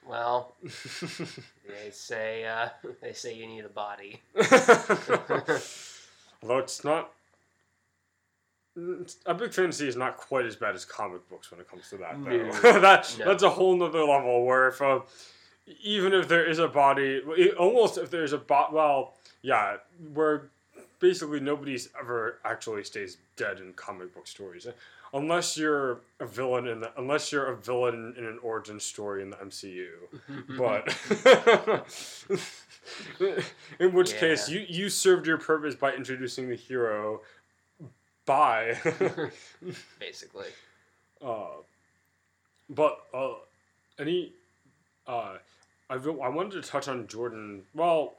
Well, 0.08 0.54
they 0.64 1.90
say 1.92 2.46
uh, 2.46 2.70
they 3.02 3.14
say 3.14 3.36
you 3.36 3.48
need 3.48 3.66
a 3.66 3.70
body. 3.70 4.22
Although 6.42 6.58
it's 6.60 6.84
not. 6.84 7.12
Epic 9.28 9.54
fantasy 9.54 9.88
is 9.88 9.96
not 9.96 10.18
quite 10.18 10.46
as 10.46 10.56
bad 10.56 10.74
as 10.74 10.84
comic 10.84 11.30
books 11.30 11.52
when 11.52 11.60
it 11.60 11.70
comes 11.70 11.90
to 11.92 11.98
that. 11.98 12.16
Though. 12.24 12.32
No. 12.32 12.80
that 12.82 13.16
No. 13.20 13.26
that's 13.26 13.44
a 13.44 13.50
whole 13.50 13.78
nother 13.78 14.04
level. 14.04 14.46
Where 14.46 14.70
if 14.70 14.82
uh, 14.82 15.02
even 15.84 16.14
if 16.14 16.28
there 16.28 16.46
is 16.46 16.60
a 16.60 16.68
body, 16.68 17.22
almost 17.58 17.98
if 17.98 18.10
there's 18.10 18.34
a 18.34 18.38
bot, 18.38 18.74
well, 18.74 19.14
yeah, 19.42 19.78
where 20.14 20.50
basically 21.00 21.40
nobody's 21.40 21.90
ever 22.00 22.40
actually 22.44 22.84
stays 22.84 23.18
dead 23.36 23.60
in 23.60 23.74
comic 23.74 24.14
book 24.14 24.26
stories, 24.28 24.68
unless 25.14 25.58
you're 25.58 26.02
a 26.20 26.26
villain 26.26 26.68
in 26.68 26.80
the 26.80 26.92
unless 26.98 27.32
you're 27.32 27.46
a 27.46 27.56
villain 27.56 28.14
in 28.18 28.26
an 28.26 28.40
origin 28.42 28.80
story 28.80 29.22
in 29.22 29.30
the 29.30 29.38
MCU. 29.38 29.88
But 30.58 30.96
in 33.80 33.94
which 33.94 34.16
case, 34.16 34.50
you 34.50 34.66
you 34.68 34.90
served 34.90 35.26
your 35.26 35.38
purpose 35.38 35.76
by 35.76 35.94
introducing 35.94 36.50
the 36.50 36.56
hero. 36.56 37.22
Bye. 38.26 38.78
basically, 40.00 40.48
uh, 41.22 41.48
but 42.70 43.00
uh, 43.14 43.34
any, 44.00 44.32
uh, 45.08 45.38
I 45.90 45.96
I 45.96 46.30
wanted 46.30 46.62
to 46.62 46.70
touch 46.70 46.88
on 46.88 47.08
Jordan. 47.08 47.64
Well, 47.74 48.16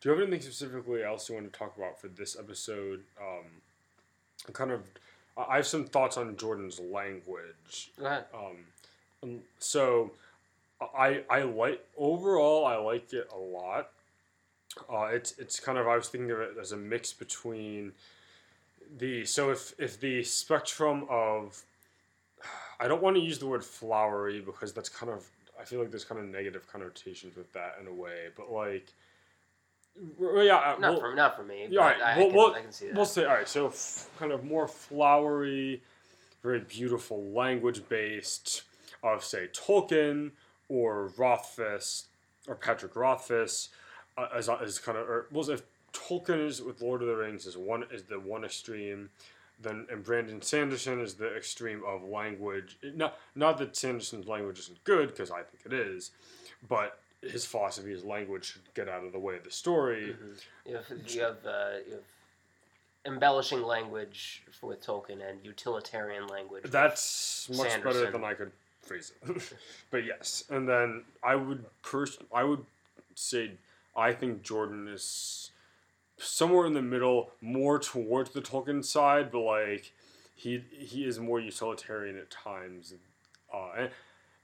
do 0.00 0.08
you 0.08 0.14
have 0.14 0.22
anything 0.22 0.42
specifically 0.42 1.02
else 1.02 1.28
you 1.28 1.34
want 1.34 1.52
to 1.52 1.58
talk 1.58 1.76
about 1.76 2.00
for 2.00 2.08
this 2.08 2.36
episode? 2.38 3.02
Um, 3.20 3.44
kind 4.52 4.70
of, 4.70 4.82
I 5.36 5.56
have 5.56 5.66
some 5.66 5.84
thoughts 5.84 6.16
on 6.16 6.36
Jordan's 6.36 6.80
language. 6.80 7.90
go 7.98 8.06
ahead. 8.06 8.24
Um, 8.34 8.56
um, 9.22 9.38
so 9.58 10.12
I 10.80 11.22
I 11.28 11.42
like 11.42 11.84
overall 11.96 12.66
I 12.66 12.76
like 12.76 13.12
it 13.12 13.28
a 13.34 13.38
lot. 13.38 13.90
Uh, 14.92 15.08
it's 15.12 15.38
it's 15.38 15.60
kind 15.60 15.78
of 15.78 15.86
I 15.86 15.96
was 15.96 16.08
thinking 16.08 16.30
of 16.30 16.40
it 16.40 16.56
as 16.60 16.72
a 16.72 16.76
mix 16.76 17.12
between 17.12 17.92
the 18.98 19.24
so 19.24 19.50
if 19.50 19.74
if 19.78 20.00
the 20.00 20.22
spectrum 20.22 21.06
of 21.10 21.62
I 22.78 22.88
don't 22.88 23.02
want 23.02 23.16
to 23.16 23.22
use 23.22 23.38
the 23.38 23.46
word 23.46 23.64
flowery 23.64 24.40
because 24.40 24.72
that's 24.72 24.88
kind 24.88 25.10
of 25.10 25.26
I 25.58 25.64
feel 25.64 25.80
like 25.80 25.90
there's 25.90 26.04
kind 26.04 26.20
of 26.20 26.26
negative 26.26 26.70
connotations 26.70 27.36
with 27.36 27.50
that 27.54 27.78
in 27.80 27.86
a 27.86 27.92
way, 27.92 28.28
but 28.36 28.52
like 28.52 28.92
yeah, 30.20 30.56
uh, 30.56 30.76
Not 30.78 30.92
well- 30.92 31.00
for 31.00 31.14
not 31.14 31.36
for 31.36 31.42
me. 31.44 31.62
Yeah, 31.62 31.68
but 31.70 31.78
alright, 31.78 32.02
I, 32.02 32.12
I 32.12 32.14
can, 32.26 32.34
well- 32.34 32.54
I 32.54 32.60
can 32.62 32.72
see 32.72 32.86
that. 32.88 32.94
We'll 32.96 33.04
say, 33.06 33.24
all 33.24 33.34
right, 33.34 33.48
so 33.48 33.68
f- 33.68 34.08
kind 34.18 34.32
of 34.32 34.44
more 34.44 34.68
flowery, 34.68 35.82
very 36.42 36.60
beautiful 36.60 37.22
language 37.32 37.82
based 37.88 38.62
of, 39.02 39.24
say, 39.24 39.48
Tolkien 39.52 40.32
or 40.68 41.08
Rothfuss 41.16 42.06
or 42.48 42.54
Patrick 42.54 42.94
Rothfuss 42.96 43.68
uh, 44.18 44.28
as, 44.34 44.48
as 44.48 44.78
kind 44.78 44.96
of, 44.98 45.08
or 45.08 45.26
well, 45.30 45.48
if 45.50 45.62
Tolkien 45.92 46.46
is 46.46 46.60
with 46.62 46.80
Lord 46.82 47.02
of 47.02 47.08
the 47.08 47.16
Rings 47.16 47.46
is 47.46 47.56
one 47.56 47.84
is 47.90 48.04
the 48.04 48.18
one 48.20 48.44
extreme, 48.44 49.10
then 49.60 49.86
and 49.90 50.04
Brandon 50.04 50.42
Sanderson 50.42 51.00
is 51.00 51.14
the 51.14 51.34
extreme 51.34 51.82
of 51.86 52.02
language. 52.04 52.76
Not 52.94 53.16
not 53.34 53.56
that 53.58 53.76
Sanderson's 53.76 54.26
language 54.26 54.58
isn't 54.58 54.82
good 54.84 55.08
because 55.08 55.30
I 55.30 55.42
think 55.42 55.64
it 55.64 55.72
is, 55.72 56.10
but 56.68 56.98
his 57.30 57.44
philosophy 57.46 57.90
his 57.90 58.04
language 58.04 58.52
should 58.52 58.74
get 58.74 58.88
out 58.88 59.04
of 59.04 59.12
the 59.12 59.18
way 59.18 59.36
of 59.36 59.44
the 59.44 59.50
story. 59.50 60.16
Mhm. 60.18 60.44
You 60.66 60.76
have, 60.76 61.10
you 61.14 61.20
have, 61.22 61.46
uh, 61.46 61.70
you 61.86 61.92
have 61.94 62.04
embellishing 63.04 63.62
language 63.62 64.42
with 64.62 64.84
Tolkien 64.84 65.26
and 65.28 65.44
utilitarian 65.44 66.26
language. 66.26 66.64
That's 66.64 67.48
much 67.50 67.82
better 67.82 68.10
than 68.10 68.24
I 68.24 68.34
could 68.34 68.52
phrase 68.82 69.12
it. 69.22 69.52
but 69.90 70.04
yes, 70.04 70.44
and 70.50 70.68
then 70.68 71.04
I 71.22 71.36
would 71.36 71.64
pers- 71.82 72.18
I 72.32 72.44
would 72.44 72.64
say 73.14 73.52
I 73.96 74.12
think 74.12 74.42
Jordan 74.42 74.88
is 74.88 75.50
somewhere 76.18 76.66
in 76.66 76.74
the 76.74 76.82
middle, 76.82 77.30
more 77.40 77.78
towards 77.78 78.30
the 78.30 78.40
Tolkien 78.40 78.84
side, 78.84 79.30
but 79.30 79.40
like 79.40 79.92
he 80.34 80.64
he 80.70 81.04
is 81.06 81.18
more 81.18 81.40
utilitarian 81.40 82.16
at 82.18 82.30
times. 82.30 82.92
Uh, 83.52 83.88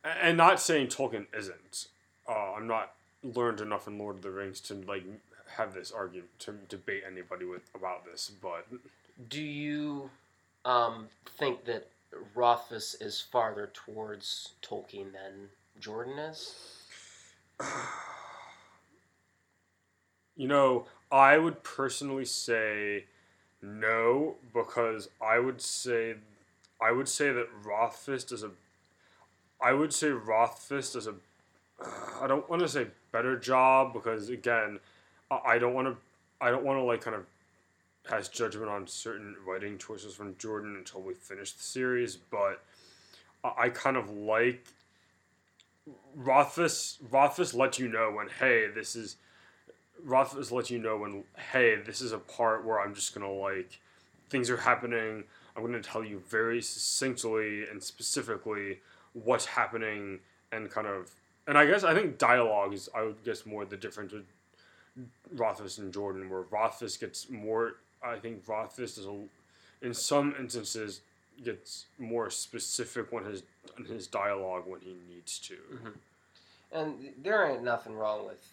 and, 0.04 0.18
and 0.20 0.36
not 0.36 0.60
saying 0.60 0.88
Tolkien 0.88 1.26
isn't. 1.36 1.88
Uh, 2.28 2.54
I'm 2.56 2.66
not 2.66 2.92
learned 3.22 3.60
enough 3.60 3.86
in 3.86 3.98
Lord 3.98 4.16
of 4.16 4.22
the 4.22 4.30
Rings 4.30 4.60
to 4.62 4.74
like 4.74 5.04
have 5.56 5.74
this 5.74 5.90
argument 5.92 6.30
to 6.40 6.52
debate 6.68 7.02
anybody 7.06 7.44
with 7.44 7.62
about 7.74 8.04
this, 8.04 8.30
but 8.40 8.66
Do 9.28 9.42
you 9.42 10.10
um, 10.64 11.08
think 11.38 11.64
that 11.66 11.88
Rothfuss 12.34 12.94
is 13.00 13.20
farther 13.20 13.70
towards 13.72 14.50
Tolkien 14.62 15.12
than 15.12 15.48
Jordan 15.80 16.18
is? 16.18 16.54
You 20.34 20.48
know, 20.48 20.86
I 21.10 21.36
would 21.36 21.62
personally 21.62 22.24
say 22.24 23.04
no 23.60 24.36
because 24.54 25.08
I 25.20 25.38
would 25.38 25.60
say 25.60 26.14
I 26.80 26.90
would 26.90 27.08
say 27.08 27.30
that 27.30 27.48
Rothfuss 27.62 28.24
does 28.24 28.42
a 28.42 28.50
I 29.60 29.72
would 29.74 29.92
say 29.92 30.08
Rothfuss 30.08 30.94
does 30.94 31.06
a 31.06 31.14
I 32.20 32.26
don't 32.26 32.48
want 32.48 32.62
to 32.62 32.68
say 32.68 32.86
better 33.10 33.38
job 33.38 33.92
because 33.92 34.28
again 34.28 34.78
I 35.30 35.58
don't 35.58 35.74
want 35.74 35.88
to 35.88 35.96
I 36.40 36.50
don't 36.50 36.64
want 36.64 36.78
to 36.78 36.82
like 36.82 37.00
kind 37.00 37.16
of 37.16 37.24
pass 38.04 38.28
judgment 38.28 38.68
on 38.68 38.86
certain 38.86 39.36
writing 39.46 39.78
choices 39.78 40.14
from 40.14 40.36
Jordan 40.36 40.76
until 40.76 41.00
we 41.02 41.14
finish 41.14 41.52
the 41.52 41.62
series, 41.62 42.16
but 42.16 42.62
I, 43.44 43.52
I 43.64 43.68
kind 43.68 43.96
of 43.96 44.10
like 44.10 44.66
Rothfuss. 46.14 46.98
Rothfuss 47.10 47.54
lets 47.54 47.78
you 47.78 47.88
know 47.88 48.12
when 48.12 48.28
hey 48.28 48.68
this 48.74 48.96
is 48.96 49.16
Rothfuss 50.04 50.50
lets 50.50 50.70
you 50.70 50.78
know 50.78 50.96
when 50.96 51.24
hey 51.52 51.76
this 51.76 52.00
is 52.00 52.12
a 52.12 52.18
part 52.18 52.64
where 52.64 52.80
I'm 52.80 52.94
just 52.94 53.14
gonna 53.14 53.30
like 53.30 53.80
things 54.30 54.50
are 54.50 54.56
happening. 54.56 55.24
I'm 55.56 55.62
gonna 55.62 55.80
tell 55.80 56.04
you 56.04 56.22
very 56.28 56.62
succinctly 56.62 57.64
and 57.68 57.82
specifically 57.82 58.80
what's 59.12 59.46
happening 59.46 60.20
and 60.50 60.70
kind 60.70 60.86
of 60.86 61.10
and 61.46 61.56
I 61.58 61.66
guess 61.66 61.84
I 61.84 61.94
think 61.94 62.18
dialogue 62.18 62.72
is 62.74 62.88
I 62.94 63.02
would 63.02 63.22
guess 63.24 63.44
more 63.46 63.64
the 63.64 63.76
difference 63.76 64.12
with 64.12 64.24
Rothfuss 65.34 65.78
and 65.78 65.92
Jordan, 65.92 66.28
where 66.30 66.42
Rothfuss 66.42 66.96
gets 66.96 67.28
more. 67.30 67.76
I 68.02 68.16
think 68.16 68.42
Rothfuss 68.46 68.98
is 68.98 69.06
a, 69.06 69.16
in 69.80 69.94
some 69.94 70.34
instances 70.38 71.00
gets 71.42 71.86
more 71.98 72.28
specific 72.30 73.10
when 73.12 73.24
his 73.24 73.42
in 73.78 73.84
his 73.84 74.06
dialogue 74.06 74.64
when 74.66 74.80
he 74.80 74.96
needs 75.08 75.38
to. 75.40 75.56
And 76.72 76.94
there 77.22 77.50
ain't 77.50 77.62
nothing 77.62 77.94
wrong 77.94 78.26
with 78.26 78.44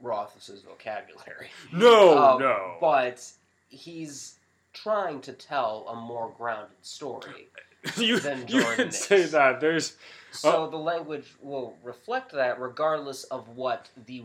Rothfuss's 0.00 0.62
vocabulary. 0.62 1.48
No, 1.72 2.16
Uh, 2.18 2.38
no. 2.38 2.76
But 2.80 3.24
he's 3.68 4.34
trying 4.72 5.20
to 5.22 5.32
tell 5.32 5.86
a 5.88 5.94
more 5.96 6.32
grounded 6.36 6.76
story. 6.82 7.48
you 7.96 8.18
than 8.20 8.46
you 8.48 8.62
can 8.76 8.90
say 8.90 9.22
that. 9.24 9.60
There's 9.60 9.96
So 10.30 10.68
the 10.68 10.76
language 10.76 11.34
will 11.40 11.74
reflect 11.82 12.32
that 12.32 12.60
regardless 12.60 13.24
of 13.24 13.48
what 13.56 13.88
the 14.06 14.22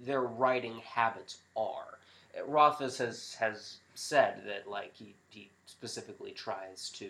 their 0.00 0.22
writing 0.22 0.78
habits 0.78 1.38
are. 1.56 1.98
Rothfuss 2.46 2.98
has 2.98 3.34
has 3.40 3.78
said 3.94 4.42
that 4.46 4.68
like 4.68 4.94
he, 4.94 5.14
he 5.30 5.50
specifically 5.66 6.30
tries 6.30 6.88
to 6.90 7.08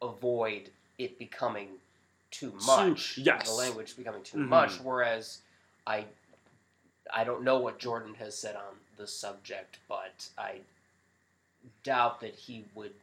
avoid 0.00 0.70
it 0.98 1.18
becoming 1.18 1.68
too 2.30 2.52
much. 2.66 3.18
yes. 3.18 3.46
The 3.48 3.54
language 3.54 3.96
becoming 3.96 4.22
too 4.24 4.38
Mhm. 4.38 4.48
much, 4.48 4.80
whereas 4.80 5.42
I 5.86 6.06
I 7.12 7.24
don't 7.24 7.42
know 7.44 7.58
what 7.58 7.78
Jordan 7.78 8.14
has 8.14 8.36
said 8.36 8.56
on 8.56 8.80
the 8.96 9.06
subject, 9.06 9.78
but 9.88 10.28
I 10.38 10.60
doubt 11.84 12.20
that 12.20 12.34
he 12.34 12.64
would 12.74 12.94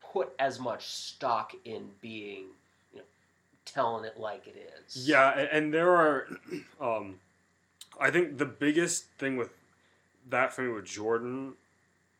put 0.00 0.32
as 0.38 0.58
much 0.58 0.86
stock 0.88 1.54
in 1.64 1.94
being, 2.00 2.46
telling 3.72 4.04
it 4.04 4.18
like 4.18 4.46
it 4.46 4.70
is. 4.86 5.08
Yeah, 5.08 5.30
and 5.30 5.72
there 5.72 5.90
are, 5.90 6.28
um, 6.80 7.16
I 8.00 8.10
think 8.10 8.38
the 8.38 8.46
biggest 8.46 9.06
thing 9.18 9.36
with 9.36 9.50
that 10.28 10.52
for 10.52 10.62
me 10.62 10.72
with 10.72 10.84
Jordan, 10.84 11.54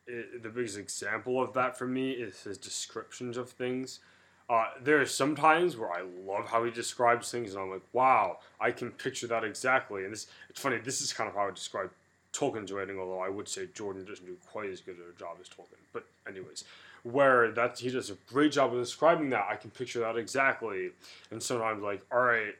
i 0.07 0.23
the 0.41 0.49
biggest 0.49 0.77
example 0.77 1.41
of 1.41 1.53
that 1.53 1.77
for 1.77 1.87
me 1.87 2.11
is 2.11 2.43
his 2.43 2.57
descriptions 2.57 3.37
of 3.37 3.49
things. 3.49 3.99
Uh, 4.49 4.65
there 4.83 4.99
are 4.99 5.05
some 5.05 5.33
times 5.35 5.77
where 5.77 5.91
I 5.91 6.01
love 6.01 6.49
how 6.49 6.65
he 6.65 6.71
describes 6.71 7.31
things, 7.31 7.53
and 7.53 7.63
I'm 7.63 7.69
like, 7.69 7.83
wow, 7.93 8.39
I 8.59 8.71
can 8.71 8.91
picture 8.91 9.27
that 9.27 9.45
exactly. 9.45 10.03
And 10.03 10.11
this, 10.11 10.27
it's 10.49 10.59
funny. 10.59 10.77
This 10.77 10.99
is 10.99 11.13
kind 11.13 11.29
of 11.29 11.35
how 11.35 11.47
I 11.47 11.51
describe 11.51 11.89
Tolkien's 12.33 12.71
writing, 12.71 12.99
although 12.99 13.19
I 13.19 13.29
would 13.29 13.47
say 13.47 13.67
Jordan 13.73 14.03
doesn't 14.03 14.25
do 14.25 14.35
quite 14.51 14.69
as 14.69 14.81
good 14.81 14.97
a 14.97 15.17
job 15.17 15.37
as 15.39 15.47
Tolkien. 15.47 15.79
But 15.93 16.05
anyways, 16.27 16.65
where 17.03 17.51
that 17.51 17.79
he 17.79 17.89
does 17.89 18.09
a 18.09 18.15
great 18.31 18.51
job 18.51 18.73
of 18.73 18.79
describing 18.79 19.29
that, 19.31 19.45
I 19.49 19.55
can 19.55 19.71
picture 19.71 19.99
that 20.01 20.17
exactly. 20.17 20.91
And 21.31 21.41
so 21.41 21.63
I'm 21.63 21.81
like, 21.81 22.01
all 22.11 22.21
right, 22.21 22.55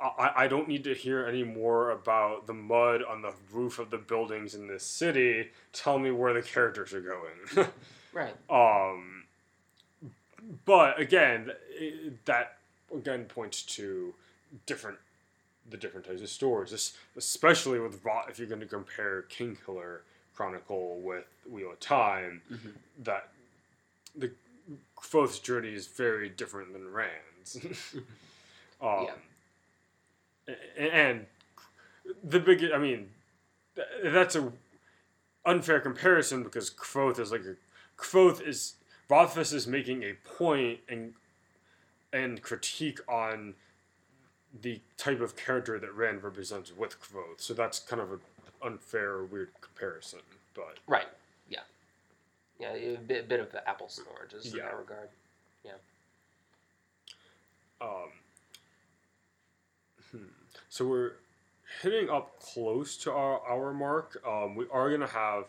I, 0.00 0.32
I 0.36 0.48
don't 0.48 0.68
need 0.68 0.84
to 0.84 0.94
hear 0.94 1.26
any 1.26 1.44
more 1.44 1.90
about 1.90 2.46
the 2.46 2.54
mud 2.54 3.02
on 3.02 3.22
the 3.22 3.32
roof 3.52 3.78
of 3.78 3.90
the 3.90 3.98
buildings 3.98 4.54
in 4.54 4.66
this 4.66 4.84
city. 4.84 5.50
Tell 5.72 5.98
me 5.98 6.10
where 6.10 6.32
the 6.32 6.42
characters 6.42 6.92
are 6.92 7.00
going. 7.00 7.68
Right. 8.12 8.36
um, 8.48 9.24
but 10.64 11.00
again, 11.00 11.50
that 12.26 12.58
again 12.94 13.24
points 13.24 13.62
to 13.62 14.14
different 14.66 14.98
the 15.68 15.76
different 15.76 16.06
types 16.06 16.20
of 16.22 16.28
stories, 16.28 16.92
especially 17.16 17.80
with 17.80 18.00
if 18.28 18.38
you're 18.38 18.46
going 18.46 18.60
to 18.60 18.66
compare 18.66 19.22
King 19.22 19.56
Killer 19.66 20.02
Chronicle 20.36 21.00
with 21.00 21.24
Wheel 21.50 21.72
of 21.72 21.80
Time, 21.80 22.42
Mhm. 22.52 22.74
that 23.02 23.30
the 24.16 24.30
Kvothe's 24.96 25.38
journey 25.38 25.72
is 25.74 25.86
very 25.86 26.28
different 26.28 26.72
than 26.72 26.90
Rand's. 26.92 27.58
um, 28.82 29.06
a- 30.48 30.80
and 30.80 31.26
the 32.22 32.40
big, 32.40 32.64
I 32.72 32.78
mean, 32.78 33.08
that's 34.02 34.36
a 34.36 34.52
unfair 35.44 35.80
comparison 35.80 36.42
because 36.42 36.70
Kvothe 36.70 37.18
is 37.18 37.30
like 37.32 37.42
a 37.42 37.56
Kvothe 37.98 38.40
is 38.46 38.74
Rothfuss 39.08 39.52
is 39.52 39.66
making 39.66 40.02
a 40.02 40.14
point 40.24 40.80
and 40.88 41.14
and 42.12 42.40
critique 42.42 43.00
on 43.08 43.54
the 44.62 44.80
type 44.96 45.20
of 45.20 45.36
character 45.36 45.78
that 45.78 45.92
Rand 45.94 46.22
represents 46.22 46.72
with 46.76 47.00
Kvothe. 47.00 47.40
So 47.40 47.54
that's 47.54 47.78
kind 47.80 48.00
of 48.00 48.12
an 48.12 48.20
unfair 48.62 49.10
or 49.10 49.24
weird 49.24 49.50
comparison. 49.60 50.20
But 50.54 50.78
Right. 50.86 51.06
Yeah. 52.58 52.74
Yeah, 52.74 52.94
a 52.94 52.98
bit, 52.98 53.28
bit 53.28 53.40
of 53.40 53.54
apples 53.66 53.98
and 53.98 54.06
oranges 54.16 54.52
in 54.52 54.58
that 54.58 54.76
regard. 54.76 55.08
Yeah. 55.64 55.72
Um, 57.80 57.88
hmm. 60.10 60.18
so 60.68 60.86
we're 60.86 61.12
hitting 61.82 62.08
up 62.08 62.40
close 62.40 62.96
to 62.98 63.12
our 63.12 63.40
hour 63.48 63.72
mark. 63.72 64.22
Um, 64.26 64.54
we 64.54 64.66
are 64.72 64.90
gonna 64.90 65.06
have 65.06 65.44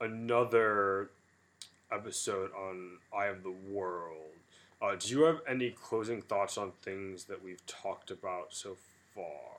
another 0.00 1.10
episode 1.92 2.50
on 2.52 2.98
Eye 3.16 3.26
of 3.26 3.42
the 3.42 3.54
World. 3.70 4.32
Uh, 4.82 4.96
do 4.96 5.08
you 5.08 5.22
have 5.22 5.40
any 5.48 5.70
closing 5.70 6.20
thoughts 6.20 6.58
on 6.58 6.72
things 6.82 7.24
that 7.24 7.42
we've 7.42 7.64
talked 7.66 8.10
about 8.10 8.48
so 8.50 8.76
far? 9.14 9.54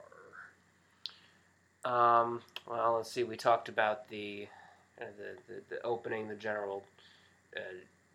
Um, 1.85 2.41
well, 2.67 2.97
let's 2.97 3.11
see. 3.11 3.23
We 3.23 3.35
talked 3.35 3.69
about 3.69 4.09
the 4.09 4.47
uh, 5.01 5.05
the, 5.17 5.53
the 5.53 5.61
the 5.75 5.81
opening, 5.83 6.27
the 6.27 6.35
general 6.35 6.83
uh, 7.55 7.59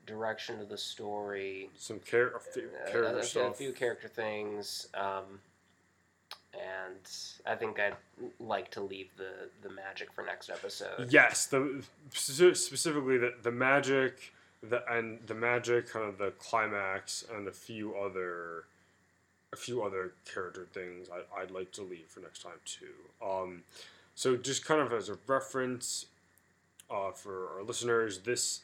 direction 0.06 0.60
of 0.60 0.68
the 0.68 0.78
story, 0.78 1.70
Some 1.76 2.00
char- 2.04 2.34
a 2.36 2.40
few 2.40 2.64
uh, 2.86 2.90
character 2.90 3.16
a, 3.16 3.20
a 3.20 3.22
stuff. 3.22 3.56
few 3.56 3.72
character 3.72 4.08
things, 4.08 4.88
um, 4.94 5.40
and 6.54 6.96
I 7.46 7.54
think 7.54 7.78
I'd 7.78 7.96
like 8.38 8.70
to 8.72 8.80
leave 8.80 9.08
the 9.16 9.48
the 9.62 9.70
magic 9.74 10.12
for 10.12 10.24
next 10.24 10.50
episode. 10.50 11.10
Yes, 11.12 11.46
the 11.46 11.82
specifically 12.12 13.18
the 13.18 13.34
the 13.42 13.52
magic, 13.52 14.32
the 14.62 14.82
and 14.92 15.18
the 15.26 15.34
magic 15.34 15.88
kind 15.90 16.06
of 16.06 16.18
the 16.18 16.32
climax 16.38 17.24
and 17.34 17.46
a 17.46 17.52
few 17.52 17.94
other, 17.96 18.64
a 19.52 19.56
few 19.56 19.82
other 19.82 20.12
character 20.32 20.66
things 20.72 21.08
I, 21.10 21.42
I'd 21.42 21.50
like 21.50 21.70
to 21.72 21.82
leave 21.82 22.06
for 22.08 22.20
next 22.20 22.42
time 22.42 22.60
too. 22.64 22.86
Um, 23.24 23.62
so 24.14 24.36
just 24.36 24.64
kind 24.64 24.80
of 24.80 24.92
as 24.92 25.08
a 25.08 25.16
reference, 25.26 26.06
uh, 26.90 27.12
for 27.12 27.48
our 27.56 27.62
listeners, 27.62 28.18
this 28.18 28.60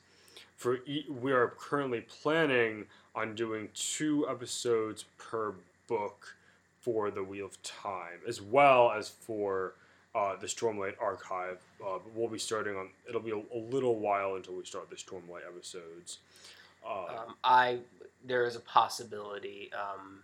for 0.57 0.79
e- 0.87 1.07
we 1.09 1.33
are 1.33 1.49
currently 1.59 2.01
planning 2.01 2.87
on 3.15 3.35
doing 3.35 3.69
two 3.75 4.27
episodes 4.29 5.05
per 5.19 5.55
book 5.87 6.35
for 6.81 7.11
the 7.11 7.23
Wheel 7.23 7.47
of 7.47 7.63
Time, 7.63 8.21
as 8.27 8.41
well 8.41 8.91
as 8.93 9.09
for 9.09 9.75
uh, 10.15 10.37
the 10.37 10.47
Stormlight 10.47 10.95
Archive. 11.01 11.59
Uh, 11.85 11.99
we'll 12.15 12.29
be 12.29 12.39
starting 12.39 12.77
on. 12.77 12.89
It'll 13.09 13.21
be 13.21 13.33
a, 13.33 13.37
a 13.55 13.59
little 13.71 13.97
while 13.97 14.37
until 14.37 14.55
we 14.55 14.65
start 14.65 14.89
the 14.91 14.97
Stormlight 14.97 15.47
episodes. 15.47 16.19
Uh, 16.87 17.07
Um, 17.27 17.35
I 17.45 17.79
there 18.25 18.47
is 18.47 18.57
a 18.57 18.61
possibility 18.61 19.71
um, 19.75 20.23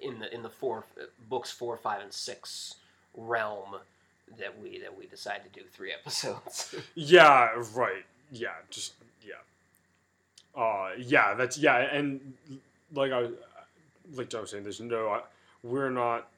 in 0.00 0.18
the 0.18 0.32
in 0.34 0.42
the 0.42 0.48
four 0.48 0.84
books 1.28 1.50
four, 1.50 1.76
five, 1.76 2.02
and 2.02 2.12
six 2.12 2.76
realm 3.16 3.76
that 4.38 4.60
we 4.60 4.78
that 4.80 4.96
we 4.96 5.06
decide 5.06 5.42
to 5.44 5.60
do 5.60 5.64
three 5.72 5.92
episodes. 5.92 6.74
yeah, 6.94 7.50
right. 7.74 8.04
Yeah, 8.32 8.48
just 8.70 8.94
yeah. 9.22 9.34
Uh, 10.60 10.90
yeah, 10.98 11.34
that's 11.34 11.58
yeah, 11.58 11.76
and 11.78 12.34
like 12.92 13.12
I, 13.12 13.28
like 14.14 14.32
I 14.34 14.40
was 14.40 14.50
saying, 14.50 14.62
there's 14.62 14.80
no, 14.80 15.08
I- 15.08 15.22
we're 15.62 15.90
not, 15.90 16.28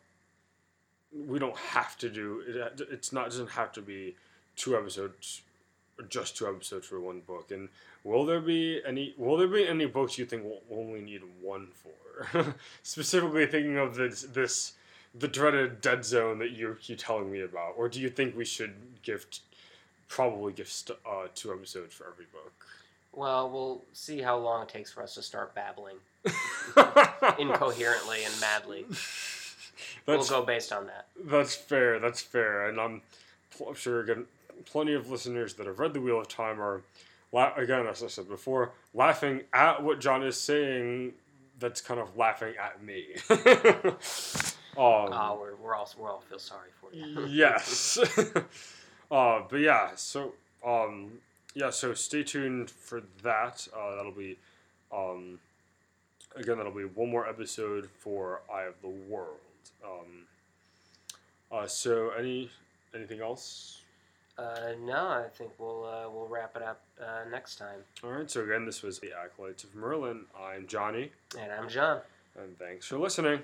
we 1.26 1.38
don't 1.38 1.56
have 1.56 1.96
to 1.98 2.08
do 2.08 2.42
it. 2.46 2.80
It's 2.90 3.12
not 3.12 3.26
it 3.26 3.30
doesn't 3.30 3.50
have 3.50 3.72
to 3.72 3.82
be 3.82 4.14
two 4.56 4.76
episodes, 4.76 5.42
or 5.98 6.04
just 6.06 6.36
two 6.36 6.46
episodes 6.48 6.86
for 6.86 7.00
one 7.00 7.20
book. 7.20 7.50
And 7.50 7.68
will 8.04 8.24
there 8.24 8.40
be 8.40 8.80
any? 8.86 9.14
Will 9.18 9.36
there 9.36 9.48
be 9.48 9.66
any 9.68 9.86
books 9.86 10.16
you 10.18 10.24
think 10.26 10.44
we'll 10.44 10.62
only 10.78 11.00
need 11.02 11.22
one 11.42 11.68
for? 11.74 12.54
Specifically 12.82 13.46
thinking 13.46 13.76
of 13.76 13.94
this 13.96 14.22
this 14.22 14.72
the 15.18 15.28
dreaded 15.28 15.80
dead 15.80 16.04
zone 16.04 16.38
that 16.40 16.50
you 16.50 16.76
keep 16.80 16.98
telling 16.98 17.30
me 17.30 17.40
about, 17.42 17.74
or 17.76 17.88
do 17.88 18.00
you 18.00 18.10
think 18.10 18.36
we 18.36 18.44
should 18.44 18.74
gift 19.02 19.40
probably 20.08 20.52
give 20.52 20.68
st- 20.68 20.98
uh, 21.08 21.26
two 21.34 21.52
episodes 21.52 21.94
for 21.94 22.06
every 22.06 22.26
book? 22.32 22.52
Well, 23.12 23.48
we'll 23.50 23.82
see 23.92 24.20
how 24.20 24.36
long 24.36 24.62
it 24.62 24.68
takes 24.68 24.92
for 24.92 25.02
us 25.02 25.14
to 25.14 25.22
start 25.22 25.54
babbling 25.54 25.96
incoherently 27.38 28.24
and 28.24 28.34
madly. 28.40 28.84
That's 30.04 30.30
we'll 30.30 30.40
go 30.40 30.42
based 30.46 30.72
on 30.72 30.86
that. 30.86 31.06
That's 31.24 31.54
fair. 31.54 31.98
That's 31.98 32.20
fair, 32.20 32.68
and 32.68 32.78
I'm, 32.80 33.02
pl- 33.56 33.68
I'm 33.70 33.74
sure 33.74 34.00
again, 34.00 34.26
plenty 34.66 34.92
of 34.92 35.10
listeners 35.10 35.54
that 35.54 35.66
have 35.66 35.78
read 35.78 35.94
the 35.94 36.00
Wheel 36.00 36.20
of 36.20 36.28
Time 36.28 36.60
are, 36.60 36.82
la- 37.32 37.54
again, 37.56 37.86
as 37.86 38.02
I 38.02 38.08
said 38.08 38.28
before, 38.28 38.72
laughing 38.94 39.42
at 39.52 39.82
what 39.82 40.00
John 40.00 40.22
is 40.22 40.36
saying. 40.36 41.12
That's 41.58 41.80
kind 41.80 41.98
of 41.98 42.18
laughing 42.18 42.52
at 42.62 42.82
me. 42.84 43.06
um, 44.76 45.10
Oh, 45.12 45.38
we're, 45.40 45.54
we're 45.56 45.74
all 45.74 45.88
we're 45.98 46.10
all 46.10 46.20
feel 46.20 46.38
sorry 46.38 46.70
for 46.80 46.94
you. 46.94 47.26
yes. 47.26 47.98
uh, 49.10 49.42
but 49.48 49.56
yeah, 49.60 49.90
so 49.96 50.32
um, 50.64 51.12
yeah, 51.54 51.70
so 51.70 51.94
stay 51.94 52.22
tuned 52.22 52.70
for 52.70 53.02
that. 53.22 53.66
Uh, 53.76 53.96
that'll 53.96 54.12
be, 54.12 54.36
um, 54.92 55.38
again, 56.34 56.56
that'll 56.58 56.72
be 56.72 56.84
one 56.84 57.10
more 57.10 57.26
episode 57.28 57.88
for 57.98 58.40
Eye 58.52 58.64
of 58.64 58.74
the 58.82 58.88
World. 58.88 59.38
Um, 59.84 60.26
uh, 61.50 61.66
so 61.66 62.10
any 62.10 62.50
anything 62.94 63.20
else? 63.20 63.80
Uh, 64.38 64.72
no, 64.84 65.06
I 65.08 65.24
think 65.34 65.52
we'll 65.58 65.84
uh, 65.86 66.10
we'll 66.10 66.26
wrap 66.28 66.56
it 66.56 66.62
up 66.62 66.82
uh, 67.00 67.28
next 67.30 67.56
time. 67.56 67.78
All 68.04 68.10
right. 68.10 68.30
So 68.30 68.42
again, 68.42 68.66
this 68.66 68.82
was 68.82 68.98
the 68.98 69.12
Acolytes 69.18 69.64
of 69.64 69.74
Merlin. 69.74 70.26
I'm 70.38 70.66
Johnny, 70.66 71.10
And 71.40 71.50
I'm 71.50 71.68
John. 71.70 72.00
and 72.38 72.58
thanks 72.58 72.86
for 72.86 72.98
listening. 72.98 73.40